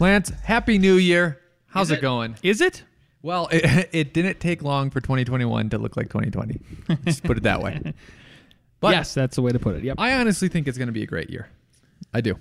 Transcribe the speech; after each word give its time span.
Lance, 0.00 0.30
happy 0.42 0.78
new 0.78 0.94
year. 0.94 1.38
How's 1.66 1.90
Is 1.90 1.98
it, 1.98 2.00
going? 2.00 2.36
Is 2.42 2.62
it? 2.62 2.84
Well, 3.22 3.48
it, 3.52 3.90
it 3.92 4.14
didn't 4.14 4.40
take 4.40 4.62
long 4.62 4.90
for 4.90 5.00
2021 5.00 5.70
to 5.70 5.78
look 5.78 5.96
like 5.96 6.08
2020. 6.08 6.58
Just 7.04 7.22
put 7.22 7.36
it 7.36 7.42
that 7.44 7.62
way. 7.62 7.94
But 8.80 8.92
yes, 8.92 9.12
that's 9.12 9.36
the 9.36 9.42
way 9.42 9.52
to 9.52 9.58
put 9.58 9.76
it. 9.76 9.84
Yep. 9.84 9.96
I 9.98 10.14
honestly 10.14 10.48
think 10.48 10.66
it's 10.66 10.78
going 10.78 10.86
to 10.86 10.92
be 10.92 11.02
a 11.02 11.06
great 11.06 11.28
year. 11.28 11.50
I 12.14 12.22
do. 12.22 12.38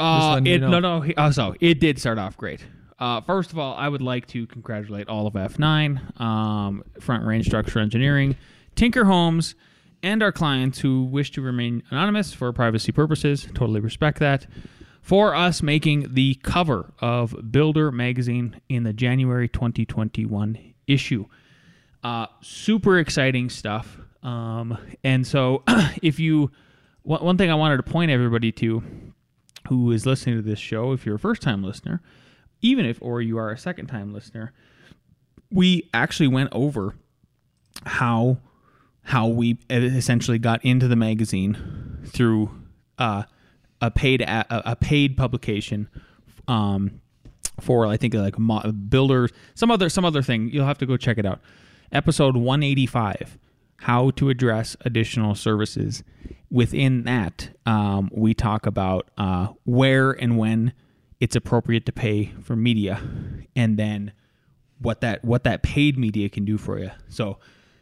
Uh, 0.00 0.30
letting 0.30 0.46
you 0.46 0.58
know. 0.60 0.70
No, 0.70 0.80
no. 0.80 1.12
Oh, 1.18 1.30
so 1.30 1.54
it 1.60 1.78
did 1.78 1.98
start 1.98 2.16
off 2.16 2.38
great. 2.38 2.64
Uh, 2.98 3.20
first 3.20 3.52
of 3.52 3.58
all, 3.58 3.74
I 3.74 3.86
would 3.86 4.00
like 4.00 4.26
to 4.28 4.46
congratulate 4.46 5.10
all 5.10 5.26
of 5.26 5.34
F9, 5.34 6.18
um, 6.18 6.84
Front 7.00 7.26
Range 7.26 7.44
Structural 7.44 7.82
Engineering, 7.82 8.34
Tinker 8.76 9.04
Homes, 9.04 9.56
and 10.02 10.22
our 10.22 10.32
clients 10.32 10.78
who 10.78 11.04
wish 11.04 11.32
to 11.32 11.42
remain 11.42 11.82
anonymous 11.90 12.32
for 12.32 12.50
privacy 12.54 12.90
purposes. 12.90 13.46
Totally 13.52 13.80
respect 13.80 14.20
that. 14.20 14.46
For 15.10 15.34
us 15.34 15.60
making 15.60 16.14
the 16.14 16.36
cover 16.36 16.92
of 17.00 17.50
Builder 17.50 17.90
magazine 17.90 18.60
in 18.68 18.84
the 18.84 18.92
January 18.92 19.48
2021 19.48 20.74
issue. 20.86 21.26
Uh, 22.04 22.26
super 22.42 22.96
exciting 22.96 23.50
stuff. 23.50 23.98
Um, 24.22 24.78
and 25.02 25.26
so, 25.26 25.64
if 26.00 26.20
you, 26.20 26.52
one, 27.02 27.36
thing 27.36 27.50
I 27.50 27.56
wanted 27.56 27.78
to 27.78 27.82
point 27.82 28.12
everybody 28.12 28.52
to 28.52 28.84
who 29.66 29.90
is 29.90 30.06
listening 30.06 30.36
to 30.36 30.42
this 30.42 30.60
show, 30.60 30.92
if 30.92 31.04
you're 31.04 31.16
a 31.16 31.18
first 31.18 31.42
time 31.42 31.64
listener, 31.64 32.00
even 32.62 32.86
if, 32.86 33.02
or 33.02 33.20
you 33.20 33.36
are 33.36 33.50
a 33.50 33.58
second 33.58 33.88
time 33.88 34.12
listener, 34.12 34.52
we 35.50 35.90
actually 35.92 36.28
went 36.28 36.50
over 36.52 36.94
how 37.84 38.38
how 39.02 39.26
we 39.26 39.58
essentially 39.70 40.38
got 40.38 40.64
into 40.64 40.86
the 40.86 40.94
magazine 40.94 41.98
through 42.06 42.52
uh, 42.96 43.24
a 43.80 43.90
paid 43.90 44.22
a, 44.22 44.70
a 44.72 44.76
paid 44.76 45.16
publication 45.16 45.88
um, 46.48 47.00
for 47.60 47.86
I 47.86 47.96
think 47.96 48.14
like 48.14 48.38
mo- 48.38 48.72
builders 48.72 49.30
some 49.54 49.70
other 49.70 49.88
some 49.88 50.04
other 50.04 50.22
thing. 50.22 50.50
You'll 50.50 50.66
have 50.66 50.78
to 50.78 50.86
go 50.86 50.96
check 50.96 51.18
it 51.18 51.26
out. 51.26 51.40
Episode 51.92 52.36
185 52.36 53.38
how 53.80 54.10
to 54.10 54.28
address 54.28 54.76
additional 54.82 55.34
services. 55.34 56.02
Within 56.50 57.04
that 57.04 57.48
um, 57.64 58.10
we 58.12 58.34
talk 58.34 58.66
about 58.66 59.10
uh, 59.16 59.48
where 59.64 60.10
and 60.10 60.36
when 60.36 60.74
it's 61.20 61.36
appropriate 61.36 61.86
to 61.86 61.92
pay 61.92 62.32
for 62.42 62.56
media 62.56 63.00
and 63.54 63.78
then 63.78 64.12
what 64.80 65.02
that 65.02 65.24
what 65.24 65.44
that 65.44 65.62
paid 65.62 65.98
media 65.98 66.28
can 66.28 66.44
do 66.44 66.56
for 66.56 66.78
you 66.78 66.90
so 67.08 67.38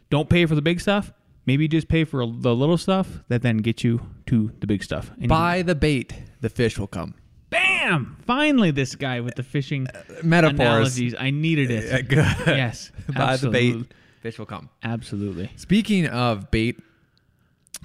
don't 0.09 0.29
pay 0.29 0.45
for 0.45 0.55
the 0.55 0.61
big 0.61 0.81
stuff 0.81 1.13
maybe 1.49 1.67
just 1.67 1.87
pay 1.95 2.03
for 2.11 2.19
the 2.47 2.53
little 2.61 2.77
stuff 2.77 3.07
that 3.31 3.41
then 3.41 3.57
gets 3.67 3.81
you 3.83 3.95
to 4.29 4.37
the 4.61 4.67
big 4.67 4.81
stuff 4.89 5.05
and 5.13 5.23
you- 5.23 5.27
Buy 5.41 5.55
the 5.71 5.75
bait, 5.87 6.09
the 6.41 6.49
fish 6.59 6.77
will 6.79 6.87
come. 6.99 7.11
bam 7.55 8.17
finally 8.33 8.71
this 8.81 8.91
guy 8.95 9.17
with 9.25 9.35
the 9.35 9.43
fishing 9.55 9.83
metaphors. 10.23 10.59
analogies 10.59 11.13
i 11.27 11.29
needed 11.45 11.69
it 11.77 11.83
Uh, 11.95 12.01
good. 12.15 12.57
yes 12.63 12.91
Buy 13.21 13.35
the 13.37 13.49
bait, 13.49 13.75
fish 14.21 14.37
will 14.39 14.45
come. 14.55 14.65
absolutely 14.83 15.47
Speaking 15.55 16.05
of 16.25 16.51
bait, 16.51 16.75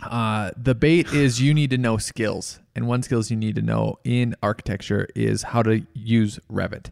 uh, 0.03 0.51
the 0.57 0.75
bait 0.75 1.07
is 1.13 1.41
you 1.41 1.55
need 1.55 1.71
to 1.71 1.79
know 1.79 1.97
skills, 1.97 2.59
and 2.75 2.87
one 2.89 3.03
skills 3.03 3.31
you 3.31 3.37
need 3.37 3.55
to 3.55 3.63
know 3.63 3.99
in 4.05 4.35
architecture 4.43 5.07
is 5.15 5.43
how 5.53 5.63
to 5.63 5.87
use 5.95 6.39
Revit. 6.53 6.87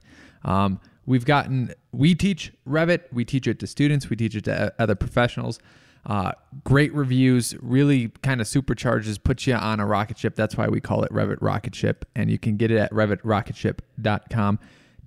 Um, 0.45 0.81
we've 1.05 1.25
gotten 1.25 1.73
we 1.93 2.15
teach 2.15 2.53
Revit, 2.67 3.01
we 3.13 3.25
teach 3.25 3.47
it 3.47 3.59
to 3.61 3.67
students, 3.67 4.09
we 4.09 4.17
teach 4.17 4.35
it 4.37 4.45
to 4.45 4.73
other 4.79 4.95
professionals. 4.95 5.59
Uh, 6.05 6.33
great 6.65 6.93
reviews, 6.95 7.55
really 7.63 8.09
kind 8.23 8.41
of 8.41 8.47
supercharges, 8.49 9.23
puts 9.23 9.47
you 9.47 9.55
on 9.55 9.79
a 9.79 9.87
rocket 9.87 10.19
ship. 10.19 10.35
That's 10.35 10.57
why 10.57 10.67
we 10.69 10.81
call 10.81 11.05
it 11.05 11.13
Revit 11.13 11.39
Rocket 11.41 11.75
Ship, 11.77 12.05
and 12.17 12.29
you 12.31 12.39
can 12.39 12.57
get 12.57 12.71
it 12.73 12.79
at 12.79 12.91
revitrocketship.com. 12.93 14.59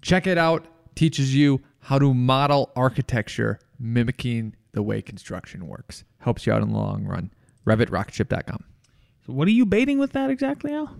Check 0.02 0.28
it 0.28 0.38
out. 0.38 0.68
Teaches 0.96 1.36
you 1.36 1.62
how 1.80 2.00
to 2.00 2.14
model 2.14 2.72
architecture 2.76 3.60
mimicking 3.78 4.56
the 4.72 4.82
way 4.82 5.02
construction 5.02 5.68
works. 5.68 6.04
Helps 6.20 6.46
you 6.48 6.54
out 6.54 6.62
in 6.62 6.70
the 6.70 6.78
long 6.78 7.04
run. 7.06 7.32
RevitRocketship.com. 7.66 8.64
so 9.26 9.34
what 9.34 9.48
are 9.48 9.52
you 9.52 9.66
baiting 9.66 9.98
with 10.00 10.14
that 10.14 10.30
exactly 10.30 10.72
al 10.74 10.96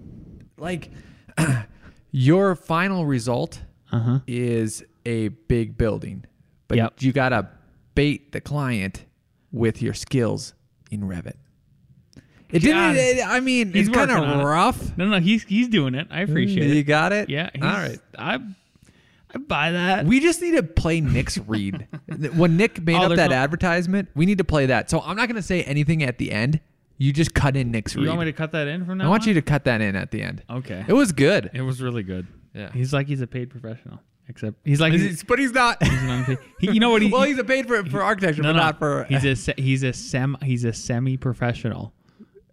Like 0.58 0.90
your 2.12 2.56
final 2.56 3.06
result 3.06 3.62
uh-huh 3.92 4.20
is 4.28 4.84
a 5.06 5.28
big 5.30 5.78
building, 5.78 6.26
but 6.68 6.78
Yep. 6.78 7.02
you 7.04 7.14
gotta 7.14 7.48
bait 7.94 8.32
the 8.32 8.42
client 8.42 9.06
with 9.56 9.82
your 9.82 9.94
skills 9.94 10.54
in 10.92 11.02
Revit. 11.02 11.34
It 12.52 12.60
didn't. 12.60 12.96
It, 12.98 13.26
I 13.26 13.40
mean, 13.40 13.74
He's 13.74 13.88
it's 13.88 13.98
kind 13.98 14.12
of 14.12 14.18
it. 14.24 14.44
rough. 14.44 14.96
no 14.98 15.08
no 15.08 15.20
he's 15.20 15.44
he's 15.44 15.68
doing 15.68 15.96
it 15.96 16.08
i 16.12 16.20
mm, 16.20 16.30
appreciate 16.30 16.66
You 16.68 16.72
it 16.74 16.76
You 16.76 16.84
got 16.84 17.12
it. 17.12 17.30
yeah 17.30 17.50
All 17.56 17.68
right. 17.70 18.00
i 18.20 18.36
i 19.34 19.38
buy 19.40 19.72
that 19.72 20.06
We 20.06 20.20
just 20.20 20.42
need 20.42 20.52
to 20.56 20.64
play 20.64 21.02
Nick's 21.02 21.38
read. 21.40 21.88
when 22.36 22.56
Nick 22.56 22.82
made 22.84 22.96
Oh, 22.98 23.04
up 23.10 23.16
that 23.16 23.32
no- 23.32 23.36
advertisement, 23.36 24.10
we 24.16 24.26
need 24.26 24.38
to 24.38 24.44
play 24.44 24.68
that. 24.68 24.90
So 24.90 25.02
I'm 25.02 25.18
not 25.18 25.28
going 25.28 25.36
to 25.36 25.42
say 25.42 25.64
anything 25.64 26.04
at 26.04 26.18
the 26.20 26.32
end. 26.32 26.60
You 26.98 27.12
just 27.12 27.34
cut 27.34 27.58
in 27.58 27.72
Nick's 27.72 27.96
you 27.96 28.02
read. 28.02 28.08
want 28.10 28.20
me 28.20 28.26
to 28.26 28.34
cut 28.34 28.52
that 28.54 28.68
in 28.68 28.86
from 28.86 29.00
now 29.00 29.06
I 29.06 29.10
want 29.10 29.24
on? 29.24 29.28
you 29.30 29.34
to 29.34 29.42
cut 29.42 29.66
that 29.66 29.82
in 29.82 29.96
at 29.96 30.12
the 30.12 30.22
end. 30.22 30.44
okay 30.50 30.86
It 30.88 30.94
was 30.94 31.12
good. 31.12 31.50
it 31.54 31.62
was 31.62 31.82
really 31.82 32.04
good 32.04 32.28
Yeah. 32.54 32.72
he's 32.72 32.94
like 32.94 33.08
he's 33.08 33.22
a 33.22 33.28
paid 33.28 33.50
professional 33.50 34.00
except 34.28 34.58
he's 34.64 34.82
like 34.82 34.94
he's, 34.94 35.24
but 35.24 35.40
he's 35.40 35.52
not. 35.52 35.82
he's 35.84 36.02
an 36.02 36.10
unpaid 36.10 36.38
he, 36.60 36.72
you 36.72 36.80
know 36.80 36.90
what 36.90 37.02
he 37.02 37.10
well, 37.12 37.24
he's 37.24 37.38
a 37.38 37.44
paid 37.44 37.68
for 37.68 37.84
for 37.86 38.02
architecture, 38.02 38.42
no, 38.42 38.50
but 38.50 38.58
no. 38.58 38.64
not 38.64 38.80
for. 38.80 39.06
he's 39.06 39.48
a 39.48 39.54
he's 39.54 39.84
a 39.84 39.94
sem 39.94 40.38
he's 40.42 40.64
a 40.64 40.74
semi-professional 40.74 41.94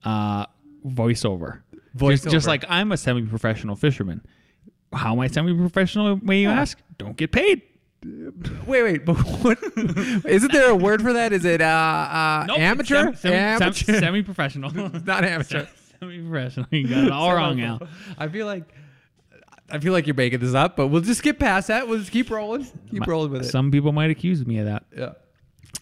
uh 0.05 0.47
voiceover 0.87 1.60
just, 1.97 2.28
just 2.28 2.47
like 2.47 2.65
i'm 2.69 2.91
a 2.91 2.97
semi-professional 2.97 3.77
fisherman 3.77 4.21
how 4.93 5.12
am 5.12 5.21
i 5.21 5.28
semi-professional 5.28 6.19
may 6.22 6.41
you 6.41 6.49
ask 6.49 6.78
don't 6.99 7.16
get 7.16 7.31
paid 7.31 7.62
wait, 8.66 8.83
wait, 8.83 9.04
but 9.04 9.15
what? 9.15 9.59
Isn't 10.27 10.53
there 10.53 10.71
a 10.71 10.77
word 10.77 11.03
for 11.03 11.12
that? 11.12 11.33
Is 11.33 11.44
it 11.44 11.60
uh, 11.60 11.65
uh 11.65 12.44
Nope, 12.49 12.59
amateur? 12.59 13.15
semi, 13.15 13.16
semi, 13.16 13.37
amateur. 13.37 14.00
semi-professional 14.00 14.71
not 15.04 15.25
amateur. 15.25 15.66
semi-professional 16.00 16.66
you 16.71 16.89
got 16.89 17.04
it 17.04 17.12
all 17.12 17.34
wrong 17.34 17.60
al 17.60 17.81
I 18.19 18.28
feel 18.28 18.47
like. 18.47 18.75
I 19.72 19.78
feel 19.78 19.93
like 19.93 20.06
you're 20.06 20.15
making 20.15 20.41
this 20.41 20.55
up, 20.55 20.77
but 20.77 20.88
we'll 20.88 21.00
just 21.00 21.19
skip 21.19 21.38
past 21.38 21.69
that. 21.69 21.88
We'll 21.88 21.99
just 21.99 22.12
keep 22.12 22.31
rolling. 22.31 22.66
Keep 22.91 23.06
rolling 23.06 23.33
with 23.33 23.43
it. 23.43 23.50
some 23.50 23.71
people 23.71 23.93
might 23.93 24.10
accuse 24.10 24.44
me 24.47 24.59
of 24.59 24.66
that 24.66 24.84
yeah. 24.97 25.12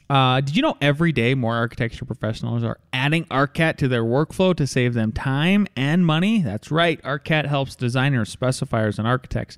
Uh, 0.09 0.41
did 0.41 0.56
you 0.56 0.62
know 0.62 0.77
every 0.81 1.12
day 1.12 1.34
more 1.34 1.55
architecture 1.55 2.05
professionals 2.05 2.65
are 2.65 2.78
adding 2.93 3.25
ARCAT 3.27 3.77
to 3.77 3.87
their 3.87 4.03
workflow 4.03 4.55
to 4.56 4.67
save 4.67 4.95
them 4.95 5.12
time 5.12 5.69
and 5.77 6.05
money? 6.05 6.43
That's 6.43 6.71
right. 6.73 7.01
ARCAT 7.03 7.47
helps 7.47 7.77
designers, 7.77 8.34
specifiers, 8.34 8.99
and 8.99 9.06
architects 9.06 9.56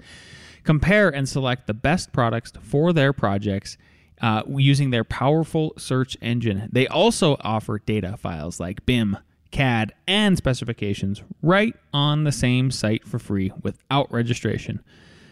compare 0.65 1.09
and 1.09 1.29
select 1.29 1.67
the 1.67 1.75
best 1.75 2.13
products 2.13 2.53
for 2.61 2.93
their 2.93 3.13
projects 3.13 3.79
uh, 4.21 4.43
using 4.47 4.91
their 4.91 5.05
powerful 5.05 5.73
search 5.79 6.17
engine. 6.21 6.69
They 6.71 6.87
also 6.87 7.37
offer 7.41 7.79
data 7.79 8.17
files 8.17 8.61
like 8.61 8.85
BIM, 8.87 9.17
CAD, 9.53 9.93
and 10.09 10.37
specifications 10.37 11.23
right 11.43 11.75
on 11.93 12.25
the 12.25 12.33
same 12.33 12.71
site 12.71 13.07
for 13.07 13.19
free 13.19 13.53
without 13.63 14.11
registration. 14.13 14.83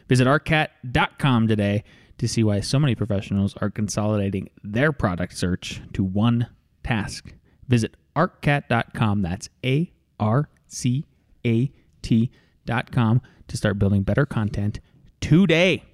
Visit 0.09 0.27
arcat.com 0.27 1.49
today 1.49 1.83
to 2.19 2.29
see 2.29 2.45
why 2.45 2.61
so 2.61 2.79
many 2.79 2.95
professionals 2.95 3.55
are 3.61 3.71
consolidating 3.71 4.51
their 4.63 4.93
product 4.93 5.37
search 5.37 5.81
to 5.95 6.05
one 6.05 6.47
task. 6.85 7.35
Visit 7.67 7.97
arcat.com. 8.15 9.23
That's 9.23 9.49
A 9.65 9.91
R 10.19 10.49
C 10.69 11.07
A 11.47 11.73
T.com 12.03 13.23
to 13.49 13.57
start 13.57 13.79
building 13.79 14.03
better 14.03 14.27
content 14.27 14.81
today. 15.21 15.85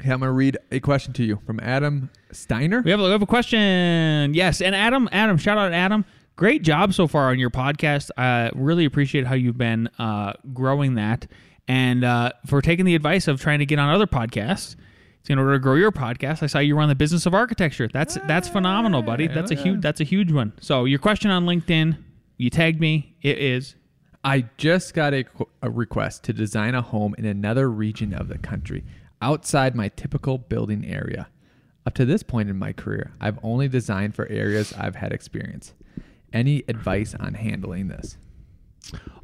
Okay, 0.00 0.10
I'm 0.10 0.20
going 0.20 0.28
to 0.28 0.32
read 0.32 0.58
a 0.70 0.78
question 0.78 1.14
to 1.14 1.24
you 1.24 1.40
from 1.46 1.58
Adam 1.60 2.10
Steiner. 2.30 2.82
We 2.82 2.90
have, 2.90 3.00
a, 3.00 3.04
we 3.04 3.10
have 3.10 3.22
a 3.22 3.26
question. 3.26 4.34
Yes, 4.34 4.60
and 4.60 4.74
Adam, 4.74 5.08
Adam, 5.10 5.38
shout 5.38 5.56
out 5.56 5.72
Adam. 5.72 6.04
Great 6.36 6.62
job 6.62 6.92
so 6.92 7.06
far 7.06 7.30
on 7.30 7.38
your 7.38 7.50
podcast. 7.50 8.10
I 8.16 8.50
really 8.54 8.84
appreciate 8.84 9.26
how 9.26 9.34
you've 9.34 9.56
been 9.56 9.88
uh, 9.98 10.34
growing 10.52 10.94
that, 10.94 11.26
and 11.66 12.04
uh, 12.04 12.32
for 12.46 12.60
taking 12.60 12.84
the 12.84 12.94
advice 12.94 13.26
of 13.26 13.40
trying 13.40 13.58
to 13.60 13.66
get 13.66 13.78
on 13.78 13.88
other 13.94 14.06
podcasts. 14.06 14.76
In 15.28 15.40
order 15.40 15.54
to 15.54 15.58
grow 15.58 15.74
your 15.74 15.90
podcast, 15.90 16.44
I 16.44 16.46
saw 16.46 16.60
you 16.60 16.76
were 16.76 16.82
on 16.82 16.88
the 16.88 16.94
business 16.94 17.26
of 17.26 17.34
architecture. 17.34 17.88
That's 17.88 18.16
that's 18.28 18.48
phenomenal, 18.48 19.02
buddy. 19.02 19.26
That's 19.26 19.50
a 19.50 19.56
huge 19.56 19.80
that's 19.80 20.00
a 20.00 20.04
huge 20.04 20.30
one. 20.30 20.52
So 20.60 20.84
your 20.84 21.00
question 21.00 21.32
on 21.32 21.46
LinkedIn, 21.46 21.98
you 22.36 22.48
tagged 22.48 22.80
me. 22.80 23.16
It 23.22 23.38
is 23.38 23.74
I 24.26 24.46
just 24.56 24.92
got 24.92 25.14
a, 25.14 25.24
a 25.62 25.70
request 25.70 26.24
to 26.24 26.32
design 26.32 26.74
a 26.74 26.82
home 26.82 27.14
in 27.16 27.24
another 27.24 27.70
region 27.70 28.12
of 28.12 28.26
the 28.26 28.38
country 28.38 28.84
outside 29.22 29.76
my 29.76 29.88
typical 29.88 30.36
building 30.36 30.84
area. 30.84 31.28
Up 31.86 31.94
to 31.94 32.04
this 32.04 32.24
point 32.24 32.50
in 32.50 32.58
my 32.58 32.72
career, 32.72 33.12
I've 33.20 33.38
only 33.44 33.68
designed 33.68 34.16
for 34.16 34.28
areas 34.28 34.72
I've 34.72 34.96
had 34.96 35.12
experience. 35.12 35.74
Any 36.32 36.64
advice 36.68 37.14
on 37.18 37.34
handling 37.34 37.88
this? 37.88 38.18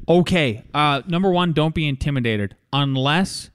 Okay. 0.07 0.63
Uh, 0.73 1.01
number 1.07 1.31
one, 1.31 1.53
don't 1.53 1.75
be 1.75 1.87
intimidated 1.87 2.55
unless 2.71 3.49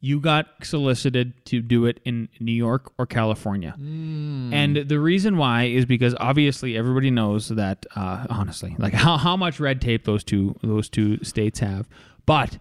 you 0.00 0.20
got 0.20 0.46
solicited 0.62 1.32
to 1.46 1.62
do 1.62 1.86
it 1.86 1.98
in 2.04 2.28
New 2.38 2.52
York 2.52 2.92
or 2.98 3.06
California. 3.06 3.74
And 3.78 4.76
the 4.76 5.00
reason 5.00 5.38
why 5.38 5.64
is 5.64 5.86
because 5.86 6.14
obviously 6.20 6.76
everybody 6.76 7.10
knows 7.10 7.48
that 7.48 7.86
uh, 7.96 8.26
honestly, 8.28 8.76
like 8.78 8.92
how, 9.04 9.16
how 9.16 9.34
much 9.34 9.58
red 9.60 9.80
tape 9.80 10.04
those 10.04 10.22
two 10.22 10.56
those 10.62 10.90
two 10.90 11.24
states 11.24 11.60
have. 11.60 11.88
But 12.26 12.58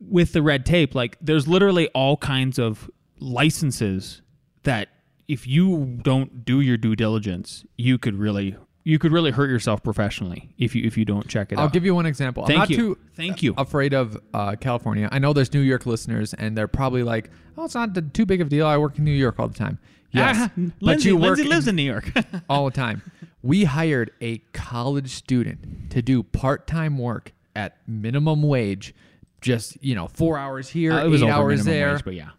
with 0.00 0.32
the 0.32 0.42
red 0.42 0.66
tape, 0.66 0.96
like 0.96 1.16
there's 1.20 1.46
literally 1.46 1.86
all 1.88 2.16
kinds 2.16 2.58
of 2.58 2.90
licenses 3.20 4.22
that 4.64 4.88
if 5.28 5.46
you 5.46 6.00
don't 6.02 6.44
do 6.44 6.60
your 6.60 6.76
due 6.76 6.96
diligence, 6.96 7.64
you 7.76 7.98
could 7.98 8.16
really 8.16 8.56
you 8.84 8.98
could 8.98 9.12
really 9.12 9.30
hurt 9.30 9.50
yourself 9.50 9.82
professionally 9.82 10.50
if 10.58 10.74
you 10.74 10.84
if 10.86 10.96
you 10.96 11.04
don't 11.04 11.28
check 11.28 11.52
it 11.52 11.58
out. 11.58 11.62
I'll 11.62 11.68
give 11.68 11.84
you 11.84 11.94
one 11.94 12.06
example. 12.06 12.46
Thank 12.46 12.54
I'm 12.56 12.60
not 12.60 12.70
you. 12.70 12.76
too 12.76 12.98
Thank 13.14 13.42
you. 13.42 13.54
afraid 13.58 13.92
of 13.92 14.18
uh, 14.32 14.56
California. 14.56 15.08
I 15.12 15.18
know 15.18 15.32
there's 15.32 15.52
New 15.52 15.60
York 15.60 15.84
listeners, 15.86 16.32
and 16.34 16.56
they're 16.56 16.68
probably 16.68 17.02
like, 17.02 17.30
"Oh, 17.56 17.64
it's 17.64 17.74
not 17.74 17.90
too 18.14 18.24
big 18.24 18.40
of 18.40 18.46
a 18.46 18.50
deal. 18.50 18.66
I 18.66 18.76
work 18.78 18.96
in 18.98 19.04
New 19.04 19.10
York 19.12 19.38
all 19.38 19.48
the 19.48 19.54
time." 19.58 19.78
Yes, 20.10 20.36
Ah, 20.40 20.50
but 20.56 20.72
Lindsay, 20.80 21.10
you 21.10 21.16
work 21.18 21.36
Lindsay 21.36 21.44
lives 21.44 21.68
in 21.68 21.76
New 21.76 21.82
York. 21.82 22.10
all 22.48 22.64
the 22.64 22.70
time. 22.70 23.02
We 23.42 23.64
hired 23.64 24.10
a 24.22 24.38
college 24.54 25.10
student 25.10 25.90
to 25.90 26.00
do 26.00 26.22
part-time 26.22 26.96
work 26.96 27.32
at 27.54 27.76
minimum 27.86 28.42
wage, 28.42 28.94
just 29.42 29.76
you 29.84 29.94
know, 29.94 30.08
four 30.08 30.38
hours 30.38 30.70
here, 30.70 30.92
Uh, 30.94 31.04
it 31.04 31.12
eight 31.12 31.22
over 31.24 31.30
hours 31.30 31.64
there. 31.66 31.92
wage, 31.92 32.04
but 32.06 32.14
yeah. 32.14 32.30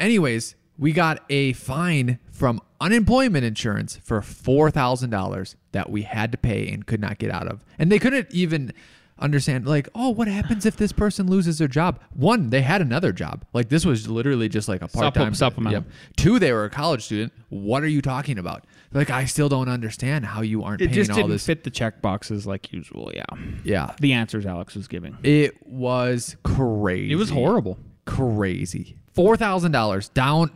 Anyways, 0.00 0.56
we 0.78 0.92
got 0.92 1.22
a 1.30 1.52
fine 1.54 2.18
from 2.30 2.60
unemployment 2.80 3.44
insurance 3.44 3.96
for 4.02 4.20
four 4.22 4.70
thousand 4.70 5.10
dollars 5.10 5.56
that 5.72 5.90
we 5.90 6.02
had 6.02 6.32
to 6.32 6.38
pay 6.38 6.68
and 6.68 6.86
could 6.86 7.00
not 7.00 7.18
get 7.18 7.30
out 7.30 7.46
of, 7.48 7.64
and 7.78 7.90
they 7.90 7.98
couldn't 7.98 8.28
even 8.30 8.72
understand 9.18 9.66
like 9.66 9.88
oh 9.94 10.10
what 10.10 10.28
happens 10.28 10.66
if 10.66 10.76
this 10.76 10.92
person 10.92 11.26
loses 11.26 11.56
their 11.56 11.66
job 11.66 11.98
one 12.12 12.50
they 12.50 12.60
had 12.60 12.82
another 12.82 13.12
job 13.14 13.42
like 13.54 13.70
this 13.70 13.86
was 13.86 14.06
literally 14.10 14.46
just 14.46 14.68
like 14.68 14.82
a 14.82 14.88
part-time 14.88 15.32
supplemental. 15.32 15.86
two 16.18 16.38
they 16.38 16.52
were 16.52 16.64
a 16.66 16.68
college 16.68 17.02
student 17.02 17.32
what 17.48 17.82
are 17.82 17.88
you 17.88 18.02
talking 18.02 18.38
about 18.38 18.66
like 18.92 19.08
i 19.08 19.24
still 19.24 19.48
don't 19.48 19.70
understand 19.70 20.26
how 20.26 20.42
you 20.42 20.62
aren't 20.62 20.82
It 20.82 20.88
paying 20.88 20.94
just 20.96 21.10
all 21.12 21.16
didn't 21.16 21.30
this 21.30 21.46
fit 21.46 21.64
the 21.64 21.70
check 21.70 22.02
boxes 22.02 22.46
like 22.46 22.70
usual. 22.74 23.10
Yeah. 23.14 23.24
yeah 23.64 23.94
The 24.02 24.12
answers 24.12 24.44
Alex 24.44 24.74
was 24.74 24.86
giving. 24.86 25.16
it 25.22 25.66
was 25.66 26.36
crazy 26.42 27.10
It 27.12 27.16
was 27.16 27.30
horrible. 27.30 27.78
crazy. 28.04 28.96
Four 29.14 29.38
thousand 29.38 29.72
dollars 29.72 30.10
down 30.10 30.50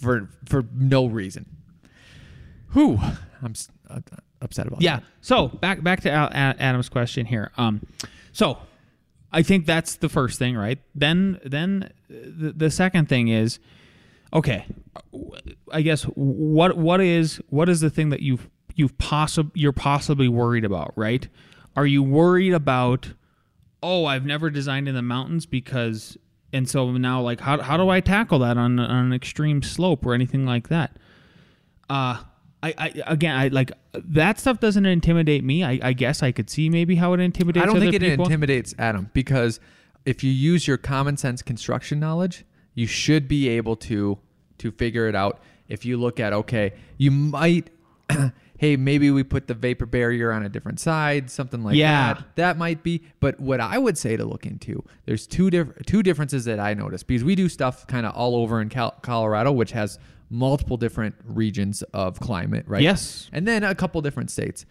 for 0.00 0.28
for 0.46 0.64
no 0.74 1.06
reason. 1.06 1.46
Whew, 2.72 2.98
I'm 3.42 3.54
uh, 3.88 4.00
upset 4.42 4.66
about 4.66 4.82
Yeah. 4.82 4.96
that. 4.96 5.04
So 5.20 5.48
back 5.48 5.82
back 5.82 6.02
to 6.02 6.10
Al- 6.10 6.28
A- 6.28 6.60
Adam's 6.62 6.88
question 6.88 7.26
here. 7.26 7.50
Um, 7.56 7.86
so 8.32 8.58
I 9.32 9.42
think 9.42 9.66
that's 9.66 9.96
the 9.96 10.08
first 10.08 10.38
thing, 10.38 10.56
right? 10.56 10.78
Then 10.94 11.40
then 11.44 11.90
the, 12.08 12.52
the 12.52 12.70
second 12.70 13.08
thing 13.08 13.28
is, 13.28 13.58
okay, 14.32 14.66
I 15.72 15.82
guess 15.82 16.02
what 16.04 16.76
what 16.76 17.00
is 17.00 17.40
what 17.48 17.68
is 17.68 17.80
the 17.80 17.90
thing 17.90 18.10
that 18.10 18.20
you've 18.20 18.48
you've 18.74 18.96
possib 18.98 19.50
you're 19.54 19.72
possibly 19.72 20.28
worried 20.28 20.64
about, 20.64 20.92
right? 20.96 21.26
Are 21.76 21.86
you 21.86 22.02
worried 22.02 22.52
about? 22.54 23.12
Oh, 23.82 24.04
I've 24.06 24.26
never 24.26 24.50
designed 24.50 24.88
in 24.88 24.96
the 24.96 25.02
mountains 25.02 25.46
because, 25.46 26.18
and 26.52 26.68
so 26.68 26.90
now 26.92 27.20
like 27.20 27.40
how 27.40 27.60
how 27.60 27.76
do 27.76 27.88
I 27.88 28.00
tackle 28.00 28.38
that 28.40 28.56
on, 28.56 28.78
on 28.78 29.06
an 29.06 29.12
extreme 29.12 29.62
slope 29.62 30.04
or 30.06 30.14
anything 30.14 30.44
like 30.46 30.68
that? 30.68 30.96
uh 31.90 32.22
I, 32.62 32.74
I 32.76 33.02
again 33.06 33.36
I 33.36 33.48
like 33.48 33.72
that 33.94 34.40
stuff 34.40 34.58
doesn't 34.60 34.84
intimidate 34.84 35.44
me. 35.44 35.62
I, 35.62 35.78
I 35.82 35.92
guess 35.92 36.22
I 36.22 36.32
could 36.32 36.50
see 36.50 36.68
maybe 36.68 36.96
how 36.96 37.12
it 37.12 37.20
intimidates. 37.20 37.62
I 37.62 37.66
don't 37.66 37.78
think 37.78 37.94
it 37.94 38.02
people. 38.02 38.24
intimidates 38.24 38.74
Adam 38.78 39.10
because 39.12 39.60
if 40.04 40.24
you 40.24 40.30
use 40.30 40.66
your 40.66 40.76
common 40.76 41.16
sense 41.16 41.42
construction 41.42 42.00
knowledge, 42.00 42.44
you 42.74 42.86
should 42.86 43.28
be 43.28 43.48
able 43.48 43.76
to 43.76 44.18
to 44.58 44.70
figure 44.72 45.08
it 45.08 45.14
out. 45.14 45.40
If 45.68 45.84
you 45.84 45.98
look 45.98 46.18
at 46.18 46.32
okay, 46.32 46.74
you 46.96 47.10
might 47.10 47.70
hey, 48.58 48.76
maybe 48.76 49.10
we 49.10 49.22
put 49.22 49.46
the 49.46 49.54
vapor 49.54 49.86
barrier 49.86 50.30
on 50.32 50.44
a 50.44 50.48
different 50.48 50.78
side, 50.80 51.30
something 51.30 51.62
like 51.64 51.74
Yeah. 51.76 52.14
that. 52.14 52.24
That 52.36 52.58
might 52.58 52.82
be. 52.82 53.02
But 53.20 53.40
what 53.40 53.60
I 53.60 53.78
would 53.78 53.96
say 53.96 54.16
to 54.16 54.24
look 54.24 54.44
into, 54.44 54.84
there's 55.06 55.26
two 55.26 55.48
different 55.50 55.86
two 55.86 56.02
differences 56.02 56.44
that 56.44 56.60
I 56.60 56.74
noticed 56.74 57.06
because 57.06 57.24
we 57.24 57.34
do 57.34 57.48
stuff 57.48 57.86
kind 57.86 58.04
of 58.04 58.14
all 58.14 58.34
over 58.36 58.60
in 58.60 58.68
Cal- 58.68 58.96
Colorado, 59.02 59.50
which 59.52 59.72
has 59.72 59.98
multiple 60.30 60.76
different 60.76 61.14
regions 61.24 61.82
of 61.94 62.20
climate, 62.20 62.64
right? 62.68 62.82
Yes. 62.82 63.30
and 63.32 63.48
then 63.48 63.64
a 63.64 63.74
couple 63.74 64.02
different 64.02 64.30
states. 64.30 64.66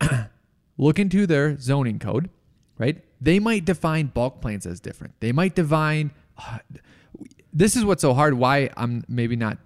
Look 0.78 0.98
into 0.98 1.26
their 1.26 1.58
zoning 1.58 1.98
code, 1.98 2.30
right? 2.78 3.04
They 3.20 3.38
might 3.38 3.64
define 3.64 4.06
bulk 4.06 4.40
planes 4.40 4.64
as 4.66 4.80
different. 4.80 5.14
They 5.20 5.30
might 5.32 5.54
define. 5.54 6.12
Uh, 6.38 6.58
this 7.52 7.76
is 7.76 7.84
what's 7.84 8.00
so 8.00 8.14
hard. 8.14 8.34
Why 8.34 8.70
I'm 8.76 9.04
maybe 9.08 9.36
not. 9.36 9.58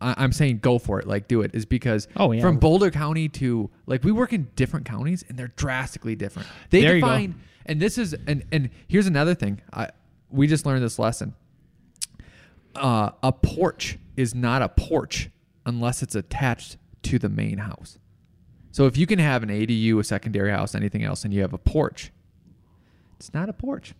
I- 0.00 0.14
I'm 0.18 0.32
saying 0.32 0.58
go 0.58 0.78
for 0.78 1.00
it, 1.00 1.06
like 1.06 1.26
do 1.28 1.40
it, 1.42 1.52
is 1.54 1.64
because 1.64 2.06
Oh, 2.16 2.32
yeah. 2.32 2.40
from 2.42 2.58
Boulder 2.58 2.90
County 2.90 3.28
to 3.30 3.70
like 3.86 4.04
we 4.04 4.12
work 4.12 4.32
in 4.32 4.48
different 4.56 4.86
counties 4.86 5.24
and 5.28 5.38
they're 5.38 5.52
drastically 5.56 6.14
different. 6.14 6.48
They 6.70 6.82
There 6.82 6.94
you 6.96 7.00
go. 7.00 7.06
define, 7.08 7.34
and 7.66 7.80
this 7.80 7.96
is 7.98 8.14
and 8.26 8.44
and 8.52 8.70
here's 8.88 9.06
another 9.06 9.34
thing. 9.34 9.60
I 9.72 9.88
we 10.30 10.46
just 10.46 10.66
learned 10.66 10.82
this 10.82 10.98
lesson 10.98 11.34
uh, 12.74 13.10
a 13.22 13.32
porch 13.32 13.98
is 14.16 14.34
not 14.34 14.62
a 14.62 14.68
porch 14.68 15.30
unless 15.64 16.02
it's 16.02 16.14
attached 16.14 16.76
to 17.02 17.18
the 17.18 17.28
main 17.28 17.58
house. 17.58 17.98
So 18.70 18.86
if 18.86 18.96
you 18.98 19.06
can 19.06 19.18
have 19.18 19.42
an 19.42 19.48
ADU, 19.48 19.98
a 19.98 20.04
secondary 20.04 20.50
house, 20.50 20.74
anything 20.74 21.02
else, 21.02 21.24
and 21.24 21.32
you 21.32 21.40
have 21.40 21.54
a 21.54 21.58
porch, 21.58 22.12
it's 23.18 23.32
not 23.32 23.48
a 23.48 23.52
porch 23.54 23.94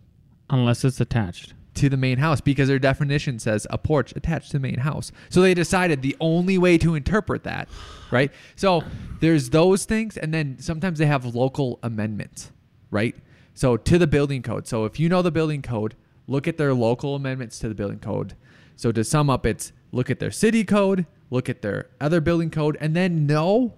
unless 0.49 0.83
it's 0.85 1.01
attached. 1.01 1.53
To 1.77 1.89
the 1.89 1.97
main 1.97 2.17
house 2.17 2.41
because 2.41 2.67
their 2.67 2.79
definition 2.79 3.39
says 3.39 3.65
a 3.69 3.77
porch 3.77 4.13
attached 4.15 4.51
to 4.51 4.57
the 4.57 4.59
main 4.59 4.79
house. 4.79 5.11
So 5.29 5.41
they 5.41 5.53
decided 5.53 6.01
the 6.01 6.17
only 6.19 6.57
way 6.57 6.77
to 6.79 6.95
interpret 6.95 7.43
that, 7.43 7.69
right? 8.11 8.31
So 8.55 8.83
there's 9.19 9.49
those 9.49 9.85
things, 9.85 10.17
and 10.17 10.33
then 10.33 10.57
sometimes 10.59 10.99
they 10.99 11.05
have 11.05 11.23
local 11.25 11.79
amendments, 11.83 12.51
right? 12.91 13.15
So 13.53 13.77
to 13.77 13.97
the 13.97 14.07
building 14.07 14.41
code. 14.41 14.67
So 14.67 14.85
if 14.85 14.99
you 14.99 15.09
know 15.09 15.21
the 15.21 15.31
building 15.31 15.61
code, 15.61 15.95
look 16.27 16.47
at 16.47 16.57
their 16.57 16.73
local 16.73 17.15
amendments 17.15 17.59
to 17.59 17.69
the 17.69 17.75
building 17.75 17.99
code. 17.99 18.35
So 18.75 18.91
to 18.91 19.03
sum 19.03 19.29
up, 19.29 19.45
it's 19.45 19.71
look 19.91 20.09
at 20.09 20.19
their 20.19 20.31
city 20.31 20.63
code, 20.63 21.05
look 21.29 21.49
at 21.49 21.61
their 21.61 21.87
other 22.01 22.21
building 22.21 22.49
code, 22.49 22.77
and 22.79 22.95
then 22.95 23.25
know, 23.25 23.73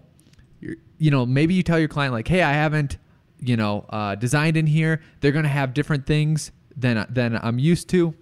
you're- 0.60 0.77
know, 1.12 1.25
maybe 1.25 1.53
you 1.53 1.63
tell 1.63 1.79
your 1.79 1.88
client 1.88 2.13
like, 2.13 2.27
hey, 2.27 2.41
I 2.41 2.53
haven't, 2.53 2.98
you 3.39 3.56
know, 3.56 3.86
uh, 3.89 4.15
designed 4.15 4.58
in 4.58 4.68
here. 4.68 5.01
They're 5.22 5.32
gonna 5.32 5.48
have 5.48 5.74
different 5.74 6.06
things 6.06 6.51
than 6.79 7.05
than 7.09 7.38
I'm 7.41 7.59
used 7.59 7.89
to. 7.89 8.13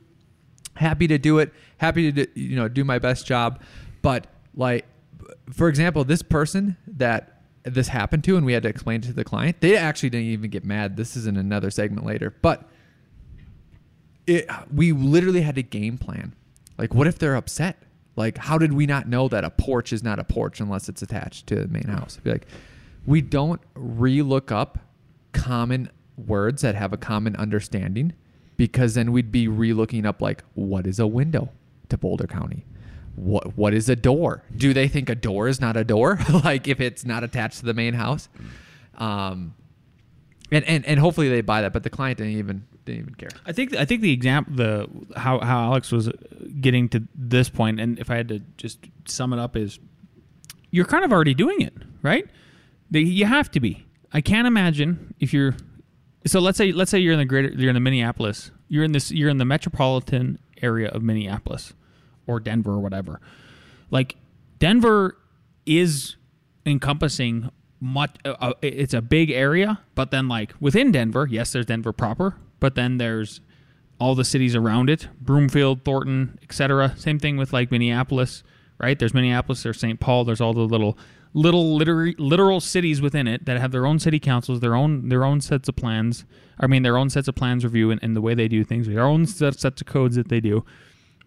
Happy 0.76 1.08
to 1.08 1.18
do 1.18 1.40
it. 1.40 1.54
Happy 1.78 2.12
to 2.12 2.26
do, 2.26 2.32
you 2.40 2.56
know 2.56 2.68
do 2.68 2.84
my 2.84 3.00
best 3.00 3.26
job. 3.26 3.62
But 4.02 4.28
like, 4.56 4.86
for 5.52 5.68
example, 5.68 6.04
this 6.04 6.22
person 6.22 6.78
that 6.88 7.42
this 7.64 7.90
happened 7.90 8.24
to, 8.26 8.38
and 8.38 8.46
we 8.46 8.54
had 8.54 8.64
to 8.64 8.70
explain 8.70 9.02
it 9.02 9.08
to 9.08 9.14
the 9.14 9.24
client. 9.24 9.60
They 9.60 9.76
actually 9.76 10.10
didn't 10.10 10.28
even 10.28 10.50
get 10.50 10.64
mad. 10.64 10.98
This 10.98 11.16
is 11.16 11.28
in 11.28 11.38
another 11.38 11.70
segment 11.70 12.06
later, 12.06 12.36
but 12.42 12.70
it 14.26 14.50
we 14.74 14.92
literally 14.92 15.42
had 15.42 15.56
to 15.56 15.64
game 15.64 15.98
plan. 15.98 16.34
Like, 16.78 16.94
what 16.94 17.08
if 17.08 17.18
they're 17.18 17.36
upset? 17.36 17.78
Like, 18.16 18.38
how 18.38 18.58
did 18.58 18.74
we 18.74 18.86
not 18.86 19.08
know 19.08 19.28
that 19.28 19.44
a 19.44 19.50
porch 19.52 19.94
is 19.94 20.04
not 20.04 20.18
a 20.18 20.24
porch 20.24 20.60
unless 20.60 20.90
it's 20.90 21.02
attached 21.02 21.48
to 21.48 21.56
the 21.56 21.68
main 21.68 21.84
house? 21.84 22.18
Be 22.18 22.32
like, 22.32 22.48
we 23.06 23.22
don't 23.22 23.62
re-look 23.76 24.52
up 24.52 24.80
common 25.34 25.90
words 26.18 26.64
that 26.64 26.74
have 26.74 26.94
a 26.94 26.98
common 26.98 27.36
understanding 27.36 28.14
because 28.58 28.96
then 28.96 29.12
we'd 29.12 29.32
be 29.32 29.48
re-looking 29.48 30.06
up 30.06 30.22
like 30.22 30.44
what 30.56 30.86
is 30.86 31.00
a 31.00 31.08
window 31.08 31.50
to 31.90 31.98
Boulder 31.98 32.28
County? 32.28 32.66
What 33.16 33.58
what 33.58 33.74
is 33.74 33.90
a 33.90 33.96
door? 33.96 34.44
Do 34.56 34.74
they 34.74 34.88
think 34.88 35.10
a 35.10 35.16
door 35.16 35.48
is 35.48 35.62
not 35.62 35.78
a 35.78 35.84
door? 35.84 36.20
like 36.44 36.68
if 36.68 36.82
it's 36.82 37.06
not 37.06 37.24
attached 37.24 37.60
to 37.60 37.66
the 37.66 37.74
main 37.74 37.94
house? 37.94 38.30
Um 38.98 39.56
and, 40.52 40.64
and 40.66 40.86
and 40.86 41.00
hopefully 41.00 41.30
they 41.30 41.42
buy 41.42 41.62
that, 41.62 41.74
but 41.74 41.84
the 41.84 41.90
client 41.90 42.20
didn't 42.20 42.34
even 42.34 42.66
didn't 42.86 43.02
even 43.02 43.16
care. 43.16 43.30
I 43.46 43.52
think 43.52 43.76
I 43.76 43.86
think 43.86 44.02
the 44.02 44.14
example 44.14 44.56
the 44.56 44.90
how 45.16 45.40
how 45.40 45.66
Alex 45.66 45.92
was 45.92 46.10
getting 46.62 46.90
to 46.90 47.04
this 47.14 47.50
point, 47.50 47.80
and 47.80 48.00
if 48.00 48.10
I 48.10 48.16
had 48.16 48.30
to 48.30 48.40
just 48.58 48.80
sum 49.06 49.34
it 49.34 49.40
up, 49.40 49.56
is 49.56 49.80
you're 50.72 50.86
kind 50.86 51.04
of 51.04 51.12
already 51.12 51.34
doing 51.34 51.62
it, 51.62 51.74
right? 52.02 52.28
You 52.92 53.26
have 53.26 53.52
to 53.52 53.60
be. 53.60 53.86
I 54.14 54.22
can't 54.22 54.48
imagine 54.48 55.14
if 55.20 55.34
you're. 55.34 55.56
So 56.28 56.40
let's 56.40 56.58
say 56.58 56.72
let's 56.72 56.92
say 56.92 57.00
you're 57.00 57.14
in 57.14 57.20
the 57.20 57.26
greater 57.26 57.50
you're 57.50 57.70
in 57.70 57.76
the 57.76 57.80
Minneapolis 57.80 58.52
you're 58.68 58.84
in 58.84 58.92
this 58.92 59.12
you're 59.12 59.30
in 59.30 59.38
the 59.38 59.46
metropolitan 59.46 60.40
area 60.62 60.90
of 60.90 61.02
Minneapolis 61.02 61.74
or 62.26 62.40
Denver 62.40 62.72
or 62.72 62.80
whatever. 62.80 63.20
Like 63.90 64.18
Denver 64.60 65.18
is 65.66 66.16
encompassing 66.66 67.50
much. 67.80 68.16
Uh, 68.26 68.36
uh, 68.40 68.54
it's 68.62 68.94
a 68.94 69.02
big 69.02 69.32
area, 69.32 69.80
but 69.96 70.12
then 70.12 70.28
like 70.28 70.54
within 70.60 70.92
Denver, 70.92 71.28
yes, 71.30 71.54
there's 71.54 71.66
Denver 71.66 71.94
proper, 71.94 72.36
but 72.60 72.76
then 72.76 72.98
there's 72.98 73.42
all 74.00 74.14
the 74.14 74.26
cities 74.26 74.56
around 74.56 74.90
it, 74.90 75.08
Broomfield, 75.20 75.84
Thornton, 75.84 76.38
etc. 76.44 76.94
Same 76.98 77.20
thing 77.20 77.38
with 77.38 77.54
like 77.54 77.72
Minneapolis, 77.72 78.44
right? 78.80 78.98
There's 78.98 79.14
Minneapolis, 79.14 79.64
there's 79.64 79.80
St. 79.80 80.00
Paul, 80.00 80.24
there's 80.24 80.42
all 80.42 80.54
the 80.54 80.62
little 80.62 80.98
little 81.34 81.76
literal, 81.76 82.14
literal 82.18 82.60
cities 82.60 83.02
within 83.02 83.28
it 83.28 83.46
that 83.46 83.60
have 83.60 83.72
their 83.72 83.86
own 83.86 84.00
city 84.00 84.20
councils, 84.20 84.60
their 84.60 84.76
own 84.76 85.10
their 85.10 85.24
own 85.24 85.42
sets 85.42 85.70
of 85.70 85.76
plans. 85.76 86.26
I 86.60 86.68
mean, 86.68 86.84
their 86.84 86.98
own 86.98 87.10
sets 87.10 87.28
of 87.28 87.36
plans 87.36 87.64
review 87.64 87.92
and, 87.92 88.02
and 88.04 88.16
the 88.16 88.22
way 88.22 88.34
they 88.34 88.48
do 88.48 88.64
things, 88.64 88.88
their 88.88 89.06
own 89.06 89.26
set, 89.26 89.60
sets 89.60 89.82
of 89.82 89.88
codes 89.88 90.16
that 90.16 90.30
they 90.30 90.40
do. 90.40 90.66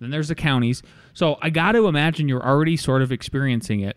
Then 0.01 0.11
there's 0.11 0.29
the 0.29 0.35
counties. 0.35 0.83
So 1.13 1.39
I 1.43 1.51
got 1.51 1.73
to 1.73 1.87
imagine 1.87 2.29
you're 2.29 2.45
already 2.45 2.77
sort 2.77 3.03
of 3.03 3.13
experiencing 3.13 3.81
it. 3.81 3.97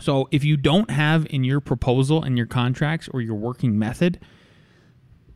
So 0.00 0.28
if 0.30 0.42
you 0.42 0.56
don't 0.56 0.90
have 0.90 1.26
in 1.30 1.44
your 1.44 1.60
proposal 1.60 2.22
and 2.22 2.36
your 2.36 2.46
contracts 2.46 3.08
or 3.12 3.20
your 3.20 3.36
working 3.36 3.78
method, 3.78 4.18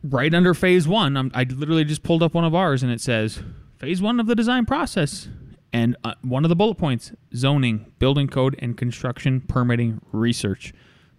right 0.03 0.35
under 0.35 0.55
phase 0.55 0.89
one, 0.89 1.17
I'm, 1.17 1.31
I 1.35 1.45
literally 1.45 1.85
just 1.85 2.03
pulled 2.03 2.23
up 2.23 2.35
one 2.35 2.45
of 2.45 2.55
ours 2.55 2.83
and 2.83 2.91
it 2.91 3.01
says 3.01 3.43
phase 3.79 4.03
one 4.03 4.19
of 4.19 4.27
the 4.27 4.35
design 4.35 4.67
process. 4.67 5.29
And 5.73 5.97
uh, 6.05 6.15
one 6.23 6.45
of 6.45 6.49
the 6.49 6.57
bullet 6.57 6.77
points 6.77 7.13
zoning, 7.35 7.93
building 7.99 8.29
code, 8.29 8.57
and 8.59 8.77
construction 8.77 9.41
permitting 9.43 10.01
research. 10.13 10.73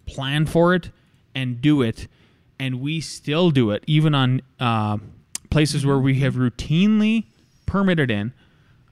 Plan 0.06 0.46
for 0.46 0.74
it 0.74 0.90
and 1.34 1.60
do 1.60 1.82
it. 1.82 2.08
And 2.58 2.80
we 2.80 3.00
still 3.00 3.50
do 3.50 3.70
it, 3.70 3.84
even 3.86 4.14
on 4.14 4.42
uh, 4.58 4.98
places 5.50 5.86
where 5.86 5.98
we 5.98 6.18
have 6.20 6.34
routinely 6.34 7.26
permitted 7.66 8.10
in. 8.10 8.32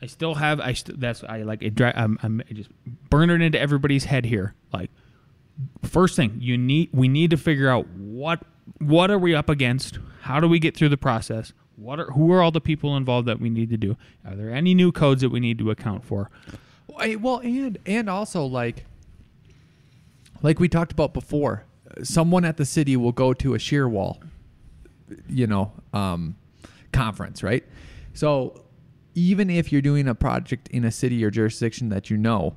I 0.01 0.07
still 0.07 0.35
have, 0.35 0.61
I 0.61 0.75
st- 0.75 1.01
that's, 1.01 1.25
I 1.25 1.43
like 1.43 1.63
it, 1.63 1.75
dry, 1.75 1.93
I'm, 1.97 2.19
I'm 2.23 2.43
I 2.49 2.53
just 2.53 2.71
burn 3.11 3.31
it 3.31 3.41
into 3.41 3.59
everybody's 3.59 4.05
head 4.05 4.27
here. 4.27 4.55
Like, 4.73 4.91
first 5.83 6.15
thing, 6.17 6.37
you 6.39 6.57
need, 6.59 6.91
we 6.93 7.09
need 7.09 7.31
to 7.31 7.37
figure 7.37 7.69
out 7.69 7.89
what, 7.89 8.41
what 8.79 9.11
are 9.11 9.19
we 9.19 9.35
up 9.35 9.49
against? 9.49 9.99
How 10.21 10.39
do 10.39 10.49
we 10.49 10.59
get 10.59 10.77
through 10.77 10.91
the 10.91 10.97
process? 10.97 11.53
What 11.77 12.01
are 12.01 12.07
who 12.07 12.33
are 12.33 12.43
all 12.43 12.51
the 12.51 12.61
people 12.61 12.97
involved 12.97 13.29
that 13.29 13.39
we 13.39 13.51
need 13.51 13.71
to 13.71 13.77
do? 13.77 13.97
Are 14.27 14.35
there 14.35 14.51
any 14.51 14.75
new 14.75 14.93
codes 14.93 15.21
that 15.21 15.29
we 15.29 15.41
need 15.41 15.59
to 15.59 15.71
account 15.71 16.05
for? 16.05 16.31
Well, 16.89 17.39
and 17.39 17.79
and 17.85 18.09
also 18.09 18.45
like 18.45 18.87
like 20.43 20.59
we 20.59 20.69
talked 20.69 20.93
about 20.93 21.13
before, 21.13 21.65
someone 22.03 22.45
at 22.45 22.57
the 22.57 22.65
city 22.65 22.97
will 22.97 23.13
go 23.13 23.33
to 23.35 23.55
a 23.55 23.59
shear 23.59 23.89
wall, 23.89 24.21
you 25.29 25.47
know, 25.47 25.73
um, 25.93 26.37
conference, 26.93 27.43
right? 27.43 27.65
So 28.15 28.63
even 29.15 29.51
if 29.51 29.73
you're 29.73 29.83
doing 29.83 30.09
a 30.09 30.15
project 30.15 30.69
in 30.69 30.85
a 30.85 30.91
city 30.91 31.25
or 31.25 31.31
jurisdiction 31.31 31.89
that 31.91 32.11
you 32.11 32.17
know, 32.17 32.57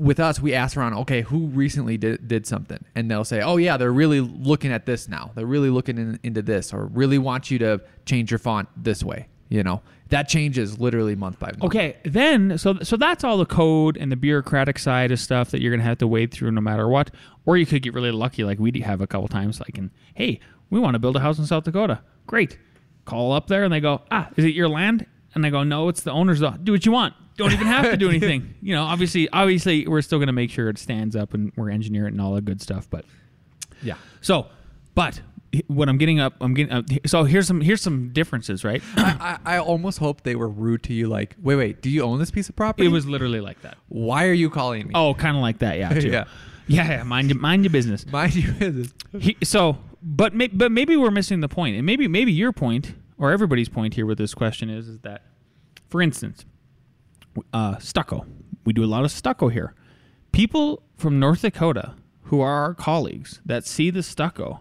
with 0.00 0.18
us, 0.18 0.40
we 0.40 0.54
ask 0.54 0.76
around, 0.76 0.94
okay, 0.94 1.20
who 1.20 1.46
recently 1.48 1.98
did, 1.98 2.26
did 2.26 2.46
something? 2.46 2.82
And 2.94 3.10
they'll 3.10 3.24
say, 3.24 3.42
oh, 3.42 3.58
yeah, 3.58 3.76
they're 3.76 3.92
really 3.92 4.20
looking 4.20 4.72
at 4.72 4.86
this 4.86 5.08
now. 5.08 5.30
They're 5.34 5.46
really 5.46 5.68
looking 5.68 5.98
in, 5.98 6.18
into 6.22 6.40
this 6.40 6.72
or 6.72 6.86
really 6.86 7.18
want 7.18 7.50
you 7.50 7.58
to 7.58 7.82
change 8.06 8.30
your 8.30 8.38
font 8.38 8.68
this 8.76 9.04
way. 9.04 9.28
You 9.50 9.62
know, 9.64 9.82
that 10.08 10.28
changes 10.28 10.78
literally 10.78 11.16
month 11.16 11.38
by 11.38 11.48
month. 11.48 11.64
Okay, 11.64 11.96
then 12.04 12.56
so 12.56 12.78
so 12.82 12.96
that's 12.96 13.24
all 13.24 13.36
the 13.36 13.44
code 13.44 13.96
and 13.96 14.10
the 14.10 14.16
bureaucratic 14.16 14.78
side 14.78 15.10
of 15.10 15.18
stuff 15.18 15.50
that 15.50 15.60
you're 15.60 15.72
gonna 15.72 15.82
have 15.82 15.98
to 15.98 16.06
wade 16.06 16.30
through 16.30 16.52
no 16.52 16.60
matter 16.60 16.88
what. 16.88 17.10
Or 17.46 17.56
you 17.56 17.66
could 17.66 17.82
get 17.82 17.92
really 17.92 18.12
lucky, 18.12 18.44
like 18.44 18.60
we 18.60 18.70
have 18.80 19.00
a 19.00 19.08
couple 19.08 19.26
times, 19.26 19.58
like 19.58 19.76
in 19.76 19.90
hey, 20.14 20.38
we 20.70 20.78
want 20.78 20.94
to 20.94 21.00
build 21.00 21.16
a 21.16 21.20
house 21.20 21.40
in 21.40 21.46
South 21.46 21.64
Dakota. 21.64 22.00
Great, 22.28 22.58
call 23.06 23.32
up 23.32 23.48
there 23.48 23.64
and 23.64 23.72
they 23.72 23.80
go, 23.80 24.02
ah, 24.12 24.28
is 24.36 24.44
it 24.44 24.54
your 24.54 24.68
land? 24.68 25.04
And 25.34 25.46
I 25.46 25.50
go, 25.50 25.62
no, 25.62 25.88
it's 25.88 26.02
the 26.02 26.10
owner's. 26.10 26.40
law. 26.40 26.56
Do 26.56 26.72
what 26.72 26.84
you 26.84 26.92
want 26.92 27.14
don't 27.40 27.52
even 27.52 27.66
have 27.66 27.90
to 27.90 27.96
do 27.96 28.08
anything. 28.08 28.54
you 28.62 28.74
know, 28.74 28.84
obviously, 28.84 29.28
obviously, 29.30 29.86
we're 29.86 30.02
still 30.02 30.18
going 30.18 30.28
to 30.28 30.32
make 30.32 30.50
sure 30.50 30.68
it 30.68 30.78
stands 30.78 31.16
up 31.16 31.34
and 31.34 31.52
we're 31.56 31.70
engineer 31.70 32.06
it 32.06 32.12
and 32.12 32.20
all 32.20 32.34
the 32.34 32.40
good 32.40 32.60
stuff. 32.60 32.88
But 32.90 33.04
yeah. 33.82 33.94
So, 34.20 34.46
but 34.94 35.20
what 35.66 35.88
I'm 35.88 35.98
getting 35.98 36.20
up, 36.20 36.34
I'm 36.40 36.54
getting. 36.54 36.72
Uh, 36.72 36.78
up, 36.80 36.84
so 37.06 37.24
here's 37.24 37.46
some 37.46 37.60
here's 37.60 37.80
some 37.80 38.10
differences, 38.12 38.62
right? 38.62 38.82
I, 38.96 39.38
I, 39.44 39.54
I 39.56 39.58
almost 39.58 39.98
hope 39.98 40.22
they 40.22 40.36
were 40.36 40.48
rude 40.48 40.82
to 40.84 40.92
you. 40.92 41.08
Like, 41.08 41.34
wait, 41.42 41.56
wait, 41.56 41.82
do 41.82 41.90
you 41.90 42.02
own 42.02 42.18
this 42.18 42.30
piece 42.30 42.48
of 42.48 42.56
property? 42.56 42.86
It 42.86 42.90
was 42.90 43.06
literally 43.06 43.40
like 43.40 43.62
that. 43.62 43.78
Why 43.88 44.26
are 44.26 44.34
you 44.34 44.50
calling 44.50 44.88
me? 44.88 44.92
Oh, 44.94 45.14
kind 45.14 45.36
of 45.36 45.42
like 45.42 45.58
that, 45.58 45.78
yeah. 45.78 45.94
Yeah. 46.00 46.24
Yeah, 46.66 46.88
yeah. 46.88 47.02
Mind 47.02 47.30
your 47.30 47.38
mind 47.38 47.64
your 47.64 47.72
business. 47.72 48.06
Mind 48.06 48.36
your 48.36 48.52
business. 48.52 48.94
He, 49.18 49.36
so, 49.42 49.78
but 50.02 50.34
may, 50.34 50.46
but 50.46 50.70
maybe 50.70 50.96
we're 50.96 51.10
missing 51.10 51.40
the 51.40 51.48
point, 51.48 51.74
and 51.74 51.84
maybe 51.84 52.06
maybe 52.06 52.30
your 52.30 52.52
point 52.52 52.94
or 53.20 53.30
everybody's 53.30 53.68
point 53.68 53.94
here 53.94 54.06
with 54.06 54.18
this 54.18 54.34
question 54.34 54.68
is 54.70 54.88
is 54.88 54.98
that, 55.00 55.22
for 55.88 56.02
instance, 56.02 56.44
uh, 57.52 57.76
stucco. 57.78 58.26
We 58.64 58.72
do 58.72 58.82
a 58.82 58.86
lot 58.86 59.04
of 59.04 59.12
stucco 59.12 59.48
here. 59.48 59.74
People 60.32 60.82
from 60.96 61.20
North 61.20 61.42
Dakota 61.42 61.94
who 62.24 62.40
are 62.40 62.62
our 62.62 62.74
colleagues 62.74 63.40
that 63.44 63.64
see 63.66 63.90
the 63.90 64.02
stucco 64.02 64.60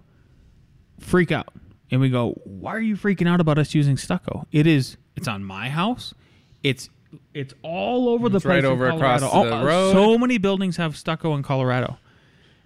freak 0.99 1.31
out. 1.31 1.53
And 1.91 2.01
we 2.01 2.09
go, 2.09 2.31
"Why 2.43 2.75
are 2.75 2.79
you 2.81 2.95
freaking 2.95 3.27
out 3.27 3.39
about 3.39 3.57
us 3.57 3.73
using 3.73 3.97
stucco? 3.97 4.45
It 4.51 4.67
is 4.67 4.97
it's 5.15 5.27
on 5.27 5.43
my 5.43 5.69
house. 5.69 6.13
It's 6.63 6.89
it's 7.33 7.53
all 7.63 8.09
over 8.09 8.29
the 8.29 8.35
It's 8.37 8.45
place 8.45 8.63
right 8.63 8.65
over 8.65 8.87
across 8.89 9.21
the 9.21 9.29
Oh, 9.31 9.65
road. 9.65 9.93
So 9.93 10.17
many 10.17 10.37
buildings 10.37 10.77
have 10.77 10.95
stucco 10.95 11.33
in 11.35 11.41
Colorado. 11.43 11.97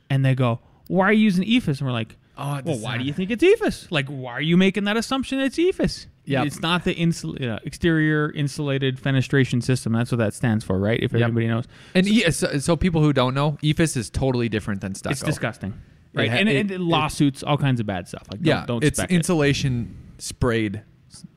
And 0.10 0.26
they 0.26 0.36
go, 0.36 0.60
"Why 0.88 1.06
are 1.06 1.14
you 1.14 1.24
using 1.24 1.46
EIFS?" 1.46 1.80
And 1.80 1.88
we're 1.88 1.94
like, 1.94 2.18
Oh, 2.38 2.62
well, 2.66 2.80
why 2.80 2.98
do 2.98 3.04
you 3.04 3.14
think 3.14 3.30
it's 3.30 3.44
EIFS? 3.44 3.92
Like, 3.92 4.08
why 4.08 4.32
are 4.34 4.42
you 4.42 4.58
making 4.58 4.86
that 4.86 4.98
assumption 4.98 5.40
it's 5.40 5.58
EIFS? 5.58 6.08
Yeah, 6.26 6.44
It's 6.44 6.62
not 6.62 6.84
the 6.84 6.96
insul- 6.96 7.40
uh, 7.48 7.60
exterior 7.64 8.32
insulated 8.32 8.98
fenestration 8.98 9.62
system. 9.62 9.94
That's 9.94 10.12
what 10.12 10.18
that 10.20 10.34
stands 10.34 10.64
for, 10.64 10.80
right? 10.80 11.00
If 11.04 11.12
Yep. 11.12 11.22
everybody 11.22 11.48
knows. 11.48 11.66
And 11.94 12.08
e- 12.08 12.32
so, 12.32 12.58
so 12.60 12.76
people 12.76 13.02
who 13.02 13.12
don't 13.14 13.34
know, 13.36 13.58
EIFS 13.62 13.98
is 13.98 14.10
totally 14.10 14.48
different 14.50 14.82
than 14.82 14.96
stucco. 14.96 15.12
It's 15.12 15.22
disgusting. 15.22 15.74
Right? 16.16 16.30
ha- 16.32 16.38
and, 16.38 16.48
it- 16.50 16.72
and 16.72 16.84
lawsuits, 16.84 17.44
all 17.44 17.58
kinds 17.58 17.80
of 17.80 17.86
bad 17.86 18.08
stuff. 18.08 18.24
Like, 18.32 18.40
don't, 18.42 18.48
Yeah, 18.48 18.66
don't 18.66 18.84
it's 18.84 18.98
spec 19.00 19.12
it. 19.12 19.16
insulation 19.16 19.96
sprayed 20.18 20.82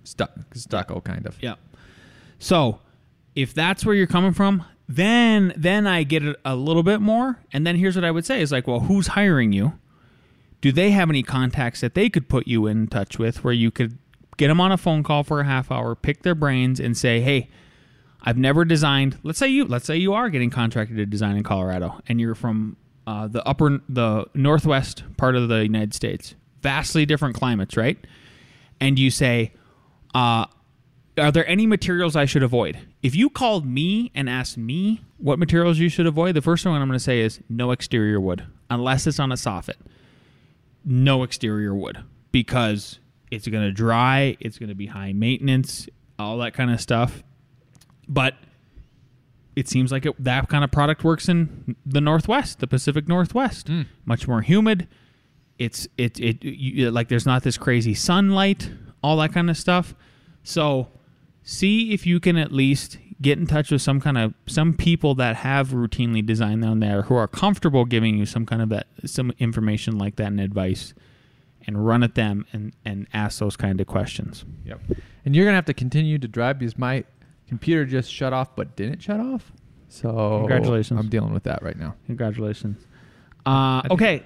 stu- 0.05 0.25
stucco 0.55 1.01
kind 1.01 1.27
of. 1.27 1.37
Yeah. 1.43 1.55
So, 2.39 2.81
if 3.35 3.53
that's 3.55 3.85
where 3.85 3.95
you're 3.95 4.07
coming 4.07 4.33
from, 4.33 4.65
then 4.89 5.53
then 5.57 5.87
I 5.87 6.05
get 6.05 6.23
it 6.25 6.37
a 6.45 6.55
little 6.55 6.83
bit 6.85 7.01
more. 7.01 7.39
And 7.53 7.67
then 7.67 7.75
here's 7.77 7.97
what 7.97 8.05
I 8.05 8.11
would 8.11 8.25
say 8.25 8.41
is 8.41 8.53
like, 8.53 8.67
well, 8.69 8.81
who's 8.81 9.09
hiring 9.09 9.53
you? 9.53 9.73
Do 10.61 10.73
they 10.73 10.91
have 10.91 11.11
any 11.11 11.23
contacts 11.23 11.81
that 11.81 11.95
they 11.95 12.09
could 12.09 12.29
put 12.29 12.47
you 12.47 12.67
in 12.67 12.89
touch 12.89 13.19
with 13.19 13.45
where 13.45 13.53
you 13.53 13.71
could 13.71 13.99
get 14.37 14.49
them 14.49 14.61
on 14.61 14.73
a 14.73 14.77
phone 14.77 15.03
call 15.03 15.23
for 15.23 15.41
a 15.41 15.45
half 15.45 15.71
hour, 15.71 15.95
pick 15.95 16.23
their 16.23 16.35
brains 16.35 16.81
and 16.81 16.97
say, 16.97 17.21
"Hey, 17.21 17.49
I've 18.23 18.37
never 18.37 18.65
designed. 18.65 19.19
Let's 19.23 19.39
say 19.39 19.49
you 19.49 19.65
let's 19.65 19.87
say 19.87 19.97
you 19.97 20.13
are 20.13 20.29
getting 20.29 20.51
contracted 20.51 20.97
to 20.97 21.07
design 21.07 21.37
in 21.37 21.45
Colorado 21.45 22.01
and 22.09 22.21
you're 22.21 22.35
from 22.35 22.77
uh, 23.07 23.29
the 23.29 23.47
upper 23.47 23.81
the 23.89 24.27
northwest 24.35 25.05
part 25.17 25.37
of 25.37 25.49
the 25.49 25.63
United 25.63 25.95
States. 25.95 26.35
Vastly 26.61 27.07
different 27.07 27.37
climates, 27.37 27.77
right? 27.77 27.97
And 28.81 28.99
you 28.99 29.11
say, 29.11 29.53
uh, 30.15 30.47
are 31.17 31.31
there 31.31 31.49
any 31.49 31.67
materials 31.67 32.17
I 32.17 32.25
should 32.25 32.43
avoid? 32.43 32.79
If 33.03 33.15
you 33.15 33.31
called 33.31 33.65
me 33.65 34.11
and 34.15 34.29
asked 34.29 34.59
me 34.59 35.03
what 35.19 35.39
materials 35.39 35.79
you 35.79 35.89
should 35.89 36.07
avoid, 36.07 36.35
the 36.35 36.43
first 36.43 36.67
one 36.67 36.75
I'm 36.75 36.89
going 36.89 36.99
to 36.99 37.03
say 37.03 37.21
is 37.21 37.41
no 37.49 37.71
exterior 37.71 38.21
wood, 38.21 38.45
unless 38.69 39.07
it's 39.07 39.21
on 39.21 39.31
a 39.31 39.37
soffit. 39.37 39.77
No 40.87 41.23
exterior 41.25 41.75
wood 41.75 42.03
because 42.33 43.01
it's 43.31 43.49
going 43.49 43.65
to 43.65 43.73
dry, 43.73 44.37
it's 44.41 44.59
going 44.59 44.69
to 44.69 44.75
be 44.75 44.87
high 44.87 45.13
maintenance, 45.13 45.89
all 46.19 46.39
that 46.39 46.55
kind 46.55 46.71
of 46.71 46.81
stuff. 46.81 47.23
But 48.09 48.35
it 49.57 49.69
seems 49.69 49.91
like 49.91 50.07
it, 50.07 50.15
that 50.23 50.49
kind 50.49 50.63
of 50.63 50.71
product 50.71 51.03
works 51.03 51.29
in 51.29 51.77
the 51.85 52.01
Northwest, 52.01 52.61
the 52.61 52.67
Pacific 52.67 53.09
Northwest. 53.09 53.69
Hmm. 53.69 53.83
Much 54.05 54.29
more 54.29 54.43
humid. 54.43 54.87
It's 55.59 55.89
it 55.97 56.21
it 56.21 56.45
you, 56.45 56.91
like 56.91 57.09
there's 57.09 57.27
not 57.27 57.43
this 57.43 57.57
crazy 57.57 57.95
sunlight, 57.95 58.71
all 59.03 59.17
that 59.17 59.33
kind 59.33 59.49
of 59.49 59.57
stuff. 59.57 59.95
So 60.43 60.89
see 61.43 61.93
if 61.93 62.07
you 62.07 62.21
can 62.21 62.37
at 62.37 62.53
least 62.53 62.99
get 63.21 63.39
in 63.39 63.47
touch 63.47 63.71
with 63.71 63.81
some 63.81 64.01
kind 64.01 64.19
of 64.19 64.35
some 64.47 64.75
people 64.75 65.15
that 65.15 65.37
have 65.37 65.71
routinely 65.71 66.25
designed 66.25 66.63
down 66.63 66.81
there 66.81 67.03
who 67.03 67.15
are 67.15 67.29
comfortable 67.29 67.85
giving 67.85 68.17
you 68.17 68.27
some 68.27 68.45
kind 68.45 68.61
of 68.63 68.69
that 68.69 68.87
some 69.05 69.33
information 69.39 69.97
like 69.97 70.17
that 70.17 70.27
and 70.27 70.41
advice 70.41 70.93
and 71.67 71.87
run 71.87 72.03
at 72.03 72.15
them 72.15 72.47
and 72.53 72.75
and 72.85 73.07
ask 73.13 73.39
those 73.39 73.57
kind 73.57 73.81
of 73.81 73.87
questions. 73.87 74.45
Yep. 74.65 74.81
And 75.25 75.35
you're 75.35 75.45
gonna 75.45 75.57
have 75.57 75.65
to 75.67 75.75
continue 75.75 76.19
to 76.19 76.29
drive 76.29 76.59
because 76.59 76.79
my 76.79 77.05
computer 77.49 77.85
just 77.85 78.13
shut 78.13 78.33
off, 78.33 78.55
but 78.55 78.77
didn't 78.77 79.01
shut 79.01 79.21
off. 79.21 79.53
So 79.89 80.39
Congratulations. 80.41 80.99
I'm 80.99 81.09
dealing 81.09 81.33
with 81.33 81.45
that 81.45 81.63
right 81.63 81.79
now. 81.79 81.95
Congratulations. 82.07 82.85
Uh, 83.45 83.83
okay. 83.91 84.25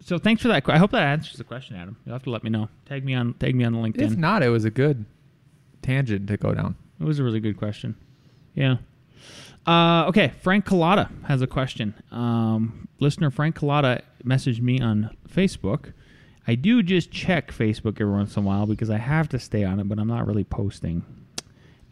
So 0.00 0.18
thanks 0.18 0.40
for 0.42 0.48
that. 0.48 0.68
I 0.68 0.78
hope 0.78 0.90
that 0.92 1.02
answers 1.02 1.36
the 1.36 1.44
question, 1.44 1.76
Adam. 1.76 1.96
You'll 2.04 2.14
have 2.14 2.22
to 2.22 2.30
let 2.30 2.42
me 2.42 2.50
know. 2.50 2.68
Tag 2.86 3.04
me 3.04 3.14
on 3.14 3.34
tag 3.34 3.54
me 3.54 3.64
on 3.64 3.74
LinkedIn. 3.74 4.00
If 4.00 4.16
not, 4.16 4.42
it 4.42 4.48
was 4.48 4.64
a 4.64 4.70
good 4.70 5.04
tangent 5.82 6.28
to 6.28 6.36
go 6.36 6.54
down. 6.54 6.76
It 7.00 7.04
was 7.04 7.18
a 7.18 7.24
really 7.24 7.40
good 7.40 7.56
question. 7.56 7.96
Yeah. 8.54 8.76
Uh, 9.66 10.06
okay, 10.08 10.32
Frank 10.40 10.64
Collada 10.64 11.10
has 11.24 11.42
a 11.42 11.46
question. 11.46 11.94
Um, 12.10 12.88
listener 13.00 13.30
Frank 13.30 13.56
Collada 13.56 14.02
messaged 14.24 14.60
me 14.60 14.80
on 14.80 15.16
Facebook. 15.28 15.92
I 16.46 16.54
do 16.54 16.82
just 16.82 17.10
check 17.10 17.52
Facebook 17.52 18.00
every 18.00 18.12
once 18.12 18.36
in 18.36 18.42
a 18.42 18.46
while 18.46 18.66
because 18.66 18.88
I 18.88 18.96
have 18.96 19.28
to 19.30 19.38
stay 19.38 19.64
on 19.64 19.78
it, 19.78 19.88
but 19.88 19.98
I'm 19.98 20.08
not 20.08 20.26
really 20.26 20.44
posting. 20.44 21.04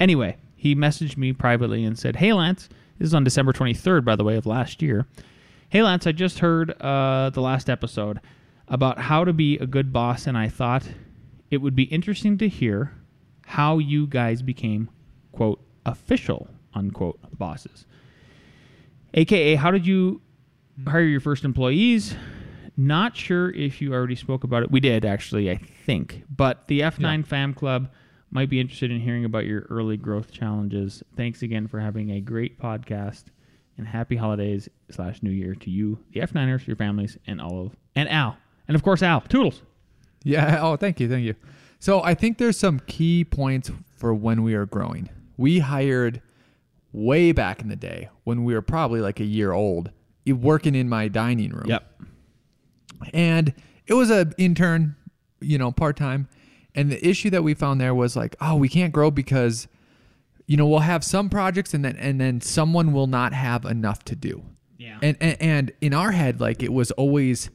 Anyway, 0.00 0.38
he 0.56 0.74
messaged 0.74 1.16
me 1.16 1.32
privately 1.32 1.84
and 1.84 1.98
said, 1.98 2.16
Hey, 2.16 2.32
Lance, 2.32 2.68
this 2.98 3.08
is 3.08 3.14
on 3.14 3.24
December 3.24 3.52
23rd, 3.52 4.04
by 4.04 4.16
the 4.16 4.24
way, 4.24 4.36
of 4.36 4.46
last 4.46 4.80
year. 4.80 5.06
Hey, 5.68 5.82
Lance, 5.82 6.06
I 6.06 6.12
just 6.12 6.38
heard 6.38 6.70
uh, 6.80 7.30
the 7.30 7.42
last 7.42 7.68
episode 7.68 8.20
about 8.68 8.98
how 8.98 9.24
to 9.24 9.32
be 9.32 9.58
a 9.58 9.66
good 9.66 9.92
boss, 9.92 10.26
and 10.26 10.36
I 10.36 10.48
thought 10.48 10.88
it 11.50 11.58
would 11.58 11.76
be 11.76 11.84
interesting 11.84 12.38
to 12.38 12.48
hear 12.48 12.92
how 13.46 13.78
you 13.78 14.06
guys 14.06 14.42
became, 14.42 14.88
quote, 15.36 15.60
official, 15.84 16.48
unquote, 16.74 17.18
bosses. 17.38 17.86
AKA, 19.14 19.54
how 19.54 19.70
did 19.70 19.86
you 19.86 20.20
hire 20.86 21.02
your 21.02 21.20
first 21.20 21.44
employees? 21.44 22.16
Not 22.76 23.16
sure 23.16 23.50
if 23.50 23.80
you 23.80 23.94
already 23.94 24.16
spoke 24.16 24.44
about 24.44 24.62
it. 24.62 24.70
We 24.70 24.80
did, 24.80 25.04
actually, 25.04 25.50
I 25.50 25.56
think. 25.56 26.24
But 26.34 26.66
the 26.68 26.80
F9 26.80 27.24
Fam 27.26 27.54
Club 27.54 27.90
might 28.30 28.50
be 28.50 28.60
interested 28.60 28.90
in 28.90 29.00
hearing 29.00 29.24
about 29.24 29.46
your 29.46 29.62
early 29.70 29.96
growth 29.96 30.30
challenges. 30.32 31.02
Thanks 31.16 31.42
again 31.42 31.68
for 31.68 31.80
having 31.80 32.10
a 32.10 32.20
great 32.20 32.58
podcast 32.58 33.24
and 33.78 33.86
happy 33.86 34.16
holidays 34.16 34.68
slash 34.90 35.22
new 35.22 35.30
year 35.30 35.54
to 35.54 35.70
you, 35.70 35.98
the 36.12 36.20
F9ers, 36.20 36.66
your 36.66 36.76
families, 36.76 37.16
and 37.26 37.40
all 37.40 37.66
of 37.66 37.76
and 37.94 38.08
Al. 38.08 38.36
And 38.68 38.74
of 38.74 38.82
course 38.82 39.02
Al. 39.02 39.20
Toodles. 39.22 39.62
Yeah. 40.24 40.60
Oh, 40.62 40.76
thank 40.76 40.98
you. 40.98 41.08
Thank 41.08 41.24
you. 41.24 41.34
So 41.78 42.02
I 42.02 42.14
think 42.14 42.38
there's 42.38 42.58
some 42.58 42.80
key 42.80 43.24
points 43.24 43.70
for 43.96 44.12
when 44.14 44.42
we 44.42 44.54
are 44.54 44.66
growing. 44.66 45.08
We 45.36 45.58
hired 45.60 46.22
way 46.92 47.32
back 47.32 47.60
in 47.60 47.68
the 47.68 47.76
day 47.76 48.08
when 48.24 48.44
we 48.44 48.54
were 48.54 48.62
probably 48.62 49.00
like 49.00 49.20
a 49.20 49.24
year 49.24 49.52
old, 49.52 49.90
working 50.26 50.74
in 50.74 50.88
my 50.88 51.08
dining 51.08 51.50
room. 51.50 51.66
Yep. 51.66 52.00
And 53.12 53.54
it 53.86 53.94
was 53.94 54.10
a 54.10 54.32
intern, 54.38 54.96
you 55.40 55.58
know, 55.58 55.70
part 55.70 55.96
time. 55.96 56.28
And 56.74 56.90
the 56.90 57.06
issue 57.06 57.30
that 57.30 57.42
we 57.42 57.54
found 57.54 57.80
there 57.80 57.94
was 57.94 58.16
like, 58.16 58.36
oh, 58.40 58.56
we 58.56 58.68
can't 58.68 58.92
grow 58.92 59.10
because, 59.10 59.68
you 60.46 60.56
know, 60.56 60.66
we'll 60.66 60.80
have 60.80 61.04
some 61.04 61.28
projects 61.28 61.74
and 61.74 61.84
then 61.84 61.96
and 61.96 62.20
then 62.20 62.40
someone 62.40 62.92
will 62.92 63.06
not 63.06 63.32
have 63.32 63.64
enough 63.64 64.04
to 64.04 64.16
do. 64.16 64.42
Yeah. 64.78 64.98
And 65.02 65.16
and, 65.20 65.36
and 65.40 65.72
in 65.80 65.94
our 65.94 66.12
head, 66.12 66.40
like 66.40 66.62
it 66.62 66.72
was 66.72 66.90
always 66.92 67.50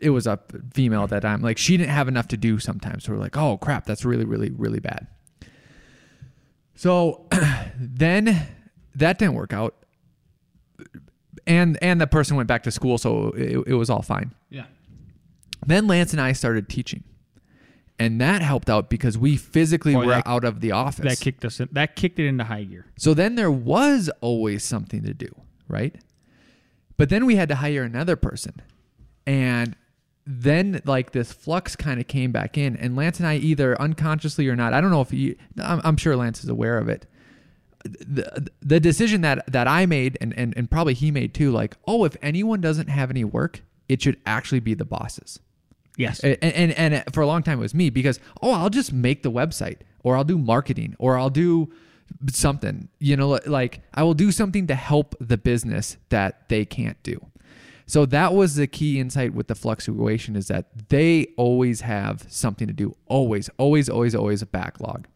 it 0.00 0.10
was 0.10 0.26
a 0.26 0.40
female 0.72 1.04
at 1.04 1.10
that 1.10 1.22
time. 1.22 1.42
Like 1.42 1.58
she 1.58 1.76
didn't 1.76 1.90
have 1.90 2.08
enough 2.08 2.28
to 2.28 2.36
do 2.36 2.58
sometimes. 2.58 3.04
So 3.04 3.12
we're 3.12 3.18
like, 3.18 3.36
oh 3.36 3.58
crap, 3.58 3.86
that's 3.86 4.04
really, 4.04 4.24
really, 4.24 4.50
really 4.50 4.80
bad. 4.80 5.06
So 6.74 7.26
then 7.78 8.46
that 8.94 9.18
didn't 9.18 9.34
work 9.34 9.52
out. 9.52 9.74
And 11.46 11.78
and 11.82 12.00
the 12.00 12.06
person 12.06 12.36
went 12.36 12.48
back 12.48 12.62
to 12.62 12.70
school, 12.70 12.96
so 12.96 13.28
it, 13.36 13.64
it 13.66 13.74
was 13.74 13.90
all 13.90 14.02
fine. 14.02 14.34
yeah. 14.50 14.64
Then 15.66 15.86
Lance 15.86 16.12
and 16.12 16.20
I 16.20 16.32
started 16.32 16.68
teaching. 16.68 17.04
And 17.98 18.20
that 18.20 18.42
helped 18.42 18.68
out 18.68 18.90
because 18.90 19.16
we 19.16 19.36
physically 19.36 19.94
Boy, 19.94 20.04
were 20.06 20.12
that- 20.12 20.26
out 20.26 20.44
of 20.44 20.60
the 20.60 20.72
office. 20.72 21.04
That 21.04 21.20
kicked 21.20 21.44
us 21.44 21.60
in, 21.60 21.68
that 21.72 21.96
kicked 21.96 22.18
it 22.18 22.26
into 22.26 22.44
high 22.44 22.64
gear. 22.64 22.86
So 22.98 23.14
then 23.14 23.34
there 23.36 23.50
was 23.50 24.10
always 24.20 24.64
something 24.64 25.02
to 25.04 25.14
do, 25.14 25.28
right? 25.68 25.94
But 26.96 27.08
then 27.08 27.24
we 27.24 27.36
had 27.36 27.48
to 27.50 27.56
hire 27.56 27.82
another 27.82 28.16
person. 28.16 28.60
And 29.26 29.76
then 30.26 30.80
like 30.84 31.12
this 31.12 31.32
flux 31.32 31.76
kind 31.76 32.00
of 32.00 32.06
came 32.06 32.32
back 32.32 32.56
in 32.56 32.76
and 32.76 32.96
Lance 32.96 33.18
and 33.18 33.26
I 33.26 33.36
either 33.36 33.80
unconsciously 33.80 34.48
or 34.48 34.56
not, 34.56 34.72
I 34.72 34.80
don't 34.80 34.90
know 34.90 35.02
if 35.02 35.12
you 35.12 35.36
I'm, 35.62 35.80
I'm 35.84 35.96
sure 35.96 36.16
Lance 36.16 36.42
is 36.42 36.48
aware 36.48 36.78
of 36.78 36.88
it. 36.88 37.06
The, 37.84 38.48
the 38.62 38.80
decision 38.80 39.20
that 39.20 39.44
that 39.52 39.68
I 39.68 39.84
made 39.84 40.16
and, 40.20 40.32
and 40.38 40.56
and 40.56 40.70
probably 40.70 40.94
he 40.94 41.10
made 41.10 41.34
too 41.34 41.50
like, 41.50 41.76
"Oh, 41.86 42.04
if 42.04 42.16
anyone 42.22 42.62
doesn't 42.62 42.88
have 42.88 43.10
any 43.10 43.24
work, 43.24 43.60
it 43.90 44.00
should 44.00 44.18
actually 44.24 44.60
be 44.60 44.72
the 44.72 44.86
bosses." 44.86 45.38
Yes. 45.96 46.20
and, 46.20 46.38
and 46.42 46.72
and 46.72 47.04
for 47.14 47.20
a 47.20 47.26
long 47.26 47.42
time 47.42 47.58
it 47.58 47.62
was 47.62 47.74
me 47.74 47.90
because 47.90 48.18
oh 48.42 48.52
I'll 48.52 48.70
just 48.70 48.92
make 48.92 49.22
the 49.22 49.30
website 49.30 49.78
or 50.02 50.16
I'll 50.16 50.24
do 50.24 50.38
marketing 50.38 50.96
or 50.98 51.18
I'll 51.18 51.30
do 51.30 51.72
something 52.30 52.88
you 52.98 53.16
know 53.16 53.38
like 53.46 53.80
I 53.94 54.02
will 54.02 54.14
do 54.14 54.32
something 54.32 54.66
to 54.68 54.74
help 54.74 55.14
the 55.20 55.36
business 55.36 55.96
that 56.08 56.48
they 56.48 56.64
can't 56.64 57.00
do 57.02 57.24
so 57.86 58.06
that 58.06 58.32
was 58.32 58.56
the 58.56 58.66
key 58.66 58.98
insight 58.98 59.34
with 59.34 59.46
the 59.46 59.54
fluctuation 59.54 60.36
is 60.36 60.48
that 60.48 60.88
they 60.88 61.26
always 61.36 61.82
have 61.82 62.24
something 62.28 62.66
to 62.66 62.72
do 62.72 62.94
always 63.06 63.48
always 63.58 63.88
always 63.88 64.14
always 64.14 64.42
a 64.42 64.46
backlog 64.46 65.06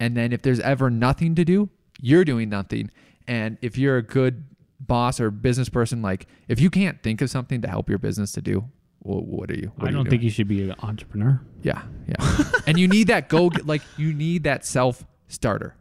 and 0.00 0.16
then 0.16 0.32
if 0.32 0.42
there's 0.42 0.60
ever 0.60 0.90
nothing 0.90 1.34
to 1.34 1.44
do 1.44 1.68
you're 2.00 2.24
doing 2.24 2.48
nothing 2.48 2.90
and 3.26 3.58
if 3.62 3.76
you're 3.76 3.96
a 3.96 4.02
good 4.02 4.44
boss 4.80 5.20
or 5.20 5.30
business 5.30 5.68
person 5.68 6.02
like 6.02 6.26
if 6.48 6.60
you 6.60 6.70
can't 6.70 7.02
think 7.02 7.20
of 7.20 7.30
something 7.30 7.60
to 7.60 7.68
help 7.68 7.88
your 7.88 7.98
business 7.98 8.32
to 8.32 8.40
do 8.40 8.64
well, 9.02 9.20
what 9.20 9.50
are 9.50 9.54
you 9.54 9.72
what 9.76 9.86
I 9.86 9.90
are 9.90 9.92
don't 9.92 10.04
you 10.06 10.10
think 10.10 10.22
you 10.22 10.30
should 10.30 10.48
be 10.48 10.68
an 10.68 10.74
entrepreneur. 10.82 11.40
Yeah, 11.62 11.82
yeah. 12.08 12.42
and 12.66 12.78
you 12.78 12.88
need 12.88 13.06
that 13.06 13.28
go 13.28 13.50
like 13.64 13.82
you 13.96 14.12
need 14.12 14.42
that 14.42 14.66
self 14.66 15.06
starter 15.28 15.76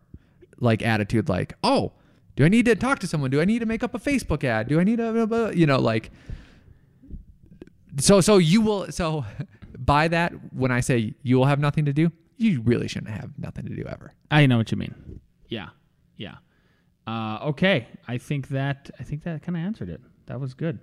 like 0.60 0.82
attitude 0.82 1.30
like, 1.30 1.54
"Oh, 1.64 1.94
do 2.38 2.46
I 2.46 2.50
need 2.50 2.66
to 2.66 2.76
talk 2.76 3.00
to 3.00 3.08
someone? 3.08 3.32
Do 3.32 3.42
I 3.42 3.46
need 3.46 3.60
to 3.60 3.66
make 3.66 3.84
up 3.84 3.96
a 3.96 4.00
Facebook 4.00 4.44
ad? 4.44 4.70
Do 4.70 4.80
I 4.80 4.84
need 4.84 4.98
to, 4.98 5.52
you 5.54 5.66
know 5.66 5.80
like 5.80 6.12
so 8.00 8.22
so 8.22 8.38
you 8.38 8.62
will 8.62 8.92
so 8.92 9.26
by 9.80 10.08
that 10.08 10.32
when 10.54 10.72
I 10.72 10.80
say 10.80 11.16
you 11.24 11.38
will 11.38 11.46
have 11.46 11.60
nothing 11.60 11.86
to 11.86 11.94
do, 11.94 12.12
you 12.38 12.62
really 12.62 12.88
shouldn't 12.88 13.12
have 13.12 13.32
nothing 13.40 13.66
to 13.66 13.76
do 13.76 13.84
ever. 13.90 14.14
I 14.30 14.46
know 14.46 14.58
what 14.58 14.72
you 14.72 14.78
mean. 14.78 15.20
Yeah. 15.50 15.70
Yeah. 16.16 16.36
Uh, 17.08 17.40
okay. 17.42 17.88
I 18.08 18.20
think 18.20 18.50
that 18.50 18.92
I 19.00 19.04
think 19.04 19.24
that 19.24 19.42
kind 19.42 19.58
of 19.58 19.64
answered 19.64 19.90
it. 19.90 20.02
That 20.28 20.40
was 20.40 20.54
good. 20.54 20.80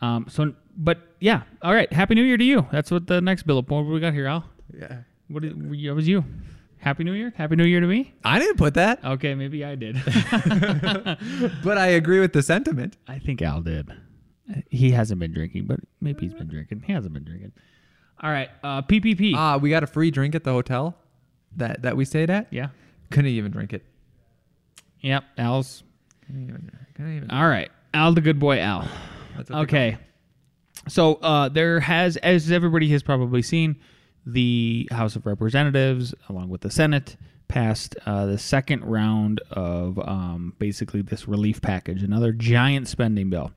Um, 0.00 0.26
so, 0.28 0.54
but 0.76 0.98
yeah. 1.20 1.42
All 1.62 1.74
right. 1.74 1.92
Happy 1.92 2.16
New 2.16 2.24
Year 2.24 2.36
to 2.36 2.44
you. 2.44 2.66
That's 2.72 2.90
what 2.90 3.06
the 3.06 3.20
next 3.20 3.44
bullet 3.46 3.64
point 3.64 3.86
we 3.86 4.00
got 4.00 4.14
here, 4.14 4.26
Al. 4.26 4.44
Yeah. 4.76 5.02
What 5.28 5.44
is, 5.44 5.52
that 5.54 5.94
was 5.94 6.08
you? 6.08 6.24
Happy 6.80 7.04
New 7.04 7.12
Year. 7.12 7.32
Happy 7.36 7.56
New 7.56 7.64
Year 7.64 7.80
to 7.80 7.86
me. 7.86 8.14
I 8.24 8.38
didn't 8.38 8.56
put 8.56 8.74
that, 8.74 9.04
Okay, 9.04 9.34
maybe 9.34 9.64
I 9.64 9.74
did. 9.74 9.96
but 11.64 11.78
I 11.78 11.88
agree 11.88 12.20
with 12.20 12.32
the 12.32 12.42
sentiment. 12.42 12.96
I 13.06 13.18
think 13.18 13.42
Al 13.42 13.60
did. 13.62 13.90
He 14.70 14.92
hasn't 14.92 15.20
been 15.20 15.32
drinking, 15.32 15.66
but 15.66 15.80
maybe 16.00 16.20
he's 16.20 16.34
been 16.34 16.48
drinking. 16.48 16.84
He 16.86 16.92
hasn't 16.92 17.12
been 17.12 17.24
drinking. 17.24 17.52
All 18.22 18.30
right. 18.30 18.48
Uh, 18.62 18.82
PPP. 18.82 19.34
Ah, 19.36 19.58
we 19.58 19.70
got 19.70 19.82
a 19.82 19.86
free 19.86 20.10
drink 20.10 20.34
at 20.34 20.44
the 20.44 20.52
hotel 20.52 20.96
that 21.56 21.82
that 21.82 21.96
we 21.96 22.04
stayed 22.04 22.30
at. 22.30 22.46
yeah. 22.50 22.68
Couldn't 23.10 23.30
even 23.30 23.50
drink 23.50 23.72
it. 23.72 23.84
Yep. 25.00 25.24
Al's. 25.38 25.82
Couldn't 26.26 26.42
even, 26.48 26.70
couldn't 26.94 27.16
even. 27.16 27.30
All 27.30 27.48
right. 27.48 27.70
Al, 27.94 28.12
the 28.12 28.20
good 28.20 28.38
boy, 28.38 28.58
Al. 28.60 28.86
That's 29.36 29.50
Okay. 29.50 29.96
So 30.88 31.14
uh, 31.16 31.48
there 31.48 31.80
has, 31.80 32.16
as 32.18 32.50
everybody 32.50 32.88
has 32.90 33.02
probably 33.02 33.42
seen, 33.42 33.76
the 34.32 34.88
House 34.90 35.16
of 35.16 35.26
Representatives, 35.26 36.14
along 36.28 36.48
with 36.48 36.60
the 36.60 36.70
Senate, 36.70 37.16
passed 37.48 37.96
uh, 38.04 38.26
the 38.26 38.38
second 38.38 38.84
round 38.84 39.40
of 39.50 39.98
um, 39.98 40.54
basically 40.58 41.02
this 41.02 41.26
relief 41.26 41.62
package, 41.62 42.02
another 42.02 42.32
giant 42.32 42.88
spending 42.88 43.30
bill. 43.30 43.52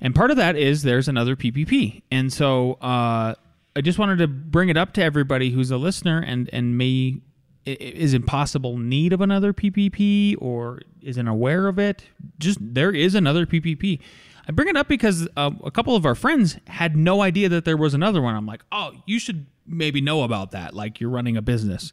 And 0.00 0.14
part 0.14 0.30
of 0.30 0.36
that 0.36 0.56
is 0.56 0.82
there's 0.82 1.08
another 1.08 1.36
PPP. 1.36 2.02
And 2.10 2.32
so 2.32 2.74
uh, 2.74 3.34
I 3.76 3.80
just 3.82 3.98
wanted 3.98 4.18
to 4.18 4.28
bring 4.28 4.68
it 4.68 4.76
up 4.76 4.92
to 4.94 5.02
everybody 5.02 5.50
who's 5.50 5.70
a 5.70 5.76
listener 5.76 6.22
and, 6.26 6.48
and 6.52 6.78
may 6.78 7.20
is 7.66 8.14
in 8.14 8.22
possible 8.22 8.78
need 8.78 9.12
of 9.12 9.20
another 9.20 9.52
PPP 9.52 10.34
or 10.40 10.80
isn't 11.02 11.28
aware 11.28 11.68
of 11.68 11.78
it. 11.78 12.04
Just 12.38 12.58
there 12.60 12.90
is 12.90 13.14
another 13.14 13.44
PPP. 13.46 14.00
I 14.50 14.52
bring 14.52 14.66
it 14.66 14.76
up 14.76 14.88
because 14.88 15.28
uh, 15.36 15.52
a 15.62 15.70
couple 15.70 15.94
of 15.94 16.04
our 16.04 16.16
friends 16.16 16.58
had 16.66 16.96
no 16.96 17.22
idea 17.22 17.48
that 17.50 17.64
there 17.64 17.76
was 17.76 17.94
another 17.94 18.20
one. 18.20 18.34
I'm 18.34 18.46
like, 18.46 18.64
oh, 18.72 18.90
you 19.06 19.20
should 19.20 19.46
maybe 19.64 20.00
know 20.00 20.24
about 20.24 20.50
that. 20.50 20.74
Like 20.74 21.00
you're 21.00 21.08
running 21.08 21.36
a 21.36 21.42
business. 21.42 21.92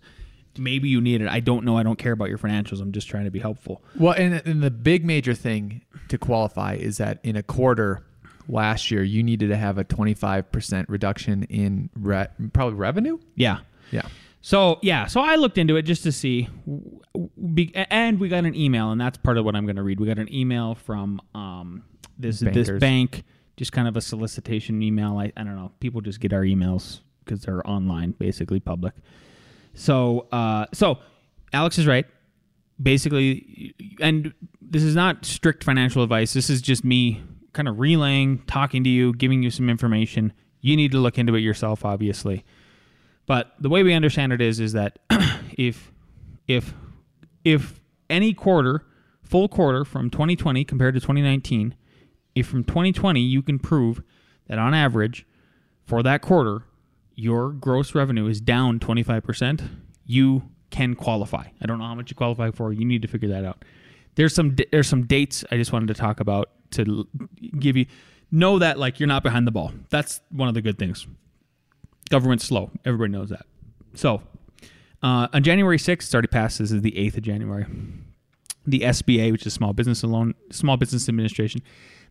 Maybe 0.57 0.89
you 0.89 0.99
need 0.99 1.21
it. 1.21 1.27
I 1.27 1.39
don't 1.39 1.65
know. 1.65 1.77
I 1.77 1.83
don't 1.83 1.99
care 1.99 2.13
about 2.13 2.29
your 2.29 2.39
financials. 2.39 2.81
I'm 2.81 2.91
just 2.91 3.07
trying 3.07 3.25
to 3.25 3.29
be 3.29 3.37
helpful. 3.37 3.83
Well, 3.95 4.15
and, 4.17 4.41
and 4.43 4.63
the 4.63 4.71
big 4.71 5.05
major 5.05 5.35
thing 5.35 5.81
to 6.07 6.17
qualify 6.17 6.73
is 6.73 6.97
that 6.97 7.19
in 7.21 7.35
a 7.35 7.43
quarter 7.43 8.03
last 8.49 8.89
year, 8.89 9.03
you 9.03 9.21
needed 9.21 9.49
to 9.49 9.55
have 9.55 9.77
a 9.77 9.85
25% 9.85 10.85
reduction 10.87 11.43
in 11.43 11.91
re- 11.95 12.25
probably 12.53 12.73
revenue. 12.73 13.19
Yeah. 13.35 13.59
Yeah. 13.91 14.07
So 14.41 14.79
yeah, 14.81 15.05
so 15.05 15.21
I 15.21 15.35
looked 15.35 15.59
into 15.59 15.75
it 15.75 15.83
just 15.83 16.01
to 16.03 16.11
see, 16.11 16.49
w- 16.65 17.01
w- 17.13 17.29
be- 17.53 17.75
and 17.75 18.19
we 18.19 18.29
got 18.29 18.45
an 18.45 18.55
email, 18.55 18.91
and 18.91 18.99
that's 18.99 19.17
part 19.19 19.37
of 19.37 19.45
what 19.45 19.55
I'm 19.55 19.65
going 19.67 19.75
to 19.75 19.83
read. 19.83 19.99
We 19.99 20.07
got 20.07 20.17
an 20.17 20.33
email 20.33 20.73
from 20.73 21.21
um, 21.35 21.83
this 22.17 22.39
this 22.39 22.69
bank, 22.69 23.23
just 23.55 23.71
kind 23.71 23.87
of 23.87 23.95
a 23.97 24.01
solicitation 24.01 24.81
email. 24.81 25.17
I, 25.17 25.31
I 25.37 25.43
don't 25.43 25.55
know. 25.55 25.71
People 25.79 26.01
just 26.01 26.19
get 26.19 26.33
our 26.33 26.41
emails 26.41 26.99
because 27.23 27.41
they're 27.41 27.67
online, 27.67 28.11
basically 28.11 28.59
public. 28.59 28.93
So 29.73 30.27
uh, 30.31 30.65
so 30.73 30.99
Alex 31.53 31.77
is 31.77 31.87
right. 31.87 32.05
Basically, 32.81 33.73
and 33.99 34.33
this 34.61 34.83
is 34.83 34.95
not 34.95 35.25
strict 35.25 35.63
financial 35.63 36.03
advice. 36.03 36.33
This 36.33 36.49
is 36.49 36.61
just 36.61 36.83
me 36.83 37.23
kind 37.53 37.67
of 37.67 37.79
relaying, 37.79 38.39
talking 38.43 38.83
to 38.83 38.89
you, 38.89 39.13
giving 39.13 39.41
you 39.41 39.49
some 39.49 39.67
information. 39.67 40.31
You 40.61 40.75
need 40.75 40.91
to 40.91 40.99
look 40.99 41.17
into 41.17 41.33
it 41.35 41.39
yourself, 41.39 41.83
obviously. 41.83 42.45
But 43.25 43.53
the 43.59 43.69
way 43.69 43.81
we 43.83 43.93
understand 43.93 44.31
it 44.31 44.41
is 44.41 44.59
is 44.59 44.73
that 44.73 44.99
if 45.57 45.91
if 46.47 46.73
if 47.43 47.79
any 48.09 48.33
quarter, 48.33 48.85
full 49.23 49.47
quarter 49.47 49.83
from 49.83 50.09
2020 50.09 50.63
compared 50.65 50.93
to 50.93 50.99
2019, 50.99 51.75
if 52.37 52.47
from 52.47 52.63
2020 52.63 53.19
you 53.19 53.41
can 53.41 53.59
prove 53.59 54.01
that 54.47 54.57
on 54.57 54.73
average 54.73 55.25
for 55.85 56.03
that 56.03 56.21
quarter 56.21 56.63
your 57.17 57.49
gross 57.49 57.95
revenue 57.95 58.27
is 58.27 58.39
down 58.39 58.79
25%, 58.79 59.67
you 60.05 60.43
can 60.69 60.95
qualify. 60.95 61.47
I 61.59 61.65
don't 61.65 61.79
know 61.79 61.85
how 61.85 61.95
much 61.95 62.11
you 62.11 62.15
qualify 62.15 62.51
for. 62.51 62.71
You 62.71 62.85
need 62.85 63.01
to 63.01 63.07
figure 63.07 63.29
that 63.29 63.43
out. 63.43 63.65
There's 64.15 64.33
some 64.33 64.55
there's 64.71 64.87
some 64.87 65.05
dates 65.05 65.43
I 65.51 65.57
just 65.57 65.73
wanted 65.73 65.87
to 65.87 65.93
talk 65.93 66.19
about 66.19 66.51
to 66.71 67.07
give 67.59 67.75
you 67.75 67.85
know 68.31 68.59
that 68.59 68.79
like 68.79 68.99
you're 68.99 69.07
not 69.07 69.23
behind 69.23 69.47
the 69.47 69.51
ball. 69.51 69.71
That's 69.89 70.21
one 70.29 70.47
of 70.47 70.53
the 70.53 70.61
good 70.61 70.79
things. 70.79 71.07
Government's 72.09 72.45
slow. 72.45 72.71
Everybody 72.85 73.11
knows 73.11 73.29
that. 73.29 73.45
So 73.95 74.21
uh, 75.03 75.27
on 75.33 75.43
January 75.43 75.77
6th, 75.77 75.91
it's 75.91 76.13
already 76.13 76.27
passed. 76.27 76.59
This 76.59 76.71
is 76.71 76.81
the 76.81 76.91
8th 76.91 77.17
of 77.17 77.23
January. 77.23 77.65
The 78.65 78.81
SBA, 78.81 79.31
which 79.31 79.45
is 79.45 79.53
Small 79.53 79.73
Business 79.73 80.03
Loan, 80.03 80.33
Small 80.51 80.77
Business 80.77 81.07
Administration, 81.07 81.61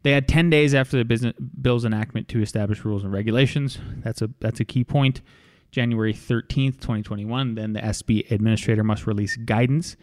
they 0.06 0.12
had 0.12 0.28
10 0.28 0.50
days 0.50 0.72
after 0.72 0.96
the 0.96 1.04
business 1.04 1.34
bill's 1.60 1.84
enactment 1.84 2.28
to 2.28 2.40
establish 2.40 2.84
rules 2.84 3.02
and 3.02 3.12
regulations. 3.12 3.80
That's 4.04 4.22
a 4.22 4.30
that's 4.38 4.60
a 4.60 4.64
key 4.64 4.84
point. 4.84 5.20
January 5.72 6.14
13th, 6.14 6.74
2021, 6.74 7.56
then 7.56 7.72
the 7.72 7.80
SB 7.80 8.30
administrator 8.30 8.84
must 8.84 9.08
release 9.08 9.34
guidance 9.34 9.96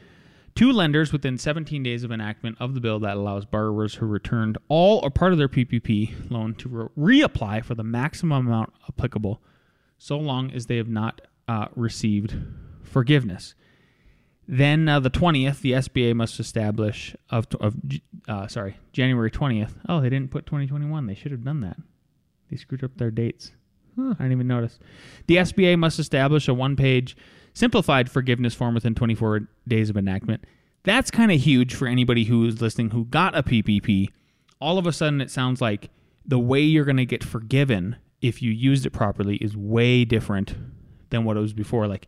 to 0.56 0.74
lenders 0.74 1.14
within 1.14 1.38
17 1.38 1.84
days 1.84 2.04
of 2.04 2.12
enactment 2.12 2.58
of 2.60 2.74
the 2.74 2.82
bill 2.82 3.00
that 3.00 3.16
allows 3.16 3.46
borrowers 3.46 3.96
who 3.96 4.06
returned 4.06 4.58
all 4.68 5.00
or 5.02 5.10
part 5.10 5.32
of 5.32 5.38
their 5.38 5.48
PPP 5.48 6.30
loan 6.30 6.54
to 6.56 6.90
re- 6.98 7.24
reapply 7.24 7.64
for 7.64 7.74
the 7.74 7.82
maximum 7.82 8.46
amount 8.48 8.74
applicable 8.90 9.42
so 9.98 10.18
long 10.18 10.52
as 10.52 10.66
they 10.66 10.76
have 10.76 10.90
not 10.90 11.22
uh, 11.48 11.68
received 11.78 12.36
forgiveness. 12.82 13.56
Then 14.48 14.90
uh, 14.90 15.00
the 15.00 15.10
20th, 15.10 15.62
the 15.62 15.72
SBA 15.74 16.16
must 16.16 16.40
establish 16.40 17.16
of, 17.30 17.48
of 17.60 17.76
uh, 18.28 18.48
sorry, 18.48 18.78
January 18.92 19.32
20th. 19.32 19.74
Oh, 19.88 20.02
they 20.02 20.10
didn't 20.10 20.32
put 20.32 20.46
2021. 20.46 21.06
They 21.06 21.16
should 21.16 21.32
have 21.32 21.44
done 21.44 21.62
that. 21.62 21.78
They 22.52 22.58
screwed 22.58 22.84
up 22.84 22.98
their 22.98 23.12
dates. 23.12 23.52
Huh, 23.96 24.16
I 24.20 24.24
didn't 24.24 24.34
even 24.34 24.48
notice. 24.48 24.80
The 25.28 25.38
SBA 25.38 25.78
must 25.78 26.00
establish 26.00 26.48
a 26.48 26.54
one-page 26.54 27.16
simplified 27.54 28.10
forgiveness 28.10 28.54
form 28.54 28.74
within 28.74 28.96
24 28.96 29.48
days 29.68 29.90
of 29.90 29.98
enactment. 29.98 30.44
That's 30.84 31.12
kind 31.12 31.32
of 31.32 31.40
huge 31.40 31.74
for 31.74 31.88
anybody 31.88 32.26
who 32.26 32.46
is 32.46 32.62
listening 32.62 32.90
who 32.90 33.06
got 33.06 33.38
a 33.38 33.44
PPP. 33.44 34.10
All 34.60 34.78
of 34.78 34.88
a 34.88 34.92
sudden, 34.92 35.22
it 35.22 35.32
sounds 35.32 35.62
like 35.62 35.90
the 36.26 36.40
way 36.40 36.62
you're 36.62 36.86
going 36.86 36.98
to 36.98 37.06
get 37.06 37.24
forgiven 37.24 37.98
if 38.22 38.42
you 38.42 38.52
used 38.52 38.86
it 38.86 38.92
properly 38.92 39.38
is 39.38 39.56
way 39.56 40.06
different 40.06 40.56
than 41.10 41.24
what 41.24 41.38
it 41.38 41.42
was 41.42 41.54
before. 41.54 41.88
Like, 41.88 42.08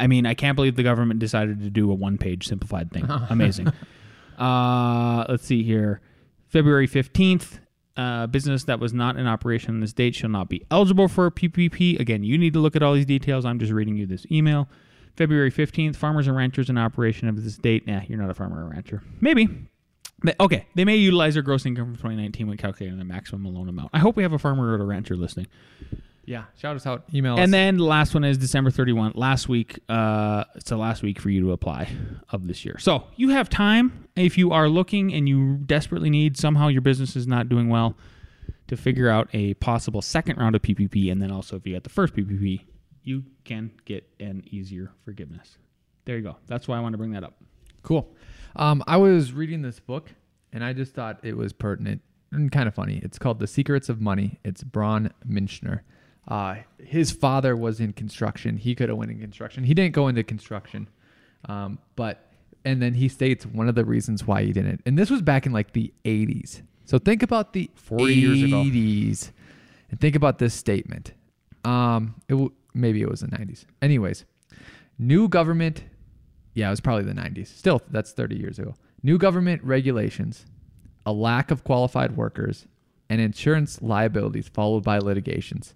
I 0.00 0.06
mean, 0.06 0.26
I 0.26 0.34
can't 0.34 0.56
believe 0.56 0.76
the 0.76 0.82
government 0.82 1.20
decided 1.20 1.60
to 1.60 1.70
do 1.70 1.90
a 1.90 1.94
one-page 1.94 2.46
simplified 2.48 2.90
thing. 2.90 3.04
Amazing. 3.30 3.68
uh, 4.38 5.24
let's 5.28 5.44
see 5.44 5.62
here. 5.62 6.00
February 6.48 6.88
15th, 6.88 7.60
uh, 7.96 8.26
business 8.26 8.64
that 8.64 8.80
was 8.80 8.92
not 8.92 9.16
in 9.16 9.26
operation 9.26 9.74
on 9.74 9.80
this 9.80 9.92
date 9.92 10.14
shall 10.14 10.30
not 10.30 10.48
be 10.48 10.64
eligible 10.70 11.06
for 11.08 11.26
a 11.26 11.30
PPP. 11.30 11.98
Again, 12.00 12.24
you 12.24 12.38
need 12.38 12.52
to 12.54 12.58
look 12.58 12.74
at 12.76 12.82
all 12.82 12.94
these 12.94 13.06
details. 13.06 13.44
I'm 13.44 13.58
just 13.58 13.72
reading 13.72 13.96
you 13.96 14.06
this 14.06 14.26
email. 14.30 14.68
February 15.16 15.50
15th, 15.50 15.96
farmers 15.96 16.26
and 16.26 16.36
ranchers 16.36 16.70
in 16.70 16.78
operation 16.78 17.28
of 17.28 17.42
this 17.44 17.56
date. 17.56 17.86
Nah, 17.86 18.00
you're 18.08 18.18
not 18.18 18.30
a 18.30 18.34
farmer 18.34 18.64
or 18.64 18.70
rancher. 18.70 19.02
Maybe. 19.20 19.48
They- 20.24 20.34
okay, 20.40 20.66
they 20.74 20.84
may 20.84 20.96
utilize 20.96 21.34
their 21.34 21.42
gross 21.42 21.66
income 21.66 21.86
from 21.86 21.96
2019 21.96 22.46
when 22.46 22.56
calculating 22.56 22.98
the 22.98 23.04
maximum 23.04 23.54
loan 23.54 23.68
amount. 23.68 23.90
I 23.92 23.98
hope 23.98 24.16
we 24.16 24.22
have 24.22 24.32
a 24.32 24.38
farmer 24.38 24.76
or 24.76 24.80
a 24.80 24.84
rancher 24.84 25.16
listening. 25.16 25.46
Yeah. 26.30 26.44
Shout 26.56 26.76
us 26.76 26.86
out. 26.86 27.02
Email 27.12 27.34
us. 27.34 27.40
And 27.40 27.52
then 27.52 27.76
the 27.76 27.84
last 27.84 28.14
one 28.14 28.22
is 28.22 28.38
December 28.38 28.70
31. 28.70 29.14
Last 29.16 29.48
week, 29.48 29.80
uh, 29.88 30.44
it's 30.54 30.70
the 30.70 30.76
last 30.76 31.02
week 31.02 31.18
for 31.18 31.28
you 31.28 31.40
to 31.40 31.50
apply 31.50 31.90
of 32.30 32.46
this 32.46 32.64
year. 32.64 32.76
So 32.78 33.02
you 33.16 33.30
have 33.30 33.50
time 33.50 34.06
if 34.14 34.38
you 34.38 34.52
are 34.52 34.68
looking 34.68 35.12
and 35.12 35.28
you 35.28 35.56
desperately 35.66 36.08
need 36.08 36.36
somehow 36.36 36.68
your 36.68 36.82
business 36.82 37.16
is 37.16 37.26
not 37.26 37.48
doing 37.48 37.68
well 37.68 37.96
to 38.68 38.76
figure 38.76 39.08
out 39.08 39.28
a 39.32 39.54
possible 39.54 40.00
second 40.00 40.38
round 40.38 40.54
of 40.54 40.62
PPP. 40.62 41.10
And 41.10 41.20
then 41.20 41.32
also 41.32 41.56
if 41.56 41.66
you 41.66 41.72
got 41.72 41.82
the 41.82 41.90
first 41.90 42.14
PPP, 42.14 42.60
you 43.02 43.24
can 43.42 43.72
get 43.84 44.08
an 44.20 44.44
easier 44.46 44.92
forgiveness. 45.04 45.58
There 46.04 46.16
you 46.16 46.22
go. 46.22 46.36
That's 46.46 46.68
why 46.68 46.76
I 46.76 46.80
want 46.80 46.92
to 46.92 46.98
bring 46.98 47.10
that 47.10 47.24
up. 47.24 47.42
Cool. 47.82 48.08
Um, 48.54 48.84
I 48.86 48.98
was 48.98 49.32
reading 49.32 49.62
this 49.62 49.80
book 49.80 50.10
and 50.52 50.62
I 50.62 50.74
just 50.74 50.94
thought 50.94 51.18
it 51.24 51.36
was 51.36 51.52
pertinent 51.52 52.02
and 52.30 52.52
kind 52.52 52.68
of 52.68 52.74
funny. 52.76 53.00
It's 53.02 53.18
called 53.18 53.40
The 53.40 53.48
Secrets 53.48 53.88
of 53.88 54.00
Money. 54.00 54.38
It's 54.44 54.62
Braun 54.62 55.10
Minchner. 55.28 55.80
Uh, 56.28 56.56
his 56.78 57.10
father 57.10 57.56
was 57.56 57.80
in 57.80 57.92
construction. 57.92 58.56
He 58.56 58.74
could 58.74 58.88
have 58.88 58.98
went 58.98 59.10
in 59.10 59.18
construction. 59.20 59.64
He 59.64 59.74
didn't 59.74 59.94
go 59.94 60.08
into 60.08 60.22
construction, 60.22 60.88
um, 61.46 61.78
but 61.96 62.26
and 62.64 62.80
then 62.80 62.94
he 62.94 63.08
states 63.08 63.46
one 63.46 63.68
of 63.68 63.74
the 63.74 63.84
reasons 63.84 64.26
why 64.26 64.44
he 64.44 64.52
didn't. 64.52 64.82
And 64.84 64.98
this 64.98 65.10
was 65.10 65.22
back 65.22 65.46
in 65.46 65.52
like 65.52 65.72
the 65.72 65.92
80s. 66.04 66.62
So 66.84 66.98
think 66.98 67.22
about 67.22 67.52
the 67.52 67.70
40 67.74 68.14
years 68.14 68.42
ago. 68.42 68.62
80s, 68.62 69.30
and 69.90 70.00
think 70.00 70.14
about 70.14 70.38
this 70.38 70.54
statement. 70.54 71.12
Um, 71.64 72.16
it 72.28 72.32
w- 72.32 72.52
maybe 72.74 73.00
it 73.00 73.08
was 73.08 73.20
the 73.20 73.28
90s. 73.28 73.64
Anyways, 73.80 74.24
new 74.98 75.28
government. 75.28 75.84
Yeah, 76.54 76.66
it 76.66 76.70
was 76.70 76.80
probably 76.80 77.04
the 77.04 77.12
90s. 77.12 77.46
Still, 77.46 77.80
that's 77.90 78.12
30 78.12 78.36
years 78.36 78.58
ago. 78.58 78.74
New 79.02 79.18
government 79.18 79.62
regulations, 79.64 80.44
a 81.06 81.12
lack 81.12 81.50
of 81.50 81.64
qualified 81.64 82.16
workers, 82.16 82.66
and 83.08 83.20
insurance 83.20 83.80
liabilities 83.80 84.48
followed 84.48 84.84
by 84.84 84.98
litigations. 84.98 85.74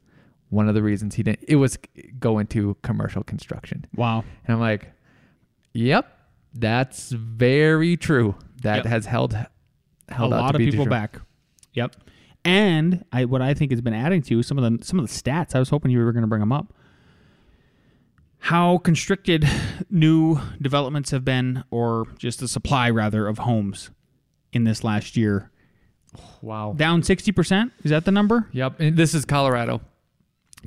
One 0.55 0.69
of 0.69 0.75
the 0.75 0.83
reasons 0.83 1.17
he 1.17 1.23
didn't, 1.25 1.45
it 1.49 1.57
was 1.57 1.77
go 2.19 2.38
into 2.38 2.77
commercial 2.83 3.23
construction. 3.25 3.87
Wow. 3.97 4.25
And 4.47 4.55
I'm 4.55 4.61
like, 4.61 4.93
yep, 5.73 6.07
that's 6.55 7.11
very 7.11 7.97
true. 7.97 8.37
That 8.62 8.77
Yep. 8.77 8.87
has 8.87 9.07
held 9.07 9.37
held 10.09 10.33
a 10.33 10.37
lot 10.37 10.55
of 10.55 10.61
people 10.61 10.85
true. 10.85 10.90
back. 10.90 11.21
Yep. 11.73 11.97
And 12.45 13.05
I, 13.11 13.25
what 13.25 13.40
I 13.43 13.55
think 13.55 13.71
has 13.73 13.81
been 13.81 13.95
adding 13.95 14.23
to 14.23 14.43
some 14.43 14.59
of 14.59 14.79
the 14.79 14.85
some 14.85 14.99
of 15.01 15.07
the 15.09 15.12
stats. 15.12 15.55
I 15.55 15.59
was 15.59 15.71
hoping 15.71 15.90
you 15.90 15.99
were 16.05 16.12
going 16.12 16.23
to 16.23 16.29
bring 16.29 16.40
them 16.40 16.53
up. 16.53 16.73
How 18.38 18.79
constricted 18.79 19.49
new 19.90 20.38
developments 20.61 21.11
have 21.11 21.25
been, 21.25 21.64
or 21.71 22.05
just 22.19 22.40
the 22.40 22.49
supply 22.49 22.90
rather 22.90 23.27
of 23.27 23.38
homes 23.38 23.90
in 24.53 24.64
this 24.64 24.85
last 24.85 25.17
year. 25.17 25.51
Wow. 26.43 26.75
Down 26.77 27.03
sixty 27.03 27.33
percent. 27.33 27.73
Is 27.83 27.90
that 27.90 28.05
the 28.05 28.12
number? 28.12 28.49
Yep. 28.53 28.79
And 28.81 28.97
this 28.97 29.14
is 29.14 29.25
Colorado. 29.25 29.81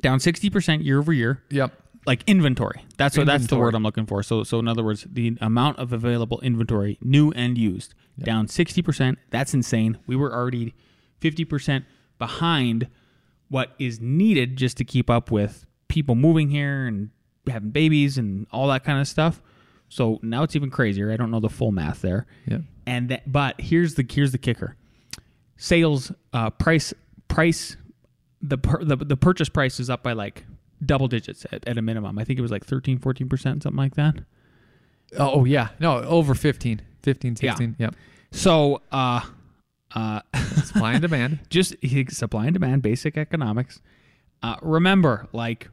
Down 0.00 0.20
sixty 0.20 0.50
percent 0.50 0.82
year 0.82 0.98
over 0.98 1.12
year. 1.12 1.42
Yep. 1.50 1.72
Like 2.06 2.22
inventory. 2.26 2.84
That's 2.96 3.16
what 3.18 3.26
that's 3.26 3.42
the 3.42 3.54
Inventory. 3.56 3.60
word 3.66 3.74
I'm 3.74 3.82
looking 3.82 4.06
for. 4.06 4.22
So 4.22 4.42
so 4.44 4.58
in 4.58 4.68
other 4.68 4.82
words, 4.82 5.06
the 5.10 5.36
amount 5.40 5.78
of 5.78 5.92
available 5.92 6.40
inventory, 6.40 6.98
new 7.02 7.32
and 7.32 7.58
used, 7.58 7.94
down 8.18 8.48
sixty 8.48 8.80
percent. 8.82 9.18
That's 9.30 9.52
insane. 9.52 9.98
We 10.06 10.16
were 10.16 10.32
already 10.32 10.74
fifty 11.20 11.44
percent 11.44 11.84
behind 12.18 12.88
what 13.48 13.74
is 13.78 14.00
needed 14.00 14.56
just 14.56 14.76
to 14.78 14.84
keep 14.84 15.10
up 15.10 15.30
with 15.30 15.66
people 15.88 16.14
moving 16.14 16.50
here 16.50 16.86
and 16.86 17.10
having 17.48 17.70
babies 17.70 18.16
and 18.18 18.46
all 18.52 18.68
that 18.68 18.84
kind 18.84 19.00
of 19.00 19.08
stuff. 19.08 19.42
So 19.88 20.18
now 20.22 20.42
it's 20.42 20.54
even 20.54 20.70
crazier. 20.70 21.10
I 21.10 21.16
don't 21.16 21.30
know 21.30 21.40
the 21.40 21.48
full 21.48 21.72
math 21.72 22.02
there. 22.02 22.26
Yep. 22.46 22.60
And 22.86 23.08
that, 23.08 23.30
but 23.30 23.60
here's 23.60 23.94
the 23.94 24.06
here's 24.08 24.32
the 24.32 24.38
kicker: 24.38 24.76
sales 25.56 26.12
uh, 26.32 26.50
price 26.50 26.94
price 27.28 27.76
the, 28.42 28.58
per, 28.58 28.82
the 28.84 28.96
the 28.96 29.16
purchase 29.16 29.48
price 29.48 29.80
is 29.80 29.90
up 29.90 30.02
by 30.02 30.12
like 30.12 30.44
double 30.84 31.08
digits 31.08 31.44
at, 31.52 31.66
at 31.66 31.76
a 31.78 31.82
minimum. 31.82 32.18
I 32.18 32.24
think 32.24 32.38
it 32.38 32.42
was 32.42 32.50
like 32.52 32.64
13, 32.64 32.98
14 32.98 33.28
percent, 33.28 33.62
something 33.64 33.76
like 33.78 33.94
that. 33.96 34.16
Oh, 35.18 35.44
yeah. 35.44 35.68
No, 35.80 35.98
over 36.02 36.34
15. 36.34 36.82
15, 37.02 37.36
Yeah. 37.40 37.50
16. 37.52 37.76
Yep. 37.78 37.94
So, 38.30 38.82
uh, 38.92 39.22
uh, 39.94 40.20
Supply 40.64 40.92
and 40.92 41.02
demand. 41.02 41.38
just 41.48 41.74
supply 42.10 42.44
and 42.44 42.52
demand, 42.52 42.82
basic 42.82 43.16
economics. 43.16 43.80
Uh, 44.42 44.56
remember, 44.60 45.26
like, 45.32 45.70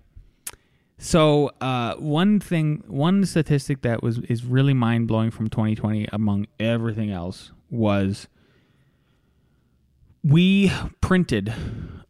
so 0.98 1.52
uh, 1.60 1.96
one 1.96 2.40
thing, 2.40 2.82
one 2.88 3.26
statistic 3.26 3.82
that 3.82 4.02
was 4.02 4.20
is 4.20 4.46
really 4.46 4.74
mind 4.74 5.08
blowing 5.10 5.32
from 5.32 5.50
2020, 5.50 6.08
among 6.14 6.48
everything 6.60 7.12
else, 7.12 7.52
was 7.70 8.28
we 10.24 10.72
printed. 11.02 11.54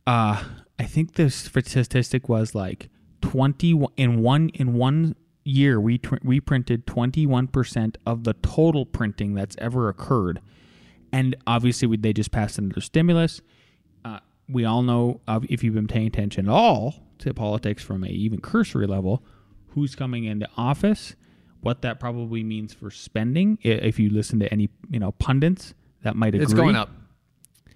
Uh, 0.07 0.43
I 0.77 0.83
think 0.83 1.13
the 1.13 1.29
statistic 1.29 2.29
was 2.29 2.53
like 2.53 2.89
20 3.21 3.85
in 3.97 4.21
one 4.21 4.49
in 4.49 4.73
one 4.73 5.15
year 5.43 5.79
we 5.79 5.97
tr- 5.97 6.15
we 6.23 6.39
printed 6.39 6.85
21% 6.85 7.95
of 8.05 8.23
the 8.23 8.33
total 8.33 8.85
printing 8.85 9.33
that's 9.35 9.55
ever 9.59 9.89
occurred 9.89 10.41
and 11.15 11.35
obviously 11.47 11.87
we, 11.87 11.95
they 11.95 12.11
just 12.11 12.31
passed 12.31 12.57
another 12.57 12.81
stimulus. 12.81 13.41
Uh, 14.03 14.19
we 14.49 14.65
all 14.65 14.81
know 14.81 15.21
uh, 15.27 15.39
if 15.47 15.63
you've 15.63 15.73
been 15.73 15.87
paying 15.87 16.07
attention 16.07 16.47
at 16.47 16.51
all 16.51 16.95
to 17.19 17.33
politics 17.33 17.81
from 17.81 18.03
a 18.03 18.07
even 18.09 18.41
cursory 18.41 18.85
level, 18.85 19.23
who's 19.67 19.95
coming 19.95 20.25
into 20.25 20.47
office, 20.57 21.15
what 21.61 21.81
that 21.83 22.01
probably 22.01 22.43
means 22.43 22.73
for 22.73 22.91
spending. 22.91 23.57
If 23.61 23.97
you 23.97 24.09
listen 24.09 24.39
to 24.39 24.51
any 24.51 24.69
you 24.89 24.99
know 24.99 25.13
pundits, 25.13 25.73
that 26.03 26.17
might 26.17 26.35
agree. 26.35 26.43
It's 26.43 26.53
going 26.53 26.75
up. 26.75 26.89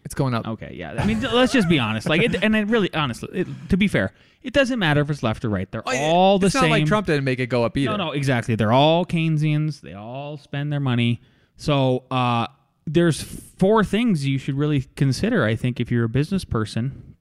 It's 0.06 0.16
going 0.16 0.34
up. 0.34 0.48
Okay, 0.48 0.74
yeah. 0.76 0.94
I 0.98 1.06
mean, 1.06 1.22
let's 1.22 1.52
just 1.54 1.68
be 1.70 1.78
honest. 1.80 2.08
Like, 2.10 2.22
it, 2.22 2.44
and 2.44 2.56
it 2.56 2.68
really, 2.68 2.94
honestly, 2.94 3.30
it, 3.42 3.48
to 3.70 3.78
be 3.78 3.88
fair, 3.88 4.12
it 4.42 4.54
doesn't 4.54 4.80
matter 4.80 5.02
if 5.02 5.10
it's 5.10 5.22
left 5.24 5.44
or 5.46 5.50
right. 5.50 5.70
They're 5.72 5.84
Oh, 5.86 5.92
yeah. 5.92 6.00
all 6.02 6.40
the 6.40 6.48
it's 6.48 6.54
same. 6.54 6.64
not 6.64 6.70
like 6.72 6.86
Trump 6.86 7.08
didn't 7.08 7.26
make 7.26 7.40
it 7.40 7.48
go 7.48 7.64
up 7.64 7.76
either. 7.78 7.92
No, 7.98 8.06
no, 8.06 8.12
exactly. 8.12 8.56
They're 8.56 8.72
all 8.72 9.06
Keynesians. 9.06 9.82
They 9.82 9.94
all 9.94 10.38
spend 10.38 10.72
their 10.72 10.80
money. 10.80 11.22
So 11.58 12.06
uh, 12.10 12.48
there's 12.88 13.22
four 13.22 13.84
things 13.84 14.26
you 14.26 14.38
should 14.38 14.56
really 14.56 14.82
consider. 14.96 15.44
I 15.44 15.56
think 15.56 15.80
if 15.80 15.92
you're 15.92 16.06
a 16.06 16.10
business 16.10 16.46
person 16.46 17.16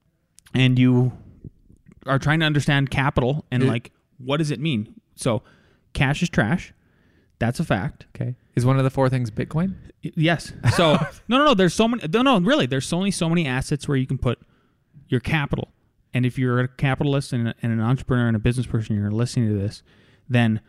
and 0.55 0.79
you 0.79 1.13
are 2.07 2.19
trying 2.19 2.41
to 2.41 2.47
understand 2.47 2.91
capital 2.91 3.45
and 3.51 3.67
like 3.67 3.91
what 4.19 4.37
does 4.39 4.51
it 4.51 4.61
mean. 4.61 4.95
So 5.17 5.43
cash 5.93 6.23
is 6.23 6.29
trash. 6.31 6.73
That's 7.39 7.61
a 7.61 7.65
fact. 7.65 8.07
Okay. 8.17 8.35
Is 8.57 8.67
one 8.67 8.79
of 8.79 8.85
the 8.85 8.91
four 8.91 9.09
things 9.09 9.31
Bitcoin? 9.31 9.75
Yes. 10.03 10.53
So 10.77 10.93
no, 11.29 11.39
no, 11.39 11.45
no. 11.45 11.55
There's 11.55 11.75
so 11.75 11.87
many. 11.87 12.07
No, 12.09 12.23
no. 12.23 12.39
Really, 12.41 12.67
there's 12.67 12.93
only 12.93 13.11
so 13.11 13.29
many 13.29 13.47
assets 13.47 13.87
where 13.87 13.97
you 13.97 14.07
can 14.07 14.19
put 14.19 14.41
your 15.09 15.21
capital. 15.21 15.69
And 16.15 16.27
if 16.27 16.39
you're 16.39 16.61
a 16.61 16.69
capitalist 16.69 17.33
and, 17.33 17.55
and 17.63 17.73
an 17.73 17.81
entrepreneur 17.81 18.27
and 18.27 18.37
a 18.37 18.41
business 18.41 18.67
person, 18.67 18.97
you're 18.97 19.11
listening 19.11 19.49
to 19.49 19.55
this, 19.55 19.83
then 20.29 20.61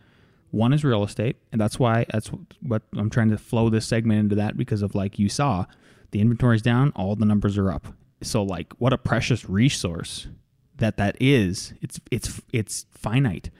one 0.50 0.72
is 0.72 0.84
real 0.84 1.02
estate, 1.04 1.36
and 1.52 1.60
that's 1.60 1.78
why 1.78 2.06
that's 2.10 2.30
what 2.60 2.82
I'm 2.96 3.10
trying 3.10 3.30
to 3.30 3.38
flow 3.38 3.70
this 3.70 3.86
segment 3.86 4.20
into 4.20 4.34
that 4.36 4.56
because 4.56 4.82
of 4.82 4.94
like 4.94 5.18
you 5.18 5.28
saw, 5.28 5.66
the 6.10 6.20
inventory's 6.20 6.62
down, 6.62 6.92
all 6.96 7.14
the 7.16 7.24
numbers 7.24 7.56
are 7.56 7.70
up. 7.70 7.86
So 8.22 8.42
like, 8.42 8.72
what 8.78 8.92
a 8.92 8.98
precious 8.98 9.48
resource 9.48 10.28
that 10.76 10.96
that 10.96 11.16
is. 11.20 11.72
It's 11.80 12.00
it's 12.10 12.40
it's 12.52 12.86
finite, 12.90 13.50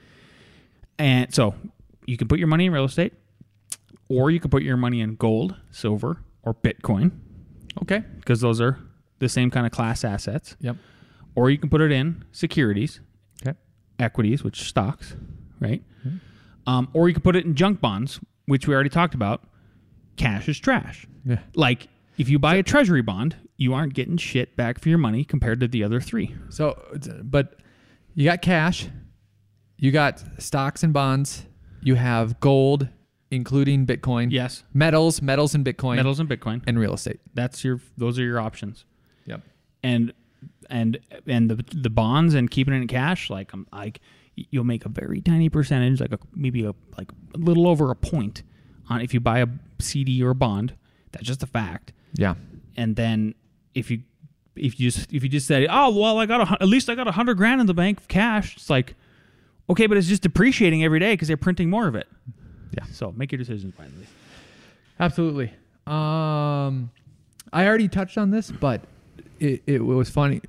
and 0.99 1.33
so 1.33 1.55
you 2.05 2.17
can 2.17 2.27
put 2.27 2.39
your 2.39 2.47
money 2.47 2.65
in 2.65 2.71
real 2.73 2.85
estate, 2.85 3.13
or 4.09 4.31
you 4.31 4.39
can 4.39 4.49
put 4.49 4.63
your 4.63 4.77
money 4.77 5.01
in 5.01 5.15
gold, 5.15 5.55
silver, 5.71 6.23
or 6.43 6.53
Bitcoin 6.53 7.11
Okay. 7.83 8.03
because 8.19 8.41
those 8.41 8.59
are 8.59 8.77
the 9.19 9.29
same 9.29 9.49
kind 9.51 9.65
of 9.65 9.71
class 9.71 10.03
assets. 10.03 10.55
Yep. 10.59 10.77
Or 11.35 11.49
you 11.49 11.57
can 11.57 11.69
put 11.69 11.81
it 11.81 11.91
in 11.91 12.25
securities, 12.31 12.99
Okay. 13.45 13.57
equities, 13.99 14.43
which 14.43 14.61
stocks, 14.63 15.15
right? 15.59 15.83
Um, 16.67 16.89
or 16.93 17.07
you 17.07 17.13
can 17.13 17.23
put 17.23 17.35
it 17.35 17.45
in 17.45 17.55
junk 17.55 17.79
bonds, 17.81 18.19
which 18.45 18.67
we 18.67 18.73
already 18.73 18.89
talked 18.89 19.13
about. 19.15 19.43
Cash 20.17 20.49
is 20.49 20.59
trash. 20.59 21.07
Yeah. 21.25 21.39
Like 21.55 21.87
if 22.17 22.27
you 22.29 22.37
buy 22.39 22.55
a 22.55 22.63
treasury 22.63 23.01
bond, 23.01 23.35
you 23.57 23.73
aren't 23.73 23.93
getting 23.93 24.17
shit 24.17 24.55
back 24.55 24.79
for 24.79 24.89
your 24.89 24.97
money 24.97 25.23
compared 25.23 25.59
to 25.61 25.67
the 25.67 25.83
other 25.83 25.99
three. 26.01 26.35
So, 26.49 26.79
but 27.23 27.59
you 28.13 28.25
got 28.25 28.41
cash, 28.41 28.87
you 29.77 29.91
got 29.91 30.21
stocks 30.39 30.83
and 30.83 30.91
bonds, 30.93 31.45
you 31.81 31.95
have 31.95 32.39
gold, 32.39 32.87
including 33.29 33.85
Bitcoin. 33.85 34.27
Yes, 34.31 34.63
Metals, 34.73 35.21
metals 35.21 35.55
and 35.55 35.65
Bitcoin, 35.65 35.95
metals 35.97 36.19
and 36.19 36.29
Bitcoin. 36.29 36.61
and 36.67 36.79
real 36.79 36.93
estate. 36.93 37.19
That's 37.33 37.63
your. 37.63 37.79
Those 37.97 38.19
are 38.19 38.23
your 38.23 38.39
options. 38.39 38.85
Yep. 39.25 39.41
and 39.83 40.13
and 40.69 40.99
and 41.27 41.49
the 41.49 41.63
the 41.75 41.89
bonds 41.89 42.33
and 42.33 42.49
keeping 42.49 42.73
it 42.73 42.77
in 42.77 42.87
cash 42.87 43.29
like 43.29 43.53
I'm 43.53 43.67
like 43.73 43.99
you'll 44.35 44.63
make 44.63 44.85
a 44.85 44.89
very 44.89 45.21
tiny 45.21 45.49
percentage 45.49 45.99
like 46.01 46.13
a 46.13 46.19
maybe 46.33 46.63
a 46.65 46.73
like 46.97 47.11
a 47.35 47.37
little 47.37 47.67
over 47.67 47.91
a 47.91 47.95
point 47.95 48.41
on 48.89 49.01
if 49.01 49.13
you 49.13 49.19
buy 49.19 49.39
a 49.39 49.47
CD 49.79 50.23
or 50.23 50.29
a 50.31 50.35
bond 50.35 50.73
that's 51.11 51.25
just 51.25 51.43
a 51.43 51.47
fact 51.47 51.91
Yeah. 52.15 52.35
and 52.77 52.95
then 52.95 53.35
if 53.75 53.91
you 53.91 54.01
if 54.55 54.79
you 54.79 54.89
just 54.89 55.11
if 55.13 55.21
you 55.23 55.29
just 55.29 55.45
say 55.47 55.67
oh 55.69 55.89
well 55.95 56.17
I 56.19 56.25
got 56.25 56.49
a, 56.49 56.53
at 56.63 56.67
least 56.67 56.89
I 56.89 56.95
got 56.95 57.07
a 57.07 57.11
hundred 57.11 57.35
grand 57.35 57.59
in 57.61 57.67
the 57.67 57.73
bank 57.75 57.99
of 57.99 58.07
cash 58.07 58.55
it's 58.55 58.69
like 58.69 58.95
okay 59.69 59.87
but 59.87 59.97
it's 59.97 60.07
just 60.07 60.21
depreciating 60.23 60.83
every 60.83 60.99
day 60.99 61.13
because 61.13 61.27
they're 61.27 61.37
printing 61.37 61.69
more 61.69 61.87
of 61.87 61.95
it 61.95 62.07
Yeah. 62.77 62.85
so 62.91 63.11
make 63.15 63.31
your 63.31 63.37
decisions 63.39 63.73
wisely 63.77 64.05
Absolutely. 64.99 65.51
Um, 65.87 66.91
I 67.51 67.65
already 67.65 67.87
touched 67.87 68.19
on 68.19 68.29
this, 68.29 68.51
but 68.51 68.81
it, 69.39 69.63
it 69.65 69.83
was 69.83 70.11
funny. 70.11 70.41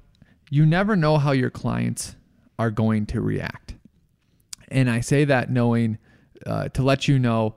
You 0.50 0.66
never 0.66 0.94
know 0.94 1.16
how 1.16 1.32
your 1.32 1.48
clients 1.48 2.16
are 2.58 2.70
going 2.70 3.06
to 3.06 3.22
react. 3.22 3.76
And 4.68 4.90
I 4.90 5.00
say 5.00 5.24
that 5.24 5.50
knowing 5.50 5.96
uh, 6.44 6.68
to 6.68 6.82
let 6.82 7.08
you 7.08 7.18
know, 7.18 7.54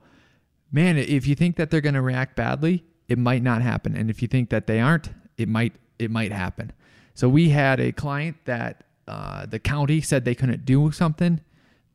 man, 0.72 0.98
if 0.98 1.28
you 1.28 1.36
think 1.36 1.58
that 1.58 1.70
they're 1.70 1.82
going 1.82 1.96
to 1.96 2.02
react 2.02 2.38
badly, 2.38 2.86
it 3.10 3.18
might 3.18 3.44
not 3.44 3.62
happen. 3.62 3.98
And 3.98 4.10
if 4.10 4.22
you 4.22 4.30
think 4.30 4.50
that 4.52 4.66
they 4.66 4.80
aren't, 4.80 5.10
it 5.38 5.50
might 5.50 5.74
it 6.00 6.10
might 6.10 6.32
happen. 6.32 6.72
So 7.14 7.28
we 7.28 7.50
had 7.50 7.82
a 7.82 7.92
client 7.92 8.38
that 8.46 8.85
uh, 9.08 9.46
the 9.46 9.60
county 9.60 10.02
said 10.02 10.26
they 10.26 10.36
couldn't 10.36 10.66
do 10.66 10.92
something. 10.92 11.42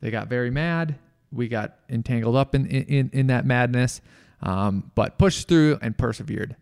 They 0.01 0.11
got 0.11 0.29
very 0.29 0.51
mad. 0.51 0.97
We 1.33 1.49
got 1.49 1.77
entangled 1.89 2.37
up 2.37 2.55
in 2.55 2.67
in, 2.67 3.11
in 3.13 3.27
that 3.29 3.47
madness, 3.47 4.01
um, 4.43 4.91
but 4.95 5.19
pushed 5.19 5.49
through 5.49 5.79
and 5.83 5.97
persevered. 5.97 6.57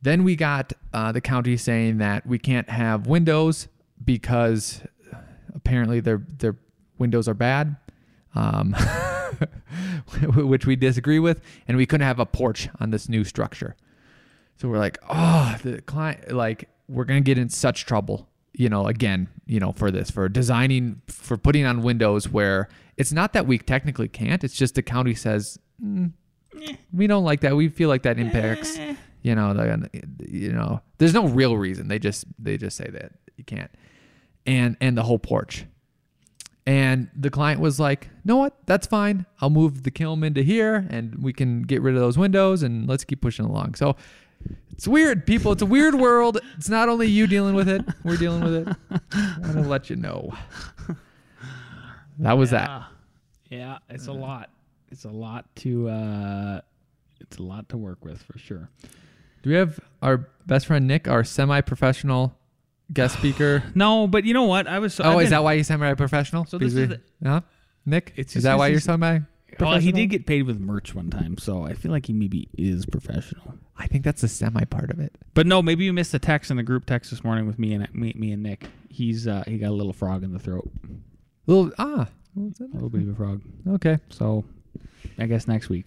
Then 0.00 0.24
we 0.24 0.36
got 0.36 0.72
uh, 0.92 1.12
the 1.12 1.20
county 1.20 1.56
saying 1.56 1.98
that 1.98 2.26
we 2.26 2.38
can't 2.38 2.68
have 2.70 3.06
windows 3.06 3.68
because 4.04 4.82
apparently 5.54 6.00
their 6.00 6.22
their 6.38 6.56
windows 6.98 7.28
are 7.28 7.34
bad, 7.34 7.76
um, 8.34 8.74
which 10.34 10.66
we 10.66 10.76
disagree 10.76 11.18
with, 11.18 11.40
and 11.66 11.76
we 11.76 11.86
couldn't 11.86 12.06
have 12.06 12.20
a 12.20 12.26
porch 12.26 12.68
on 12.80 12.90
this 12.90 13.08
new 13.08 13.24
structure. 13.24 13.76
So 14.56 14.68
we're 14.68 14.78
like, 14.78 14.98
oh, 15.08 15.56
the 15.62 15.80
client, 15.82 16.32
like, 16.32 16.68
we're 16.88 17.04
gonna 17.04 17.20
get 17.20 17.38
in 17.38 17.48
such 17.48 17.86
trouble, 17.86 18.28
you 18.54 18.68
know, 18.68 18.86
again, 18.86 19.28
you 19.46 19.60
know, 19.60 19.72
for 19.72 19.90
this, 19.90 20.10
for 20.10 20.28
designing, 20.28 21.00
for 21.06 21.36
putting 21.36 21.64
on 21.64 21.82
windows 21.82 22.28
where 22.28 22.68
it's 22.96 23.12
not 23.12 23.32
that 23.32 23.46
we 23.46 23.58
technically 23.58 24.08
can't. 24.08 24.42
It's 24.42 24.56
just 24.56 24.74
the 24.74 24.82
county 24.82 25.14
says 25.14 25.58
"Mm, 25.82 26.12
we 26.92 27.06
don't 27.06 27.24
like 27.24 27.40
that. 27.40 27.56
We 27.56 27.68
feel 27.68 27.88
like 27.88 28.02
that 28.02 28.18
impacts, 28.18 28.78
you 29.22 29.34
know, 29.34 29.54
the, 29.54 29.88
you 30.28 30.52
know, 30.52 30.80
there's 30.98 31.14
no 31.14 31.28
real 31.28 31.56
reason. 31.56 31.88
They 31.88 31.98
just 31.98 32.24
they 32.38 32.56
just 32.56 32.76
say 32.76 32.88
that 32.90 33.12
you 33.36 33.44
can't, 33.44 33.70
and 34.46 34.76
and 34.80 34.96
the 34.96 35.02
whole 35.02 35.18
porch. 35.18 35.64
And 36.66 37.08
the 37.16 37.30
client 37.30 37.62
was 37.62 37.80
like, 37.80 38.10
"No, 38.24 38.36
what? 38.36 38.54
That's 38.66 38.86
fine. 38.86 39.24
I'll 39.40 39.48
move 39.48 39.84
the 39.84 39.90
kiln 39.90 40.22
into 40.22 40.42
here, 40.42 40.86
and 40.90 41.22
we 41.22 41.32
can 41.32 41.62
get 41.62 41.80
rid 41.80 41.94
of 41.94 42.00
those 42.00 42.18
windows, 42.18 42.62
and 42.62 42.86
let's 42.86 43.04
keep 43.04 43.22
pushing 43.22 43.46
along." 43.46 43.74
So 43.74 43.96
it's 44.70 44.86
weird, 44.88 45.26
people. 45.26 45.52
It's 45.52 45.62
a 45.62 45.66
weird 45.66 45.94
world. 45.94 46.38
It's 46.56 46.68
not 46.68 46.88
only 46.88 47.06
you 47.08 47.26
dealing 47.26 47.54
with 47.54 47.68
it; 47.68 47.82
we're 48.04 48.16
dealing 48.16 48.42
with 48.44 48.54
it. 48.68 48.76
I 49.12 49.38
want 49.40 49.54
to 49.54 49.60
let 49.62 49.90
you 49.90 49.96
know. 49.96 50.32
That 52.20 52.32
was 52.36 52.50
that. 52.50 52.68
Yeah. 52.68 52.84
Yeah, 53.50 53.78
it's 53.88 54.08
a 54.08 54.12
lot. 54.12 54.50
It's 54.90 55.04
a 55.04 55.10
lot 55.10 55.44
to 55.56 55.88
uh 55.88 56.60
it's 57.20 57.38
a 57.38 57.42
lot 57.42 57.68
to 57.70 57.76
work 57.76 58.04
with 58.04 58.22
for 58.22 58.38
sure. 58.38 58.68
Do 59.42 59.50
we 59.50 59.56
have 59.56 59.78
our 60.02 60.28
best 60.46 60.66
friend 60.66 60.86
Nick, 60.86 61.08
our 61.08 61.24
semi-professional 61.24 62.36
guest 62.92 63.16
speaker? 63.18 63.62
No, 63.74 64.06
but 64.06 64.24
you 64.24 64.34
know 64.34 64.44
what? 64.44 64.66
I 64.66 64.78
was 64.80 64.94
so, 64.94 65.04
oh, 65.04 65.10
I've 65.12 65.18
is 65.20 65.24
been- 65.26 65.30
that 65.30 65.44
why 65.44 65.56
he's 65.56 65.66
semi-professional? 65.66 66.44
So 66.46 66.58
this 66.58 66.74
is 66.74 66.88
we- 66.90 66.98
huh? 67.28 67.40
Nick, 67.86 68.12
It's 68.16 68.30
is 68.30 68.34
just- 68.34 68.44
that 68.44 68.58
why 68.58 68.66
you're 68.68 68.80
semi? 68.80 69.20
Well, 69.58 69.78
he 69.78 69.92
did 69.92 70.06
get 70.08 70.26
paid 70.26 70.42
with 70.42 70.60
merch 70.60 70.94
one 70.94 71.10
time, 71.10 71.38
so 71.38 71.64
I 71.64 71.74
feel 71.74 71.90
like 71.90 72.06
he 72.06 72.12
maybe 72.12 72.48
is 72.56 72.86
professional. 72.86 73.54
I 73.76 73.86
think 73.86 74.04
that's 74.04 74.20
the 74.20 74.28
semi 74.28 74.64
part 74.64 74.90
of 74.90 75.00
it. 75.00 75.12
But 75.34 75.46
no, 75.46 75.62
maybe 75.62 75.84
you 75.84 75.92
missed 75.92 76.12
the 76.12 76.18
text 76.18 76.50
in 76.50 76.56
the 76.56 76.62
group 76.62 76.84
text 76.86 77.10
this 77.10 77.24
morning 77.24 77.46
with 77.46 77.58
me 77.58 77.72
and 77.74 77.92
me, 77.94 78.12
me 78.16 78.32
and 78.32 78.42
Nick. 78.42 78.66
He's 78.88 79.26
uh 79.26 79.44
he 79.46 79.58
got 79.58 79.70
a 79.70 79.72
little 79.72 79.92
frog 79.92 80.22
in 80.22 80.32
the 80.32 80.38
throat. 80.38 80.70
Little 81.46 81.72
ah, 81.78 82.08
A 82.36 82.40
little 82.74 82.88
baby 82.90 83.12
frog. 83.14 83.42
okay, 83.68 83.98
So 84.10 84.44
I 85.18 85.26
guess 85.26 85.48
next 85.48 85.68
week 85.68 85.86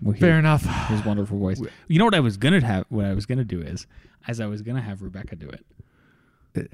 we'll 0.00 0.14
hear 0.14 0.20
fair 0.20 0.38
enough. 0.38 0.64
his 0.88 1.04
wonderful 1.04 1.38
voice. 1.38 1.60
You 1.88 1.98
know 1.98 2.04
what 2.04 2.14
I 2.14 2.20
was 2.20 2.36
gonna 2.36 2.64
have 2.64 2.86
what 2.88 3.04
I 3.04 3.14
was 3.14 3.26
gonna 3.26 3.44
do 3.44 3.60
is 3.60 3.86
as 4.26 4.40
I 4.40 4.46
was 4.46 4.62
gonna 4.62 4.82
have 4.82 5.02
Rebecca 5.02 5.36
do 5.36 5.48
it. 5.48 6.72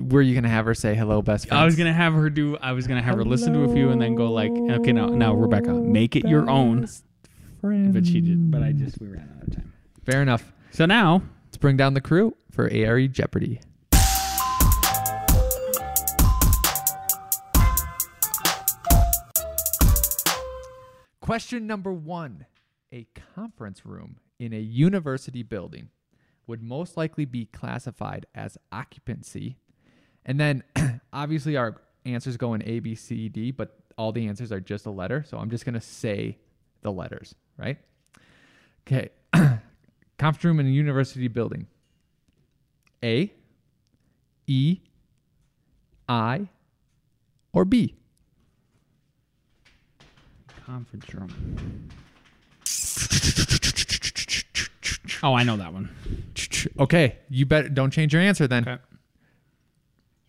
Were 0.00 0.22
you 0.22 0.34
gonna 0.34 0.48
have 0.48 0.66
her 0.66 0.74
say 0.74 0.94
hello, 0.94 1.22
best 1.22 1.48
friend? 1.48 1.60
I 1.60 1.64
was 1.64 1.76
gonna 1.76 1.92
have 1.92 2.14
her 2.14 2.30
do. 2.30 2.56
I 2.58 2.72
was 2.72 2.86
gonna 2.86 3.02
have 3.02 3.16
her 3.16 3.24
listen 3.24 3.52
to 3.52 3.62
a 3.64 3.72
few 3.72 3.90
and 3.90 4.00
then 4.00 4.14
go 4.14 4.32
like, 4.32 4.50
okay, 4.50 4.92
now, 4.92 5.06
now 5.06 5.34
Rebecca, 5.34 5.72
make 5.72 6.16
it 6.16 6.26
your 6.26 6.50
own. 6.50 6.88
But 7.62 8.06
she 8.06 8.20
did. 8.20 8.50
But 8.50 8.62
I 8.62 8.72
just 8.72 9.00
we 9.00 9.08
ran 9.08 9.30
out 9.36 9.48
of 9.48 9.54
time. 9.54 9.72
Fair 10.04 10.20
enough. 10.20 10.52
So 10.72 10.84
now, 10.86 11.22
Let's 11.52 11.58
bring 11.58 11.76
down 11.76 11.92
the 11.92 12.00
crew 12.00 12.34
for 12.50 12.66
ARE 12.72 13.06
Jeopardy. 13.08 13.60
Question 21.20 21.66
number 21.66 21.92
one 21.92 22.46
A 22.90 23.06
conference 23.34 23.84
room 23.84 24.16
in 24.38 24.54
a 24.54 24.58
university 24.58 25.42
building 25.42 25.90
would 26.52 26.62
most 26.62 26.98
likely 26.98 27.24
be 27.24 27.46
classified 27.46 28.26
as 28.34 28.58
occupancy. 28.70 29.56
And 30.26 30.38
then 30.38 30.62
obviously 31.14 31.56
our 31.56 31.80
answers 32.04 32.36
go 32.36 32.52
in 32.52 32.62
A, 32.68 32.80
B, 32.80 32.94
C, 32.94 33.30
D, 33.30 33.52
but 33.52 33.74
all 33.96 34.12
the 34.12 34.28
answers 34.28 34.52
are 34.52 34.60
just 34.60 34.84
a 34.84 34.90
letter. 34.90 35.24
So 35.26 35.38
I'm 35.38 35.48
just 35.48 35.64
going 35.64 35.76
to 35.76 35.80
say 35.80 36.36
the 36.82 36.92
letters, 36.92 37.34
right? 37.56 37.78
Okay. 38.86 39.08
Conference 40.18 40.44
room 40.44 40.60
in 40.60 40.66
a 40.66 40.68
university 40.68 41.26
building. 41.26 41.68
A, 43.02 43.32
E, 44.46 44.80
I, 46.06 46.50
or 47.54 47.64
B? 47.64 47.96
conference 50.66 51.14
room. 51.14 51.88
Oh, 55.22 55.34
I 55.34 55.42
know 55.44 55.56
that 55.56 55.72
one. 55.72 55.90
Okay, 56.78 57.18
you 57.28 57.44
better 57.46 57.68
don't 57.68 57.90
change 57.90 58.12
your 58.12 58.22
answer 58.22 58.46
then. 58.46 58.66
Okay. 58.68 58.82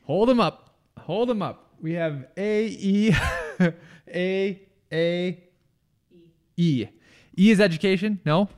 Hold 0.06 0.30
them 0.30 0.40
up. 0.40 0.76
Hold 1.00 1.30
them 1.30 1.42
up. 1.42 1.74
We 1.82 1.94
have 1.94 2.26
A, 2.38 2.68
E, 2.68 3.16
A, 4.14 4.62
A, 4.92 5.44
E. 6.58 6.86
E 7.38 7.52
is 7.52 7.60
education. 7.60 8.20
No. 8.26 8.50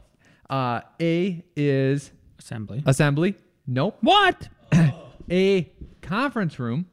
Uh, 0.49 0.81
A 1.01 1.43
is 1.55 2.11
Assembly. 2.39 2.83
assembly. 2.85 3.35
Nope. 3.67 3.97
What? 4.01 4.49
a 5.31 5.71
conference 6.01 6.59
room. 6.59 6.85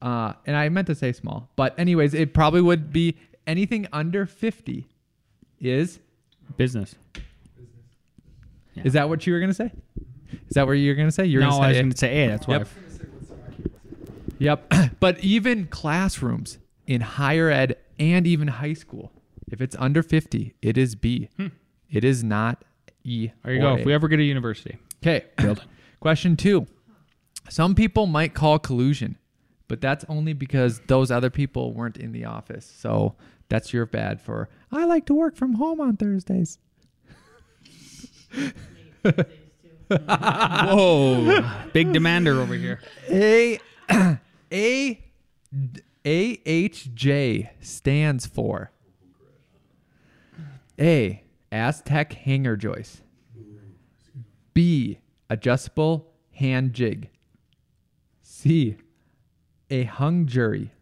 Uh, 0.00 0.32
and 0.46 0.56
I 0.56 0.68
meant 0.68 0.86
to 0.88 0.94
say 0.94 1.12
small, 1.12 1.48
but 1.54 1.78
anyways, 1.78 2.12
it 2.14 2.34
probably 2.34 2.60
would 2.60 2.92
be 2.92 3.16
anything 3.46 3.86
under 3.92 4.26
50 4.26 4.88
is. 5.60 6.00
Business. 6.56 6.96
Is 8.76 8.94
that 8.94 9.08
what 9.08 9.26
you 9.26 9.32
were 9.32 9.40
gonna 9.40 9.54
say? 9.54 9.72
Is 10.48 10.54
that 10.54 10.66
what 10.66 10.72
you 10.72 10.90
were 10.90 10.94
gonna 10.94 11.10
say? 11.10 11.26
You're 11.26 11.42
no, 11.42 11.50
gonna 11.50 11.62
say 11.62 11.64
I 11.64 11.68
was 11.68 11.78
going 11.78 11.90
to 11.90 11.98
say 11.98 12.24
A. 12.24 12.28
That's 12.28 12.46
why. 12.46 12.58
Yep. 12.58 12.68
Yep. 14.38 14.74
but 15.00 15.20
even 15.20 15.66
classrooms 15.66 16.58
in 16.86 17.00
higher 17.00 17.48
ed 17.50 17.76
and 17.98 18.26
even 18.26 18.48
high 18.48 18.72
school, 18.72 19.12
if 19.50 19.60
it's 19.60 19.76
under 19.78 20.02
50, 20.02 20.54
it 20.62 20.76
is 20.76 20.94
B. 20.94 21.28
It 21.90 22.04
is 22.04 22.24
not 22.24 22.64
E. 23.04 23.28
Hmm. 23.28 23.34
There 23.44 23.54
you 23.54 23.60
go. 23.60 23.68
A. 23.68 23.76
If 23.78 23.86
we 23.86 23.94
ever 23.94 24.08
get 24.08 24.18
a 24.18 24.24
university. 24.24 24.78
Okay. 25.02 25.26
Question 26.00 26.36
two. 26.36 26.66
Some 27.48 27.74
people 27.74 28.06
might 28.06 28.34
call 28.34 28.58
collusion, 28.58 29.18
but 29.68 29.80
that's 29.80 30.04
only 30.08 30.32
because 30.32 30.80
those 30.86 31.10
other 31.10 31.30
people 31.30 31.72
weren't 31.74 31.96
in 31.96 32.12
the 32.12 32.24
office. 32.24 32.72
So 32.78 33.14
that's 33.48 33.72
your 33.72 33.84
bad 33.84 34.20
for, 34.20 34.48
I 34.70 34.84
like 34.84 35.06
to 35.06 35.14
work 35.14 35.36
from 35.36 35.54
home 35.54 35.80
on 35.80 35.96
Thursdays. 35.96 36.58
Whoa. 39.88 41.44
Big 41.72 41.92
demander 41.92 42.40
over 42.40 42.54
here. 42.54 42.80
A 43.10 43.58
A 44.52 45.00
A 46.06 46.40
H 46.46 46.88
J 46.94 47.50
stands 47.60 48.26
for 48.26 48.70
A 50.80 51.22
Aztec 51.50 52.12
hanger 52.14 52.56
joist. 52.56 53.02
B 54.54 54.98
adjustable 55.28 56.08
hand 56.32 56.72
jig. 56.72 57.10
C 58.22 58.76
a 59.70 59.84
hung 59.84 60.26
jury. 60.26 60.72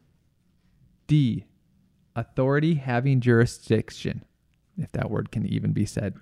D 1.06 1.44
authority 2.16 2.74
having 2.74 3.20
jurisdiction. 3.20 4.24
If 4.76 4.92
that 4.92 5.10
word 5.10 5.30
can 5.30 5.46
even 5.46 5.72
be 5.72 5.86
said. 5.86 6.14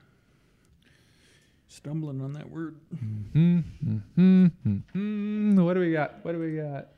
Stumbling 1.69 2.21
on 2.23 2.33
that 2.33 2.51
word. 2.51 2.77
Hmm, 2.99 3.59
hmm, 3.63 3.97
hmm, 4.15 4.47
hmm, 4.65 4.77
hmm. 4.93 5.65
What 5.65 5.75
do 5.75 5.81
we 5.81 5.93
got? 5.93 6.25
What 6.25 6.33
do 6.33 6.39
we 6.39 6.57
got? 6.57 6.89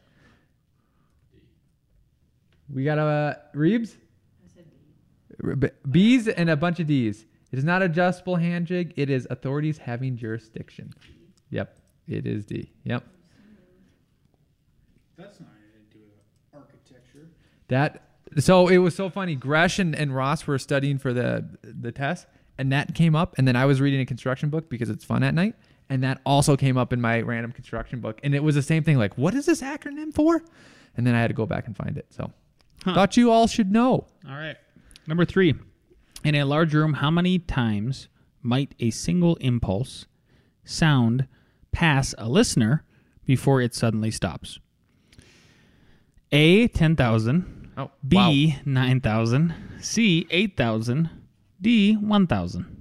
We 2.73 2.85
got 2.85 2.99
a 2.99 3.03
uh, 3.03 3.35
Reeves. 3.53 3.97
R- 5.45 5.57
B- 5.57 5.71
B's 5.91 6.29
and 6.29 6.49
a 6.49 6.57
bunch 6.57 6.79
of 6.79 6.87
D's. 6.87 7.27
It 7.51 7.59
is 7.59 7.65
not 7.65 7.83
adjustable 7.83 8.37
hand 8.37 8.67
jig. 8.67 8.95
It 8.97 9.11
is 9.11 9.27
authorities 9.29 9.79
having 9.79 10.17
jurisdiction. 10.17 10.93
Yep, 11.51 11.77
it 12.07 12.27
is 12.27 12.45
D. 12.45 12.71
Yep. 12.85 13.05
That's 15.17 15.41
not 15.41 15.49
anything 15.61 15.91
to 15.91 15.99
do 15.99 16.05
with 16.05 16.61
architecture. 16.63 17.29
That 17.69 18.03
so 18.39 18.69
it 18.69 18.79
was 18.79 18.95
so 18.95 19.11
funny. 19.11 19.35
Gresh 19.35 19.81
and, 19.81 19.97
and 19.97 20.15
Ross 20.15 20.47
were 20.47 20.59
studying 20.59 20.99
for 20.99 21.13
the 21.13 21.45
the 21.63 21.91
test, 21.91 22.29
and 22.61 22.71
that 22.73 22.95
came 22.95 23.17
up. 23.17 23.35
And 23.39 23.49
then 23.49 23.57
I 23.57 23.65
was 23.65 23.81
reading 23.81 24.01
a 24.01 24.07
construction 24.07 24.51
book 24.51 24.69
because 24.69 24.91
it's 24.91 25.05
fun 25.05 25.23
at 25.23 25.35
night, 25.35 25.55
and 25.89 26.03
that 26.05 26.21
also 26.27 26.57
came 26.57 26.77
up 26.77 26.93
in 26.93 27.01
my 27.01 27.21
random 27.21 27.53
construction 27.53 28.01
book. 28.01 28.21
And 28.23 28.35
it 28.35 28.43
was 28.43 28.55
the 28.55 28.63
same 28.63 28.85
thing. 28.85 28.99
Like, 28.99 29.17
what 29.17 29.35
is 29.35 29.47
this 29.47 29.63
acronym 29.63 30.13
for? 30.15 30.43
And 30.97 31.07
then 31.07 31.15
I 31.15 31.21
had 31.21 31.29
to 31.29 31.35
go 31.35 31.47
back 31.47 31.67
and 31.67 31.77
find 31.77 31.97
it. 31.97 32.07
So 32.11 32.31
Huh. 32.85 32.95
thought 32.95 33.17
you 33.17 33.31
all 33.31 33.47
should 33.47 33.73
know. 33.73 34.07
All 34.29 34.37
right. 34.37 34.57
Number 35.07 35.25
three. 35.25 35.55
In 36.25 36.35
a 36.35 36.45
large 36.45 36.75
room, 36.75 36.95
how 36.95 37.11
many 37.11 37.39
times 37.39 38.09
might 38.43 38.75
a 38.79 38.91
single 38.91 39.37
impulse 39.37 40.07
sound 40.65 41.27
pass 41.73 42.15
a 42.19 42.29
listener 42.29 42.85
before 43.25 43.61
it 43.63 43.75
suddenly 43.75 44.11
stops? 44.11 44.59
A, 46.33 46.69
10,000. 46.69 47.71
Oh, 47.77 47.91
B, 48.07 48.57
9,000. 48.67 49.55
C, 49.81 50.27
8,000. 50.31 51.09
D, 51.61 51.95
1,000. 51.95 52.81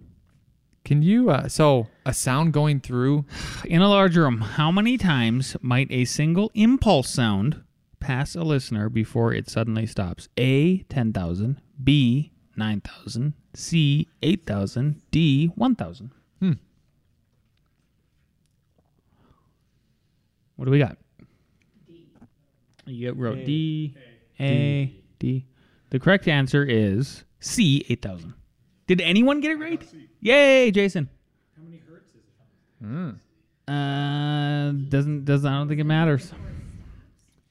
Can 0.86 1.02
you? 1.02 1.30
Uh, 1.30 1.48
so 1.48 1.88
a 2.06 2.14
sound 2.14 2.54
going 2.54 2.80
through. 2.80 3.26
In 3.66 3.82
a 3.82 3.90
large 3.90 4.18
room, 4.18 4.42
how 4.42 4.72
many 4.72 4.98
times 4.98 5.56
might 5.62 5.92
a 5.92 6.06
single 6.06 6.50
impulse 6.54 7.10
sound 7.10 7.62
pass 8.00 8.36
a 8.36 8.42
listener 8.42 8.90
before 8.90 9.34
it 9.34 9.50
suddenly 9.50 9.86
stops? 9.86 10.30
A, 10.38 10.80
10,000. 10.84 11.62
B, 11.84 12.32
9,000. 12.56 13.34
C, 13.54 14.08
8,000. 14.24 15.02
D, 15.12 15.48
1,000. 15.48 16.12
Hmm. 16.40 16.52
What 20.56 20.66
do 20.66 20.72
we 20.72 20.80
got? 20.80 20.98
D. 21.88 22.10
You 22.86 23.14
wrote 23.14 23.46
D, 23.46 23.96
A, 24.40 24.94
D. 25.20 25.46
The 25.90 26.00
correct 26.00 26.28
answer 26.28 26.64
is 26.64 27.24
C, 27.40 27.86
8,000. 27.90 28.34
Did 28.90 29.02
anyone 29.02 29.40
get 29.40 29.52
it 29.52 29.60
right? 29.60 29.84
Yay, 30.20 30.72
Jason. 30.72 31.08
How 31.56 31.62
many 31.62 31.80
hertz 31.88 32.10
is 32.10 32.24
it? 32.82 32.86
Hmm. 32.88 33.72
Uh, 33.72 34.72
doesn't 34.90 35.26
doesn't 35.26 35.48
I 35.48 35.60
don't 35.60 35.68
think 35.68 35.80
it 35.80 35.84
matters. 35.84 36.34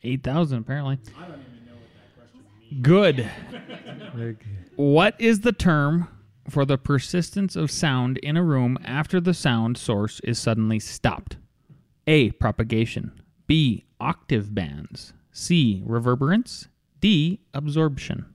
Eight 0.03 0.25
thousand 0.25 0.59
apparently. 0.59 0.99
I 1.17 1.29
don't 1.29 1.41
even 1.41 1.65
know 1.65 1.75
what 1.75 1.91
that 1.95 2.17
question 2.19 2.41
means. 2.61 2.83
Good. 2.83 3.31
What 4.75 5.15
is 5.21 5.39
the 5.43 5.53
term 5.53 6.09
for 6.51 6.65
the 6.65 6.77
persistence 6.77 7.55
of 7.55 7.71
sound 7.71 8.19
in 8.19 8.37
a 8.37 8.43
room 8.43 8.77
after 8.85 9.21
the 9.21 9.33
sound 9.33 9.79
source 9.79 10.19
is 10.25 10.41
suddenly 10.41 10.81
stopped? 10.81 11.37
A. 12.09 12.33
Propagation. 12.33 13.13
B. 13.47 13.85
Octave 14.01 14.57
bands. 14.57 15.13
C. 15.31 15.85
Reverberance. 15.87 16.67
D. 16.99 17.39
Absorption. 17.55 18.35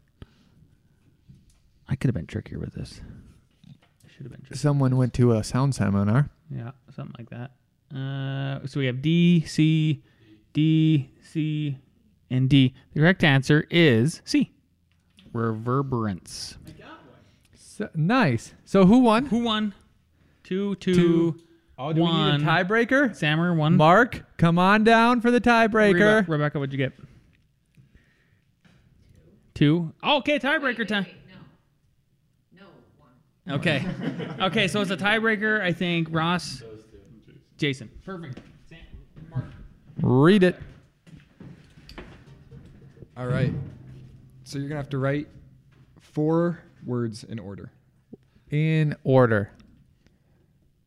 I 1.94 1.96
could 1.96 2.08
have 2.08 2.16
been 2.16 2.26
trickier 2.26 2.58
with 2.58 2.74
this. 2.74 3.02
I 3.70 4.08
should 4.10 4.24
have 4.24 4.32
been 4.32 4.42
trickier. 4.42 4.58
Someone 4.58 4.98
went 4.98 5.14
to 5.14 5.34
a 5.34 5.44
sound 5.44 5.76
seminar. 5.76 6.32
Yeah, 6.50 6.72
something 6.96 7.14
like 7.20 7.30
that. 7.30 7.52
Uh, 7.96 8.66
so 8.66 8.80
we 8.80 8.88
have 8.88 9.00
D, 9.04 9.42
C, 9.46 10.02
D, 10.54 11.12
C, 11.22 11.78
and 12.32 12.50
D. 12.50 12.74
The 12.94 13.00
correct 13.02 13.24
answer 13.24 13.68
is 13.70 14.24
C. 14.26 14.52
Reverberance. 15.34 16.58
So, 17.56 17.88
nice. 17.94 18.56
So 18.66 18.86
who 18.86 18.98
won? 19.00 19.28
Who 19.28 19.44
won? 19.44 19.76
Two, 20.44 20.74
two, 20.76 20.94
Two. 20.96 21.36
Oh, 21.78 21.94
do 21.94 22.02
we 22.02 22.08
one. 22.08 22.40
need 22.40 22.48
a 22.48 22.50
tiebreaker? 22.52 23.16
Sammer 23.16 23.54
won. 23.54 23.78
Mark, 23.78 24.26
come 24.38 24.58
on 24.58 24.84
down 24.84 25.22
for 25.22 25.30
the 25.30 25.40
tiebreaker. 25.42 26.24
Rebe- 26.24 26.28
Rebecca, 26.28 26.58
what'd 26.60 26.74
you 26.74 26.78
get? 26.78 26.94
Two. 29.54 29.94
Oh, 30.02 30.18
okay, 30.18 30.40
tiebreaker 30.40 30.88
time. 30.88 31.06
No. 33.46 33.56
No, 33.56 33.58
one. 33.58 33.60
Okay. 33.60 33.86
okay, 34.40 34.68
so 34.68 34.82
it's 34.82 34.92
a 34.92 34.98
tiebreaker. 34.98 35.62
I 35.62 35.74
think 35.74 36.08
Ross, 36.12 36.64
Jason. 37.58 37.90
Perfect. 38.06 38.40
Sam, 38.70 38.80
Mark. 39.30 39.46
Read 40.02 40.44
it. 40.44 40.60
All 43.18 43.28
right. 43.28 43.54
So 44.44 44.58
you're 44.58 44.68
going 44.70 44.78
to 44.78 44.84
have 44.84 44.90
to 44.90 44.98
write 44.98 45.28
four 46.00 46.60
words 46.86 47.24
in 47.24 47.40
order. 47.40 47.72
In 48.50 48.96
order. 49.04 49.52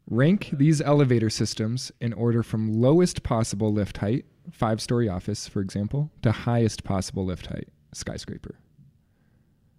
Rank 0.08 0.50
these 0.52 0.80
elevator 0.80 1.30
systems 1.30 1.90
in 2.00 2.12
order 2.12 2.42
from 2.42 2.80
lowest 2.80 3.22
possible 3.22 3.72
lift 3.72 3.98
height, 3.98 4.24
five 4.52 4.80
story 4.80 5.08
office, 5.08 5.48
for 5.48 5.60
example, 5.60 6.10
to 6.22 6.30
highest 6.30 6.84
possible 6.84 7.24
lift 7.24 7.46
height, 7.46 7.68
skyscraper. 7.92 8.54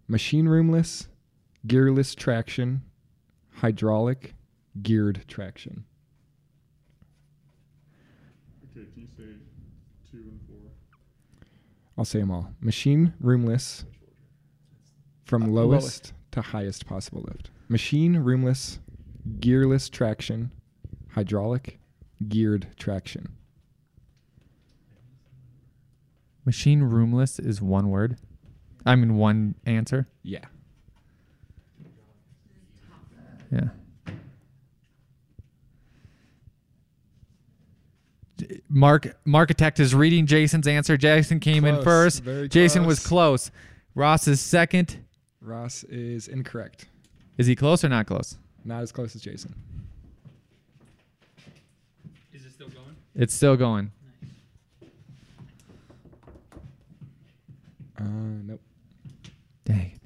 Machine 0.10 0.48
roomless, 0.48 1.08
gearless 1.68 2.16
traction, 2.16 2.82
hydraulic, 3.56 4.34
geared 4.82 5.24
traction. 5.28 5.84
Okay, 8.72 8.86
can 8.94 9.02
you 9.04 9.08
say 9.18 9.34
two 10.12 10.18
and 10.18 10.40
four? 10.48 10.72
I'll 11.98 12.06
say 12.06 12.20
them 12.20 12.32
all. 12.32 12.52
Machine 12.62 13.14
roomless, 13.20 13.86
from 15.26 15.44
Uh, 15.44 15.48
lowest, 15.48 15.84
lowest. 15.86 16.14
to 16.32 16.42
highest 16.42 16.86
possible 16.86 17.24
lift. 17.28 17.50
Machine 17.68 18.18
roomless, 18.18 18.80
gearless 19.40 19.90
traction, 19.92 20.52
hydraulic, 21.10 21.80
geared 22.30 22.68
traction. 22.78 23.30
Machine 26.46 26.82
roomless 26.84 27.40
is 27.40 27.62
one 27.62 27.90
word. 27.90 28.18
I 28.86 28.96
mean 28.96 29.16
one 29.16 29.56
answer. 29.66 30.08
Yeah. 30.24 30.46
Yeah. 33.52 33.70
J- 38.38 38.62
Mark 38.70 39.18
Markitect 39.26 39.80
is 39.80 39.96
reading 39.96 40.26
Jason's 40.26 40.68
answer. 40.68 40.98
Jason 40.98 41.40
came 41.40 41.66
in 41.66 41.82
first. 41.84 42.24
very 42.24 42.48
Jason 42.50 42.86
was 42.86 43.00
close. 43.00 43.50
close. 43.50 43.52
Ross 43.96 44.28
is 44.28 44.40
second. 44.42 44.98
Ross 45.42 45.84
is 45.86 46.28
incorrect. 46.28 46.88
Is 47.38 47.48
he 47.48 47.56
close 47.56 47.84
or 47.84 47.90
not 47.90 48.06
close? 48.08 48.38
Not 48.66 48.82
as 48.84 48.92
close 48.92 49.16
as 49.16 49.22
Jason. 49.22 49.56
Is 52.34 52.46
it 52.46 52.52
still 52.52 52.68
going? 52.70 52.96
It's 53.16 53.34
still 53.34 53.56
going. 53.56 53.92
Uh, 58.00 58.04
nope. 58.46 58.62
Dang. 59.66 59.97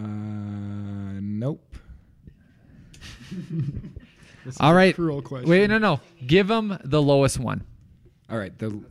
Uh, 0.00 1.20
nope. 1.20 1.76
All 4.60 4.74
right. 4.74 4.94
Cruel 4.94 5.22
question. 5.22 5.48
Wait, 5.48 5.68
no, 5.68 5.78
no. 5.78 6.00
Give 6.26 6.48
them 6.48 6.78
the 6.84 7.02
lowest 7.02 7.38
one. 7.38 7.64
All 8.30 8.38
right. 8.38 8.56
The 8.58 8.82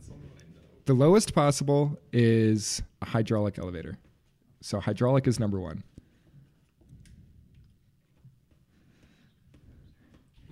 the 0.86 0.94
lowest 0.94 1.34
possible 1.34 1.98
is 2.12 2.82
a 3.02 3.06
hydraulic 3.06 3.58
elevator. 3.58 3.98
So 4.60 4.80
hydraulic 4.80 5.26
is 5.26 5.40
number 5.40 5.58
one. 5.58 5.82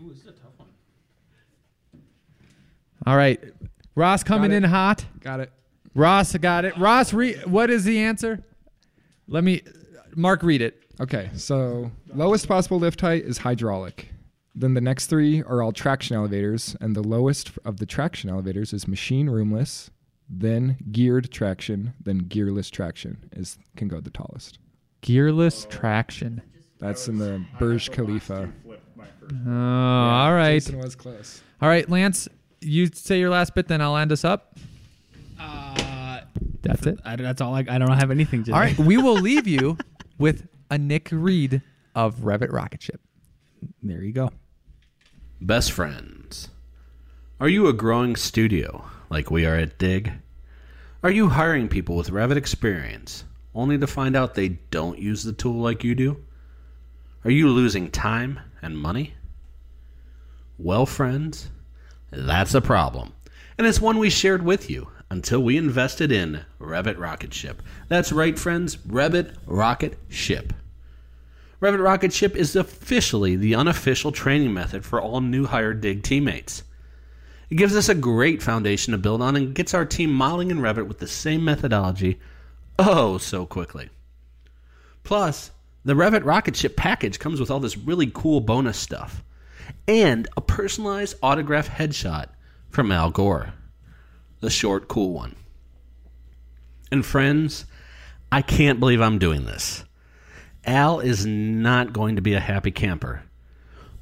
Ooh, 0.01 0.11
this 0.11 0.19
is 0.19 0.27
a 0.29 0.33
tough 0.33 0.53
one. 0.57 0.69
All 3.07 3.17
right. 3.17 3.43
Ross 3.95 4.23
coming 4.23 4.53
in 4.53 4.63
hot. 4.65 5.05
Got 5.21 5.41
it. 5.41 5.53
Ross 5.95 6.37
got 6.37 6.65
it. 6.65 6.77
Ross, 6.79 7.13
re- 7.13 7.41
what 7.45 7.71
is 7.71 7.85
the 7.85 7.99
answer? 7.99 8.45
Let 9.27 9.43
me 9.45 9.63
Mark, 10.17 10.43
read 10.43 10.63
it. 10.63 10.83
Okay. 11.01 11.31
So 11.35 11.91
lowest 12.15 12.49
possible 12.49 12.79
lift 12.79 13.01
height 13.01 13.25
is 13.25 13.39
hydraulic. 13.39 14.09
Then 14.55 14.75
the 14.75 14.81
next 14.81 15.07
three 15.07 15.43
are 15.45 15.63
all 15.63 15.71
traction 15.73 16.17
elevators, 16.17 16.77
and 16.81 16.97
the 16.97 17.03
lowest 17.03 17.53
of 17.65 17.77
the 17.79 17.87
traction 17.87 18.29
elevators 18.29 18.73
is 18.73 18.89
machine 18.89 19.31
roomless, 19.31 19.91
then 20.29 20.77
geared 20.91 21.31
traction, 21.31 21.95
then 22.03 22.23
gearless 22.23 22.69
traction 22.71 23.31
is 23.33 23.57
can 23.77 23.87
go 23.87 24.01
the 24.01 24.11
tallest. 24.11 24.59
Gearless 25.03 25.69
traction. 25.69 26.43
That's 26.81 27.07
in 27.09 27.19
the 27.19 27.45
Burj 27.61 27.91
Khalifa. 27.93 28.53
Flip 28.65 28.83
my. 28.97 29.05
Oh, 29.47 29.51
all 29.51 30.35
right. 30.35 30.55
Jason 30.55 30.79
was 30.79 30.97
close. 30.97 31.41
All 31.63 31.69
right, 31.69 31.89
Lance, 31.89 32.29
you 32.61 32.87
say 32.93 33.21
your 33.21 33.31
last 33.31 33.55
bit, 33.55 33.69
then 33.69 33.81
I'll 33.81 33.97
end 33.97 34.11
us 34.11 34.25
up. 34.25 34.57
Uh, 35.39 36.21
That's 36.63 36.85
it. 36.87 36.99
I, 37.05 37.15
that's 37.17 37.41
all. 37.41 37.55
I, 37.55 37.65
I 37.69 37.79
don't 37.79 37.97
have 37.97 38.11
anything 38.11 38.43
to. 38.45 38.53
All 38.53 38.59
right, 38.61 38.77
we 38.79 38.97
will 38.97 39.15
leave 39.15 39.47
you 39.47 39.77
with 40.19 40.49
a 40.71 40.77
Nick 40.77 41.09
Reed 41.11 41.63
of 41.95 42.17
Revit 42.17 42.53
Rocket 42.53 42.83
Ship. 42.83 43.01
There 43.83 44.03
you 44.03 44.13
go. 44.13 44.31
Best 45.41 45.73
friends. 45.73 46.49
Are 47.41 47.49
you 47.49 47.69
a 47.69 47.73
growing 47.73 48.17
studio 48.17 48.85
like 49.11 49.31
we 49.31 49.47
are 49.47 49.55
at 49.55 49.79
Dig? 49.79 50.13
Are 51.03 51.11
you 51.11 51.29
hiring 51.29 51.69
people 51.69 51.97
with 51.97 52.11
Revit 52.11 52.37
experience 52.37 53.25
only 53.55 53.79
to 53.79 53.87
find 53.87 54.17
out 54.17 54.35
they 54.35 54.49
don't 54.71 54.99
use 54.99 55.23
the 55.23 55.33
tool 55.33 55.61
like 55.61 55.85
you 55.85 55.95
do? 55.95 56.25
Are 57.25 57.31
you 57.31 57.49
losing 57.49 57.91
time 57.91 58.41
and 58.61 58.77
money? 58.77 59.15
Well, 60.59 60.87
friends, 60.87 61.51
that's 62.11 62.55
a 62.55 62.61
problem. 62.61 63.13
And 63.57 63.67
it's 63.67 63.81
one 63.81 63.99
we 63.99 64.11
shared 64.11 64.43
with 64.43 64.69
you 64.69 64.89
until 65.11 65.41
we 65.41 65.57
invested 65.57 66.13
in 66.13 66.45
Revit 66.61 66.99
Rocket 66.99 67.33
Ship. 67.33 67.63
That's 67.89 68.13
right, 68.13 68.39
friends, 68.39 68.77
Revit 68.77 69.35
Rocket 69.47 69.99
Ship. 70.09 70.53
Revit 71.61 71.83
Rocket 71.83 72.13
Ship 72.13 72.37
is 72.37 72.55
officially 72.55 73.35
the 73.35 73.55
unofficial 73.55 74.13
training 74.13 74.55
method 74.55 74.85
for 74.85 75.01
all 75.01 75.21
new 75.21 75.47
hired 75.47 75.81
dig 75.81 76.03
teammates. 76.03 76.63
It 77.51 77.57
gives 77.57 77.75
us 77.75 77.89
a 77.89 77.95
great 77.95 78.43
foundation 78.43 78.93
to 78.93 78.99
build 78.99 79.23
on 79.23 79.35
and 79.35 79.55
gets 79.55 79.75
our 79.75 79.85
team 79.85 80.13
modeling 80.13 80.51
in 80.51 80.59
Revit 80.59 80.87
with 80.87 80.99
the 80.99 81.09
same 81.09 81.45
methodology 81.45 82.21
oh 82.79 83.19
so 83.19 83.47
quickly. 83.47 83.89
Plus, 85.03 85.51
the 85.85 85.95
Revit 85.95 86.25
Rocket 86.25 86.55
Ship 86.55 86.77
package 86.77 87.19
comes 87.19 87.41
with 87.41 87.51
all 87.51 87.61
this 87.61 87.79
really 87.79 88.11
cool 88.13 88.41
bonus 88.41 88.77
stuff 88.77 89.25
and 89.87 90.29
a 90.37 90.41
personalized 90.41 91.17
autograph 91.23 91.69
headshot 91.69 92.29
from 92.71 92.93
Al 92.93 93.11
Gore, 93.11 93.55
the 94.41 94.51
short, 94.51 94.89
cool 94.89 95.13
one. 95.13 95.37
And 96.91 97.05
friends, 97.05 97.67
I 98.31 98.43
can't 98.43 98.81
believe 98.81 99.01
I'm 99.01 99.19
doing 99.19 99.45
this. 99.45 99.85
Al 100.65 101.01
is 101.01 101.25
not 101.25 101.93
going 101.93 102.17
to 102.17 102.23
be 102.23 102.35
a 102.35 102.41
happy 102.41 102.71
camper. 102.71 103.25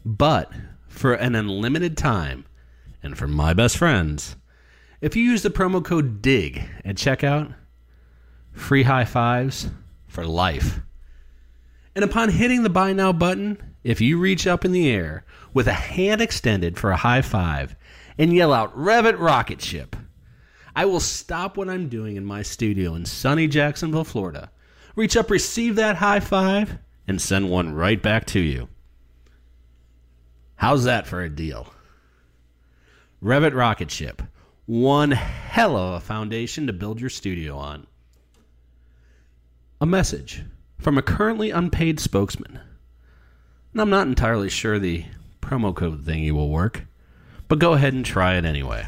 But 0.04 0.52
for 0.88 1.14
an 1.14 1.34
unlimited 1.34 1.96
time, 1.96 2.44
and 3.02 3.16
for 3.16 3.28
my 3.28 3.54
best 3.54 3.76
friends, 3.76 4.36
if 5.00 5.14
you 5.14 5.22
use 5.22 5.42
the 5.42 5.50
promo 5.50 5.84
code 5.84 6.22
DIG 6.22 6.62
at 6.84 6.96
checkout, 6.96 7.54
free 8.52 8.84
high 8.84 9.04
fives 9.04 9.70
for 10.06 10.26
life. 10.26 10.80
And 11.94 12.04
upon 12.04 12.30
hitting 12.30 12.62
the 12.62 12.70
buy 12.70 12.92
now 12.92 13.12
button, 13.12 13.74
if 13.84 14.00
you 14.00 14.18
reach 14.18 14.46
up 14.46 14.64
in 14.64 14.72
the 14.72 14.90
air 14.90 15.24
with 15.54 15.66
a 15.66 15.72
hand 15.72 16.20
extended 16.20 16.78
for 16.78 16.90
a 16.90 16.96
high 16.96 17.22
five 17.22 17.76
and 18.18 18.32
yell 18.32 18.52
out 18.52 18.76
Revit 18.76 19.18
Rocket 19.18 19.60
Ship, 19.60 19.94
I 20.76 20.84
will 20.84 21.00
stop 21.00 21.56
what 21.56 21.70
I'm 21.70 21.88
doing 21.88 22.16
in 22.16 22.26
my 22.26 22.42
studio 22.42 22.94
in 22.94 23.06
sunny 23.06 23.48
Jacksonville, 23.48 24.04
Florida, 24.04 24.50
reach 24.94 25.16
up, 25.16 25.30
receive 25.30 25.76
that 25.76 25.96
high 25.96 26.20
five, 26.20 26.76
and 27.08 27.18
send 27.18 27.50
one 27.50 27.74
right 27.74 28.00
back 28.00 28.26
to 28.26 28.40
you. 28.40 28.68
How's 30.56 30.84
that 30.84 31.06
for 31.06 31.22
a 31.22 31.30
deal? 31.30 31.72
Revit 33.22 33.54
Rocket 33.54 33.90
Ship, 33.90 34.20
one 34.66 35.12
hell 35.12 35.78
of 35.78 35.94
a 35.94 36.00
foundation 36.00 36.66
to 36.66 36.74
build 36.74 37.00
your 37.00 37.08
studio 37.08 37.56
on. 37.56 37.86
A 39.80 39.86
message 39.86 40.44
from 40.78 40.98
a 40.98 41.02
currently 41.02 41.50
unpaid 41.50 42.00
spokesman. 42.00 42.60
And 43.72 43.80
I'm 43.80 43.90
not 43.90 44.08
entirely 44.08 44.50
sure 44.50 44.78
the 44.78 45.06
promo 45.40 45.74
code 45.74 46.04
thingy 46.04 46.32
will 46.32 46.50
work, 46.50 46.84
but 47.48 47.58
go 47.58 47.72
ahead 47.72 47.94
and 47.94 48.04
try 48.04 48.34
it 48.34 48.44
anyway. 48.44 48.86